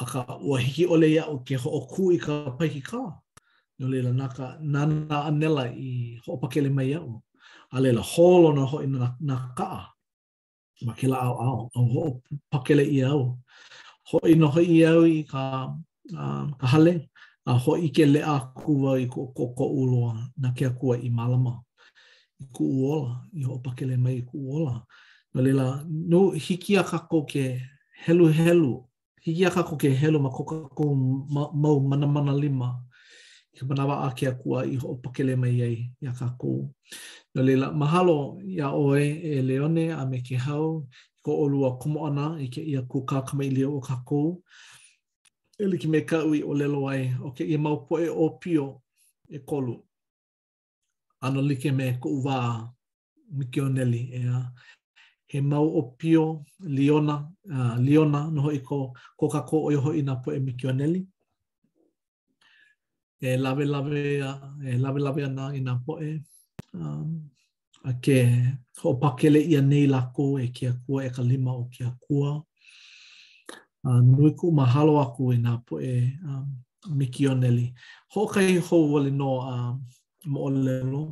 A 0.00 0.04
ka 0.06 0.20
ua 0.40 0.56
hiki 0.64 0.86
ole 0.86 1.08
ia 1.12 1.24
o 1.28 1.38
ke 1.44 1.54
ho 1.60 1.68
o 1.68 1.80
ku 1.92 2.08
i 2.16 2.18
ka 2.18 2.56
pai 2.56 2.70
ki 2.72 2.80
kala. 2.80 3.20
Nō 3.80 3.90
leila 3.90 4.12
nā 4.14 4.28
ka 4.32 4.46
nana 4.62 5.28
anela 5.28 5.68
i 5.74 6.16
ho 6.24 6.38
o 6.38 6.40
pakele 6.40 6.70
mai 6.72 6.94
au. 6.96 7.20
A 7.74 7.80
leila 7.82 8.00
holo 8.00 8.54
no 8.56 8.64
ho 8.70 8.80
i 8.80 8.86
nā, 8.88 9.12
nā 9.20 9.36
kaa. 9.58 9.90
Ma 10.86 10.94
ke 10.96 11.10
la 11.12 11.20
au 11.26 11.36
au. 11.36 11.88
Ho 11.94 12.00
o 12.08 12.12
pakele 12.54 12.86
i 12.96 13.02
au. 13.04 13.36
Ho 14.08 14.18
i 14.24 14.34
noho 14.40 14.62
i 14.64 14.80
au 14.88 15.04
i 15.08 15.20
ka 15.28 15.44
ka 16.60 16.66
hale 16.72 16.92
a 17.44 17.52
uh, 17.52 17.58
hoi 17.64 17.88
ke 17.92 18.04
lea 18.08 18.38
kua 18.56 18.96
i 19.00 19.06
ko 19.06 19.28
ko 19.36 19.52
ko 19.56 19.64
uloa 19.68 20.28
na 20.40 20.52
ke 20.56 20.68
kua 20.78 20.96
i 20.98 21.10
malama 21.10 21.54
i 22.42 22.46
ku 22.52 22.64
uola 22.64 23.20
i 23.36 23.42
ho 23.44 23.56
pakele 23.64 23.96
mai 24.04 24.16
i 24.20 24.24
ku 24.28 24.36
uola 24.48 24.74
no 25.32 25.38
lela 25.46 25.64
no 26.10 26.30
hiki 26.30 26.76
a 26.80 26.84
ka 26.84 26.98
ko 27.10 27.24
ke 27.32 27.60
helu 28.04 28.26
helu 28.32 28.72
hiki 29.24 29.44
a 29.46 29.50
ka 29.50 29.62
ko 29.68 29.76
ke 29.76 29.90
helu 30.00 30.18
ma 30.24 30.30
ko 30.36 30.42
ka 30.44 30.56
ko 30.76 30.84
mau 31.34 31.52
ma, 31.54 31.70
mana 31.90 32.06
mana 32.14 32.32
lima 32.42 32.68
i 33.52 33.56
ka 33.60 33.64
manawa 33.68 33.94
a 34.08 34.10
ke 34.16 34.26
kua 34.40 34.64
i 34.64 34.76
ho 34.80 34.96
pakele 35.04 35.34
mai 35.36 35.56
ai 35.68 35.76
i 36.02 36.04
a 36.08 36.12
ka 36.20 36.26
ko 36.40 36.50
no 37.34 37.40
lela 37.48 37.68
mahalo 37.80 38.36
i 38.44 38.60
a 38.60 38.68
oe 38.72 39.04
e 39.38 39.42
leone 39.48 39.86
a 40.00 40.02
me 40.10 40.18
ke 40.26 40.36
hau 40.44 40.84
ko 41.24 41.30
olua 41.44 41.76
komo 41.80 41.98
ana 42.08 42.24
i 42.44 42.48
ke 42.54 42.60
ia 42.72 42.80
ku 42.90 43.04
ka 43.08 43.20
kamaili 43.26 43.62
o 43.64 43.80
ka 43.80 43.96
kou. 44.08 44.40
e 45.58 45.64
liki 45.70 45.88
me 45.92 45.98
ka 46.10 46.18
ui 46.30 46.40
o 46.42 46.52
lelo 46.60 46.78
ai, 46.92 47.04
o 47.22 47.28
ke 47.36 47.44
i 47.46 47.56
mau 47.64 47.76
poe 47.88 48.06
o 48.08 48.26
pio 48.40 48.66
e 49.28 49.38
kolu. 49.48 49.74
Ano 51.24 51.40
like 51.48 51.68
me 51.78 51.86
ko 52.02 52.08
uwa 52.18 52.36
Mikio 53.36 53.64
Nelly, 53.76 54.00
e 54.18 54.28
a. 54.36 54.52
He 55.30 55.38
mau 55.50 55.66
o 55.66 55.82
pio, 55.98 56.24
Liona, 56.76 57.16
uh, 57.56 57.74
Liona, 57.86 58.20
noho 58.34 58.50
i 58.52 58.60
ko, 58.68 58.76
ko 59.18 59.24
o 59.26 59.42
ko 59.48 59.56
oioho 59.68 59.90
i 59.98 60.02
na 60.08 60.14
poe 60.22 60.36
Mikio 60.46 60.70
Nelly. 60.78 61.02
E 63.20 63.30
lawe 63.42 63.64
lawe, 63.72 64.02
e 64.70 64.74
lawe 64.82 64.98
lawe 65.04 65.20
ana 65.28 65.44
i 65.54 65.60
na 65.66 65.72
poe. 65.86 66.08
Um, 66.80 67.30
a 67.84 67.92
ke, 68.04 68.18
ho 68.82 68.88
pakele 69.02 69.40
i 69.52 69.56
a 69.56 69.62
nei 69.62 69.86
lako 69.94 70.26
e 70.40 70.46
kia 70.56 70.72
kua 70.86 71.00
e 71.06 71.10
ka 71.16 71.22
lima 71.22 71.50
o 71.54 71.64
kia 71.74 71.88
kua. 71.88 71.96
Kia 71.98 71.98
kua. 72.06 72.42
uh, 73.86 74.00
nui 74.02 74.32
ku 74.38 74.48
mahalo 74.56 74.92
aku 75.04 75.22
i 75.32 75.36
e 75.36 75.38
nga 75.42 75.52
poe 75.66 75.92
um, 76.28 76.46
Miki 76.98 77.24
Oneli. 77.32 77.66
Ho 78.12 78.20
kai 78.34 78.56
ho 78.66 78.76
wale 78.92 79.10
no 79.10 79.30
um, 79.52 79.76
a 80.36 80.38
uh, 80.38 80.50
lelo. 80.64 81.04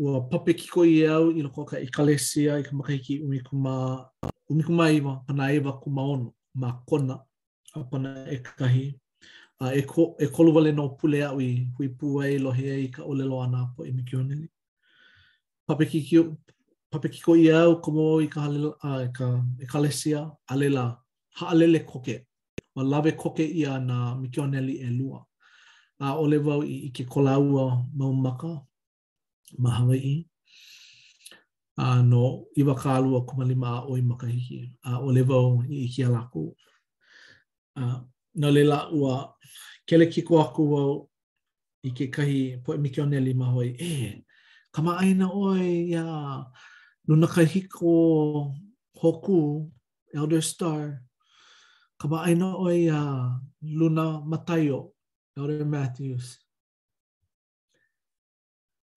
ua 0.00 0.28
pape 0.30 0.54
kiko 0.58 0.82
i 0.84 0.96
e 1.04 1.06
au 1.06 1.28
i 1.30 1.42
loko 1.42 1.62
ka 1.70 1.76
ikalesia 1.86 2.56
i 2.58 2.64
ka 2.66 2.70
makai 2.74 2.98
ki 2.98 3.20
umikuma, 3.22 3.74
umikuma 4.50 4.90
iwa, 4.92 5.20
pana 5.26 5.52
iwa 5.52 5.78
ku 5.80 5.90
maono, 5.90 6.32
ma 6.54 6.70
kona, 6.88 7.16
a 7.76 7.84
pana 7.84 8.24
e 8.32 8.36
kahi. 8.42 8.86
e, 9.78 9.82
ko, 9.82 10.16
e 10.18 10.26
kolu 10.26 10.54
wale 10.54 10.72
no 10.72 10.88
pule 10.88 11.20
au 11.24 11.38
i 11.40 11.68
hui 11.76 11.88
pua 11.88 12.26
i 12.32 12.38
lohe 12.40 12.80
i 12.84 12.88
ka 12.90 13.02
olelo 13.04 13.42
ana 13.44 13.68
po 13.76 13.84
i 13.84 13.92
Miki 13.92 14.16
Oneli. 14.16 14.48
Pape 15.68 15.84
papekiko 16.94 17.36
i 17.36 17.50
au 17.50 17.80
komo 17.82 18.20
i 18.22 18.28
ka 18.30 18.40
halela, 18.44 18.72
a, 18.82 19.02
i 19.04 19.10
ka 19.12 19.26
ekalesia, 19.62 20.24
alela, 20.50 20.94
haalele 21.40 21.82
koke, 21.86 22.20
ma 22.76 22.82
lawe 22.82 23.12
koke 23.16 23.42
ia 23.44 23.78
na 23.78 24.14
mikioneli 24.14 24.74
e 24.80 24.88
lua. 24.98 25.24
A 26.00 26.14
ole 26.18 26.38
wau 26.38 26.62
i, 26.62 26.86
i 26.88 26.90
ke 26.92 27.04
kolaua 27.06 27.82
maumaka, 27.96 28.54
ma 29.58 29.70
Hawaii, 29.78 30.24
a 31.78 32.02
no 32.02 32.46
iwa 32.56 32.74
kālua 32.78 33.24
kumalima 33.26 33.78
a 33.82 33.86
oi 33.90 34.00
makahiki, 34.02 34.60
a 34.84 34.98
ole 35.00 35.22
wau 35.22 35.62
i 35.68 35.84
i 35.84 35.88
kia 35.88 36.08
laku. 36.08 36.46
A, 37.78 38.00
no 38.34 38.50
lela 38.50 38.86
ua 38.94 39.32
kele 39.86 40.06
kiko 40.06 40.38
aku 40.42 40.68
wau 40.70 40.92
i 41.84 41.90
ke 41.90 42.06
kahi 42.10 42.62
poe 42.62 42.76
mikioneli 42.78 43.34
ma 43.34 43.46
Hawaii, 43.50 43.74
e, 43.78 43.90
eh, 44.06 44.46
kama 44.74 44.96
aina 44.98 45.28
oi, 45.30 45.90
ya, 45.90 46.02
yeah. 46.02 46.44
Luna 47.06 47.26
ka 47.28 47.44
hiko 47.44 48.56
hoku, 48.96 49.68
Elder 50.14 50.40
Star, 50.40 51.04
ka 52.00 52.08
maaina 52.08 52.48
o 52.56 52.64
i 52.72 52.88
uh, 52.90 53.28
Luna 53.60 54.24
Matayo, 54.24 54.92
Elder 55.36 55.66
Matthews. 55.68 56.40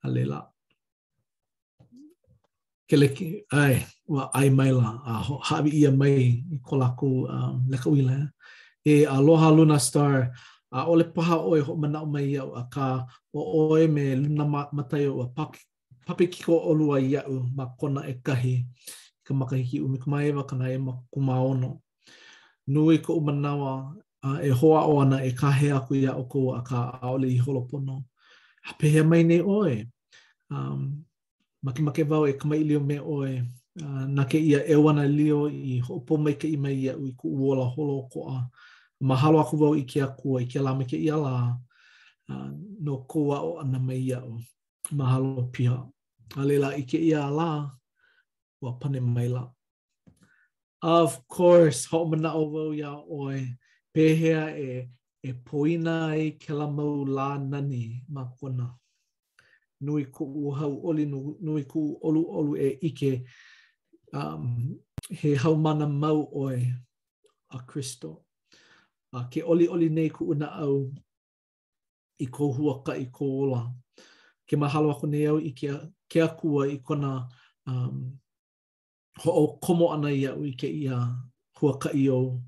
Alela. 0.07 0.47
Keleke, 2.87 3.43
ai, 3.51 3.83
wa 4.07 4.31
ai 4.33 4.49
maila, 4.55 5.03
a 5.03 5.13
uh, 5.19 5.39
hawi 5.51 5.75
ia 5.75 5.91
mai 5.91 6.47
i 6.47 6.57
ko 6.63 6.77
laku 6.79 7.27
um, 7.27 7.67
leka 7.67 7.89
uila. 7.91 8.15
Eh? 8.23 8.27
E 8.87 8.93
aloha 9.05 9.51
Luna 9.51 9.75
Star, 9.79 10.31
a 10.71 10.87
uh, 10.87 10.87
ole 10.91 11.03
paha 11.11 11.43
oi 11.43 11.59
ho 11.59 11.75
mana 11.75 12.03
o 12.07 12.07
mai 12.07 12.23
iau, 12.31 12.53
a 12.55 12.63
ka 12.71 13.03
o 13.35 13.67
oi 13.67 13.87
me 13.91 14.15
Luna 14.15 14.45
Matayo, 14.71 15.19
a 15.27 15.27
paki 15.27 15.59
papikiko 16.07 16.55
olua 16.71 16.97
iau 17.09 17.33
ma 17.55 17.65
kona 17.79 18.01
e 18.07 18.13
kahi 18.25 18.55
ka 19.25 19.31
makahiki 19.39 19.77
umi 19.85 19.97
ka 20.01 20.05
maewa 20.11 20.43
ka 20.49 20.55
kumaono. 21.11 21.71
Nui 22.73 22.97
ko 23.03 23.11
umanawa 23.19 23.71
uh, 24.23 24.39
e 24.45 24.49
hoa 24.59 24.81
o 24.91 25.01
ana 25.01 25.17
e 25.25 25.31
ka 25.39 25.49
hea 25.59 25.77
ku 25.85 25.91
ia 25.99 26.11
oko 26.21 26.39
a 26.55 26.61
ka 26.69 26.77
aole 27.03 27.27
i 27.27 27.37
holopono. 27.43 27.95
A 28.63 28.71
pehea 28.79 29.03
mai 29.09 29.23
nei 29.29 29.41
oe. 29.55 29.75
Um, 30.51 31.03
make 31.63 31.79
make 31.87 32.03
vau 32.09 32.23
e 32.27 32.33
kamai 32.39 32.61
lio 32.69 32.79
me 32.89 32.97
oe. 33.15 33.33
Uh, 33.83 34.05
na 34.15 34.23
ke 34.29 34.37
ia 34.51 34.59
ewana 34.73 35.03
lio 35.17 35.39
i 35.49 35.73
hopo 35.85 36.13
mai 36.23 36.33
ke 36.39 36.47
ima 36.55 36.69
ia 36.71 36.93
ui 37.01 37.11
ku 37.19 37.27
uola 37.29 37.63
holo 37.73 38.07
ko 38.11 38.19
a. 38.37 38.49
Mahalo 39.07 39.37
aku 39.39 39.55
vau 39.61 39.73
i 39.75 39.83
ke 39.91 40.01
akua 40.03 40.41
i 40.41 40.45
ke 40.51 40.59
alame 40.59 40.83
ke 40.89 40.95
ia 40.97 41.15
la. 41.25 41.37
Uh, 42.31 42.49
no 42.83 42.93
koa 43.11 43.37
o 43.49 43.59
ana 43.61 43.79
mai 43.79 43.99
ia 44.09 44.19
o. 44.19 44.39
Mahalo 44.91 45.47
pia. 45.51 45.51
Mahalo 45.51 45.51
pia. 45.51 45.87
a 46.35 46.41
leila 46.45 46.69
i 46.75 46.83
ke 46.83 46.97
ia 46.97 47.23
la 47.39 47.51
wa 48.61 48.71
pane 48.79 48.99
mai 48.99 49.29
Of 50.81 51.27
course, 51.27 51.85
ho 51.89 52.05
mana 52.05 52.29
o 52.33 52.43
wau 52.53 52.71
ia 52.73 52.91
oi, 52.91 53.39
pehea 53.93 54.43
e, 54.57 54.89
e 55.23 55.31
poina 55.33 56.15
e 56.15 56.31
ke 56.39 56.53
la 56.53 56.67
mau 56.69 57.05
la 57.05 57.37
nani 57.37 58.03
ma 58.09 58.23
kona. 58.39 58.67
Nui 59.81 60.05
ku 60.05 60.23
u 60.43 60.51
hau 60.59 60.73
oli, 60.87 61.05
nui 61.45 61.63
ku 61.71 61.81
olu 62.07 62.21
olu 62.37 62.53
e 62.57 62.69
ike 62.87 63.25
um, 64.13 64.77
he 65.19 65.29
hau 65.41 65.55
mana 65.55 65.87
mau 65.87 66.21
oi 66.35 66.59
a 67.49 67.57
Christo. 67.69 68.11
A 69.11 69.19
ke 69.31 69.41
oli 69.51 69.65
oli 69.73 69.89
nei 69.89 70.09
ku 70.15 70.23
una 70.31 70.47
au 70.63 70.77
i 72.19 72.25
kou 72.25 72.83
ka 72.85 72.93
i 72.95 73.05
kou 73.05 73.55
Ke 74.49 74.55
mahalo 74.57 74.89
ako 74.91 75.07
nei 75.07 75.25
au 75.27 75.37
i 75.39 75.51
ke 75.59 75.67
ke 76.09 76.21
akua 76.23 76.67
i 76.67 76.77
kona 76.77 77.27
um, 77.67 78.17
ho 79.21 79.31
o 79.31 79.47
komo 79.61 79.87
ana 79.93 80.09
ia 80.11 80.31
ui 80.37 80.51
ke 80.59 80.67
ia 80.67 80.97
hua 81.59 81.77
ka 81.79 81.89
i 81.93 82.07
au. 82.09 82.39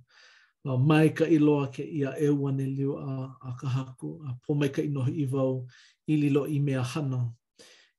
Uh, 0.66 0.78
mai 0.78 1.08
ka 1.10 1.24
i 1.26 1.40
loa 1.40 1.68
ke 1.72 1.84
ia 1.84 2.10
e 2.20 2.28
wane 2.30 2.66
liu 2.78 2.92
a, 3.00 3.12
a 3.48 3.56
ka 3.60 3.68
haku, 3.76 4.10
a 4.28 4.36
po 4.44 4.52
mai 4.60 4.70
ka 4.76 4.82
i 4.82 4.90
noho 4.92 5.08
i 5.08 5.26
vau 5.34 5.66
i 6.12 6.16
lilo 6.22 6.42
i 6.56 6.60
mea 6.60 6.84
hana 6.84 7.20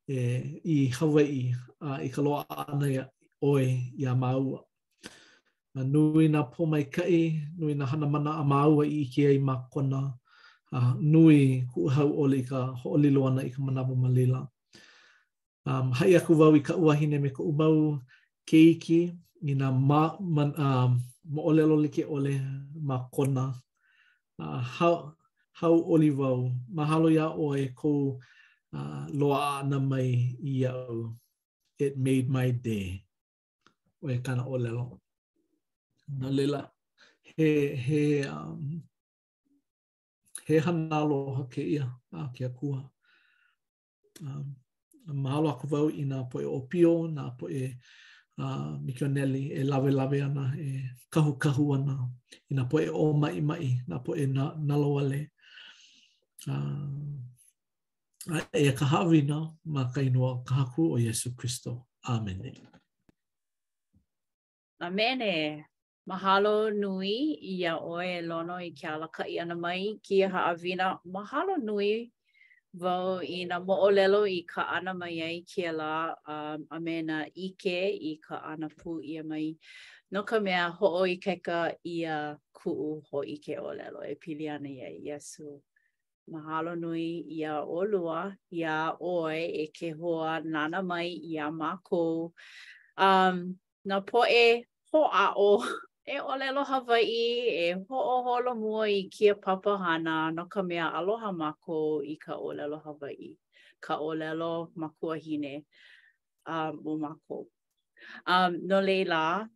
e, 0.09 0.17
i 0.65 0.77
Hawaii 0.97 1.47
a 1.89 2.05
i 2.05 2.09
ka 2.15 2.21
loa 2.27 2.43
ana 2.65 2.87
ia 2.95 3.05
oe 3.49 3.65
i 3.97 4.05
a 4.05 4.13
maua. 4.23 4.59
Na 5.75 5.81
nui 5.93 6.27
na 6.35 6.41
po 6.53 6.61
mai 6.73 6.85
ka 6.95 7.05
i, 7.21 7.41
nui 7.59 7.75
na 7.79 7.85
hana 7.91 8.07
mana 8.15 8.31
a 8.43 8.45
maua 8.53 8.83
i 8.87 8.97
ike 9.05 9.23
ai 9.31 9.39
ma 9.47 9.55
kona, 9.73 10.01
uh, 10.77 10.93
nui 11.13 11.41
ku 11.73 11.81
hau 11.95 12.11
o 12.23 12.29
li 12.33 12.41
ka 12.51 12.59
ho 12.81 12.87
o 12.95 12.99
lilo 13.05 13.21
ana 13.29 13.41
i 13.49 13.51
ka 13.55 13.61
manawa 13.67 13.95
malila. 14.05 14.41
um, 15.69 15.93
hai 15.99 16.15
aku 16.19 16.33
wau 16.41 16.53
i 16.59 16.61
ka 16.67 16.75
uahine 16.83 17.19
me 17.25 17.29
ko 17.37 17.43
umau 17.51 17.77
keiki 18.49 19.03
ina 19.51 19.69
ma, 19.89 20.03
ma, 20.35 20.45
um, 20.67 20.91
ma 21.35 21.41
ole 21.49 21.63
lo 21.71 21.77
like 21.85 22.05
ole 22.17 22.35
ma 22.89 22.97
kona. 23.15 23.45
Uh, 24.43 24.61
hau, 24.77 24.97
hau 25.59 25.75
oli 25.95 26.11
wau, 26.21 26.41
mahalo 26.77 27.09
ya 27.19 27.27
o 27.45 27.45
e 27.65 27.69
kou 27.81 27.99
uh, 28.77 29.05
loa 29.19 29.61
ana 29.61 29.79
mai 29.91 30.11
i 30.69 30.69
It 31.85 31.97
made 31.97 32.29
my 32.29 32.51
day. 32.51 32.87
we 34.03 34.19
kana 34.25 34.45
o 34.53 34.57
lelo. 34.65 34.85
Nga 36.19 36.29
lela, 36.37 36.63
he, 37.37 37.49
he, 37.87 38.03
um, 38.37 38.83
he 40.47 40.57
hanalo 40.65 41.19
hake 41.37 41.63
ia 41.77 41.87
a 42.19 42.21
ah, 42.21 42.85
Um, 44.27 44.60
mahalo 45.07 45.49
aku 45.51 45.67
vau 45.67 45.89
i 45.91 46.03
nga 46.05 46.25
poe 46.31 46.45
o 46.57 46.61
pio, 46.69 46.93
nga 47.09 47.25
poe 47.39 47.63
uh, 48.43 48.71
Mikio 48.85 49.09
Nelly, 49.09 49.45
e 49.53 49.61
lawe 49.65 49.91
lawe 49.99 50.19
ana, 50.27 50.45
e 50.65 50.69
kahu 51.13 51.33
kahu 51.43 51.65
ana, 51.77 51.97
i 52.51 52.55
nga 52.55 52.65
poe 52.71 52.87
o 52.93 53.05
mai 53.23 53.39
mai, 53.49 53.69
nga 53.89 53.99
poe 54.05 54.23
na, 54.35 54.45
nalawale. 54.67 55.21
Uh, 56.49 56.89
e 58.53 58.73
ka 58.79 58.85
hawina 58.93 59.39
ma 59.73 59.83
ka 59.95 60.01
inua 60.01 60.41
kahaku 60.49 60.83
o 60.95 60.97
Yesu 60.99 61.35
Christo. 61.37 61.73
Amen. 62.09 62.57
Amen. 64.81 65.21
Mahalo 66.09 66.57
nui 66.83 67.15
i 67.45 67.55
a 67.71 67.75
oe 67.91 68.07
e 68.19 68.23
lono 68.29 68.57
i 68.59 68.71
kia 68.79 68.91
ala 68.97 69.09
i 69.29 69.37
ana 69.43 69.55
mai 69.65 69.83
ki 70.05 70.17
a 70.25 70.29
haawina. 70.35 70.87
Mahalo 71.15 71.55
nui 71.69 71.93
Wau 72.79 73.19
i 73.27 73.43
nā 73.51 73.57
mo'olelo 73.67 74.21
i 74.31 74.45
ka 74.47 74.63
ana 74.77 74.93
mai 74.95 75.17
ai 75.27 75.41
kia 75.43 75.73
la 75.75 76.15
um, 76.25 76.67
a 76.71 76.79
me 76.79 77.03
ike 77.35 77.91
i 78.11 78.17
ka 78.23 78.37
ana 78.47 78.69
pu 78.79 79.01
i 79.03 79.17
a 79.19 79.25
mai. 79.25 79.57
No 80.13 80.23
ka 80.23 80.39
mea 80.39 80.71
ho'o 80.71 81.03
i 81.03 81.17
keka 81.19 81.75
i 81.85 82.05
a 82.05 82.39
ku'u 82.55 83.03
ho 83.11 83.21
i 83.27 83.37
ke 83.45 83.55
o'olelo 83.59 84.01
e 84.07 84.15
pili 84.23 84.47
ana 84.49 84.69
i 84.71 84.79
a 84.83 84.89
Iesu. 85.07 85.61
Mahalo 86.31 86.75
nui 86.79 87.25
i 87.41 87.43
a 87.43 87.55
olua 87.79 88.37
i 88.59 88.63
a 88.63 88.77
oe 89.01 89.41
e 89.67 89.67
ke 89.77 89.89
hoa 89.99 90.39
nana 90.53 90.81
mai 90.83 91.09
i 91.33 91.39
a 91.39 91.47
mākou. 91.51 92.31
Um, 92.97 93.59
nā 93.89 93.99
po'e 94.09 94.63
ho'a 94.93 95.27
o 95.37 95.51
E 96.07 96.15
olelo 96.33 96.63
Hawaii 96.65 97.69
e 97.69 97.73
ho'oholo 97.89 98.55
mua 98.57 98.89
i 98.89 99.09
kia 99.13 99.35
papa 99.35 99.77
hana 99.79 100.31
no 100.33 100.47
ka 100.47 100.63
mea 100.63 100.89
aloha 100.97 101.31
mako 101.33 102.01
i 102.03 102.17
ka 102.17 102.35
olelo 102.37 102.81
Hawaii. 102.85 103.37
Ka 103.81 103.97
olelo 103.99 104.73
makua 104.77 105.17
hine 105.19 105.65
um, 106.47 106.81
o 106.87 106.97
mako. 106.97 107.47
Um, 108.27 108.57
no 108.67 108.81
leila, 108.81 109.47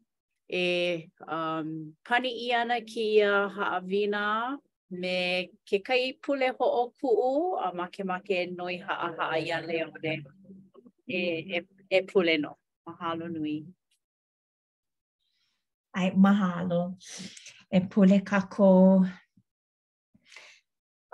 e 0.53 1.09
um, 1.27 1.97
pani 2.05 2.29
i 2.49 2.53
ana 2.53 2.81
ki 2.83 3.23
a 3.23 3.49
haawina 3.49 4.59
me 4.91 5.49
ke 5.69 5.79
kai 5.83 6.13
pule 6.21 6.53
ho'o 6.61 6.93
ku'u 7.01 7.57
a 7.57 7.73
make 7.73 8.05
make 8.05 8.39
noi 8.53 8.77
haa 8.87 9.09
haa 9.17 9.39
ia 9.41 9.59
leone 9.69 10.15
e, 11.09 11.19
e, 11.57 11.63
e 11.91 11.99
pule 12.03 12.37
no. 12.39 12.53
Mahalo 12.87 13.27
nui. 13.33 13.65
Ai, 15.95 16.11
mahalo. 16.25 16.81
E 17.71 17.79
pule 17.91 18.19
kako. 18.31 18.71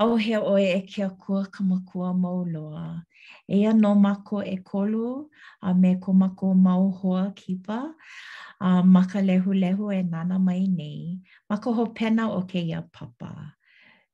Au 0.03 0.13
hea 0.23 0.41
oe 0.53 0.65
e 0.73 0.81
kia 0.91 1.09
kua 1.21 1.43
kamakua 1.53 2.09
mau 2.15 2.21
mauloa. 2.23 2.87
E 3.49 3.57
no 3.83 3.91
mako 4.05 4.39
e 4.45 4.57
kolu 4.69 5.09
a 5.63 5.71
me 5.81 5.91
ko 6.03 6.11
mako 6.23 6.47
mau 6.67 6.85
hoa 6.99 7.25
kipa. 7.39 7.79
A 8.69 8.83
maka 8.95 9.19
lehu 9.29 9.53
lehu 9.63 9.85
e 9.93 10.01
nana 10.13 10.37
mai 10.47 10.65
nei. 10.79 11.05
Mako 11.51 11.69
ho 11.77 11.85
pena 11.97 12.25
o 12.33 12.41
ke 12.51 12.61
ia 12.71 12.81
papa. 12.95 13.31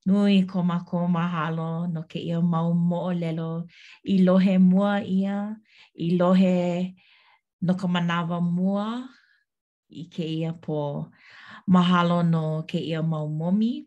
Nui 0.07 0.43
ko 0.51 0.59
mako 0.71 0.99
mahalo 1.17 1.69
no 1.95 2.01
ke 2.11 2.19
ia 2.29 2.39
mau 2.53 2.71
mo 2.75 3.01
lelo. 3.23 3.65
I 4.03 4.19
lohe 4.27 4.55
mua 4.71 4.93
ia. 5.19 5.37
I 5.95 6.09
lohe 6.19 6.55
no 7.65 7.73
ka 7.81 7.87
manawa 7.95 8.39
mua. 8.57 8.87
i 9.91 10.05
ke 10.11 10.25
ia 10.27 10.53
po 10.53 11.11
mahalo 11.67 12.23
no 12.23 12.65
ke 12.67 12.79
ia 12.79 13.03
mau 13.03 13.29
momi. 13.29 13.87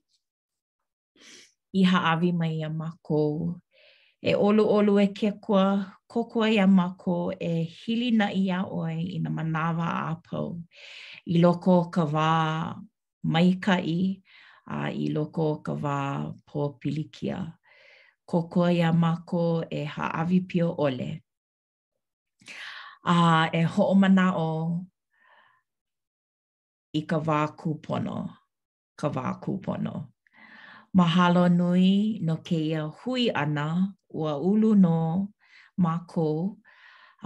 I 1.75 1.83
haavi 1.85 2.31
mai 2.33 2.55
ia 2.59 2.69
mako 2.69 3.55
e 4.21 4.33
olu 4.33 4.63
olu 4.75 4.93
e 5.03 5.07
ke 5.17 5.29
kua 5.43 5.65
kokoa 6.11 6.47
ia 6.49 6.67
mako 6.67 7.31
e 7.37 7.53
hili 7.79 8.11
na 8.11 8.27
ia 8.33 8.65
oi 8.65 8.97
i 9.15 9.19
na 9.21 9.29
manawa 9.29 9.87
a 10.11 10.15
pau. 10.25 10.57
I 11.27 11.37
loko 11.37 11.91
ka 11.93 12.03
wā 12.05 12.31
maikai 13.23 14.21
a 14.65 14.79
i 14.91 15.05
loko 15.15 15.61
ka 15.65 15.73
wā 15.73 15.99
po 16.47 16.75
pilikia. 16.79 17.37
Kokoa 18.29 18.73
ia 18.73 18.93
mako 18.93 19.63
e 19.69 19.83
haavi 19.85 20.39
pio 20.49 20.75
ole. 20.79 21.09
A 23.05 23.15
e 23.53 23.61
ho'o 23.71 23.93
mana 24.01 24.27
o 24.37 24.51
i 26.99 27.05
ka 27.09 27.17
wā 27.27 27.39
kūpono, 27.59 28.17
ka 28.99 29.07
wā 29.15 29.27
kūpono. 29.43 29.95
Mahalo 30.97 31.43
nui 31.57 31.91
no 32.27 32.35
ke 32.47 32.57
ia 32.71 32.81
hui 33.01 33.27
ana 33.43 33.65
ua 34.19 34.33
ulu 34.51 34.71
no 34.83 34.95
mako 35.85 36.27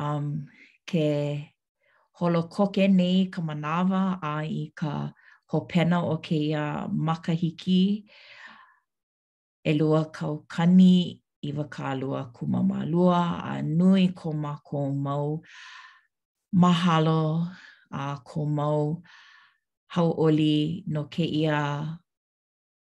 um, 0.05 0.26
ke 0.89 1.07
holokoke 2.19 2.86
nei 2.99 3.24
ka 3.34 3.41
manawa 3.49 4.01
a 4.34 4.36
i 4.47 4.65
ka 4.82 4.93
hopena 5.53 5.99
o 6.13 6.17
ke 6.28 6.38
ia 6.49 6.65
makahiki 7.09 7.82
e 9.71 9.74
lua 9.80 10.01
kau 10.17 10.36
kani 10.55 10.95
i 11.47 11.53
wakalua 11.57 12.21
kumamalua 12.36 13.21
a 13.53 13.55
nui 13.78 14.03
ko 14.19 14.28
mako 14.45 14.80
mau 15.07 15.28
mahalo 16.65 17.24
a 18.03 18.11
ko 18.28 18.39
mau 18.43 18.80
mahalo 18.99 19.21
hauoli 19.94 20.84
no 20.94 21.02
ke 21.14 21.22
ia 21.41 21.62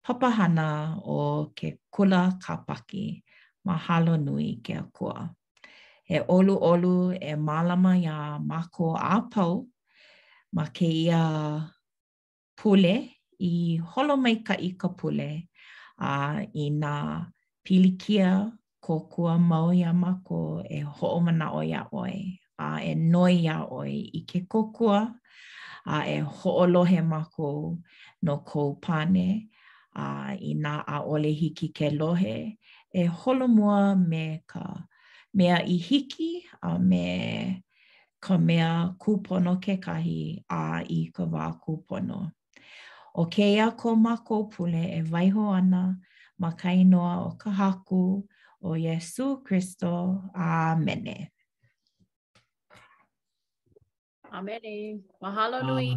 papahana 0.05 0.69
o 1.01 1.49
ke 1.57 1.69
kula 1.93 2.21
kapaki. 2.43 3.05
Mahalo 3.67 4.13
nui 4.25 4.49
ke 4.65 4.73
akua. 4.81 5.29
E 6.15 6.17
olu 6.35 6.55
olu 6.71 6.95
e 7.31 7.33
malama 7.47 7.93
ia 8.05 8.17
mako 8.49 8.85
a 9.11 9.15
pau 9.31 9.67
ma 10.55 10.65
ke 10.77 10.87
ia 11.05 11.21
pule 12.57 12.95
i 13.51 13.53
holo 13.89 14.15
mai 14.23 14.35
ka 14.47 14.55
i 14.69 14.69
ka 14.79 14.89
pule 14.99 15.31
a 16.11 16.13
i 16.65 16.65
nga 16.79 16.95
pilikia 17.65 18.29
ko 18.85 18.95
kua 19.13 19.33
mau 19.49 19.67
ia 19.81 19.91
mako 20.03 20.39
e 20.77 20.79
ho'omana 20.95 21.45
o 21.59 21.61
ia 21.71 21.81
oe 22.01 22.17
a 22.65 22.67
e 22.91 22.93
noi 23.11 23.33
ia 23.45 23.57
oe 23.79 23.93
i 24.19 24.21
ke 24.29 24.39
kokua 24.51 24.99
a 25.97 25.99
e 26.17 26.19
ho'olohe 26.37 26.99
makou 27.13 27.59
no 28.25 28.35
kou 28.49 28.69
pane 28.83 29.27
a 30.05 30.05
i 30.49 30.53
nā 30.63 30.73
a 30.95 30.99
ole 31.15 31.31
hiki 31.41 31.67
ke 31.77 31.87
lohe 31.99 32.35
e 32.93 33.03
holo 33.21 33.45
mua 33.57 33.75
me 34.09 34.23
ka 34.53 34.65
mea 35.33 35.57
i 35.75 35.77
hiki 35.89 36.29
a 36.71 36.75
me 36.91 37.05
ka 38.27 38.37
mea 38.49 38.69
kūpono 39.01 39.53
ke 39.65 39.75
kahi 39.85 40.19
a 40.59 40.83
i 40.99 40.99
ka 41.15 41.23
wā 41.33 41.45
kūpono. 41.65 42.19
O 43.21 43.25
ke 43.33 43.47
ia 43.55 43.71
ko 43.79 43.95
mako 43.95 44.43
pule 44.53 44.83
e 44.99 45.01
waiho 45.13 45.49
ana 45.59 45.83
ma 46.39 46.49
kainoa 46.61 47.13
o 47.27 47.31
ka 47.39 47.51
haku 47.51 48.03
o 48.61 48.73
Yesu 48.75 49.41
Christo. 49.43 50.29
Amene. 50.35 51.29
Amene. 54.37 55.01
Mahalo 55.21 55.57
nui. 55.67 55.87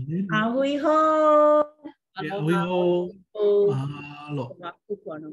Ahui 0.41 0.73
ho. 0.83 0.97
Ahui 2.17 2.55
ho. 2.67 2.81
Mahalo. 3.69 4.45
Kumakukono. 4.53 5.29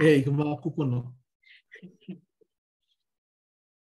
Ei, 0.00 0.16
kumakukono. 0.24 0.98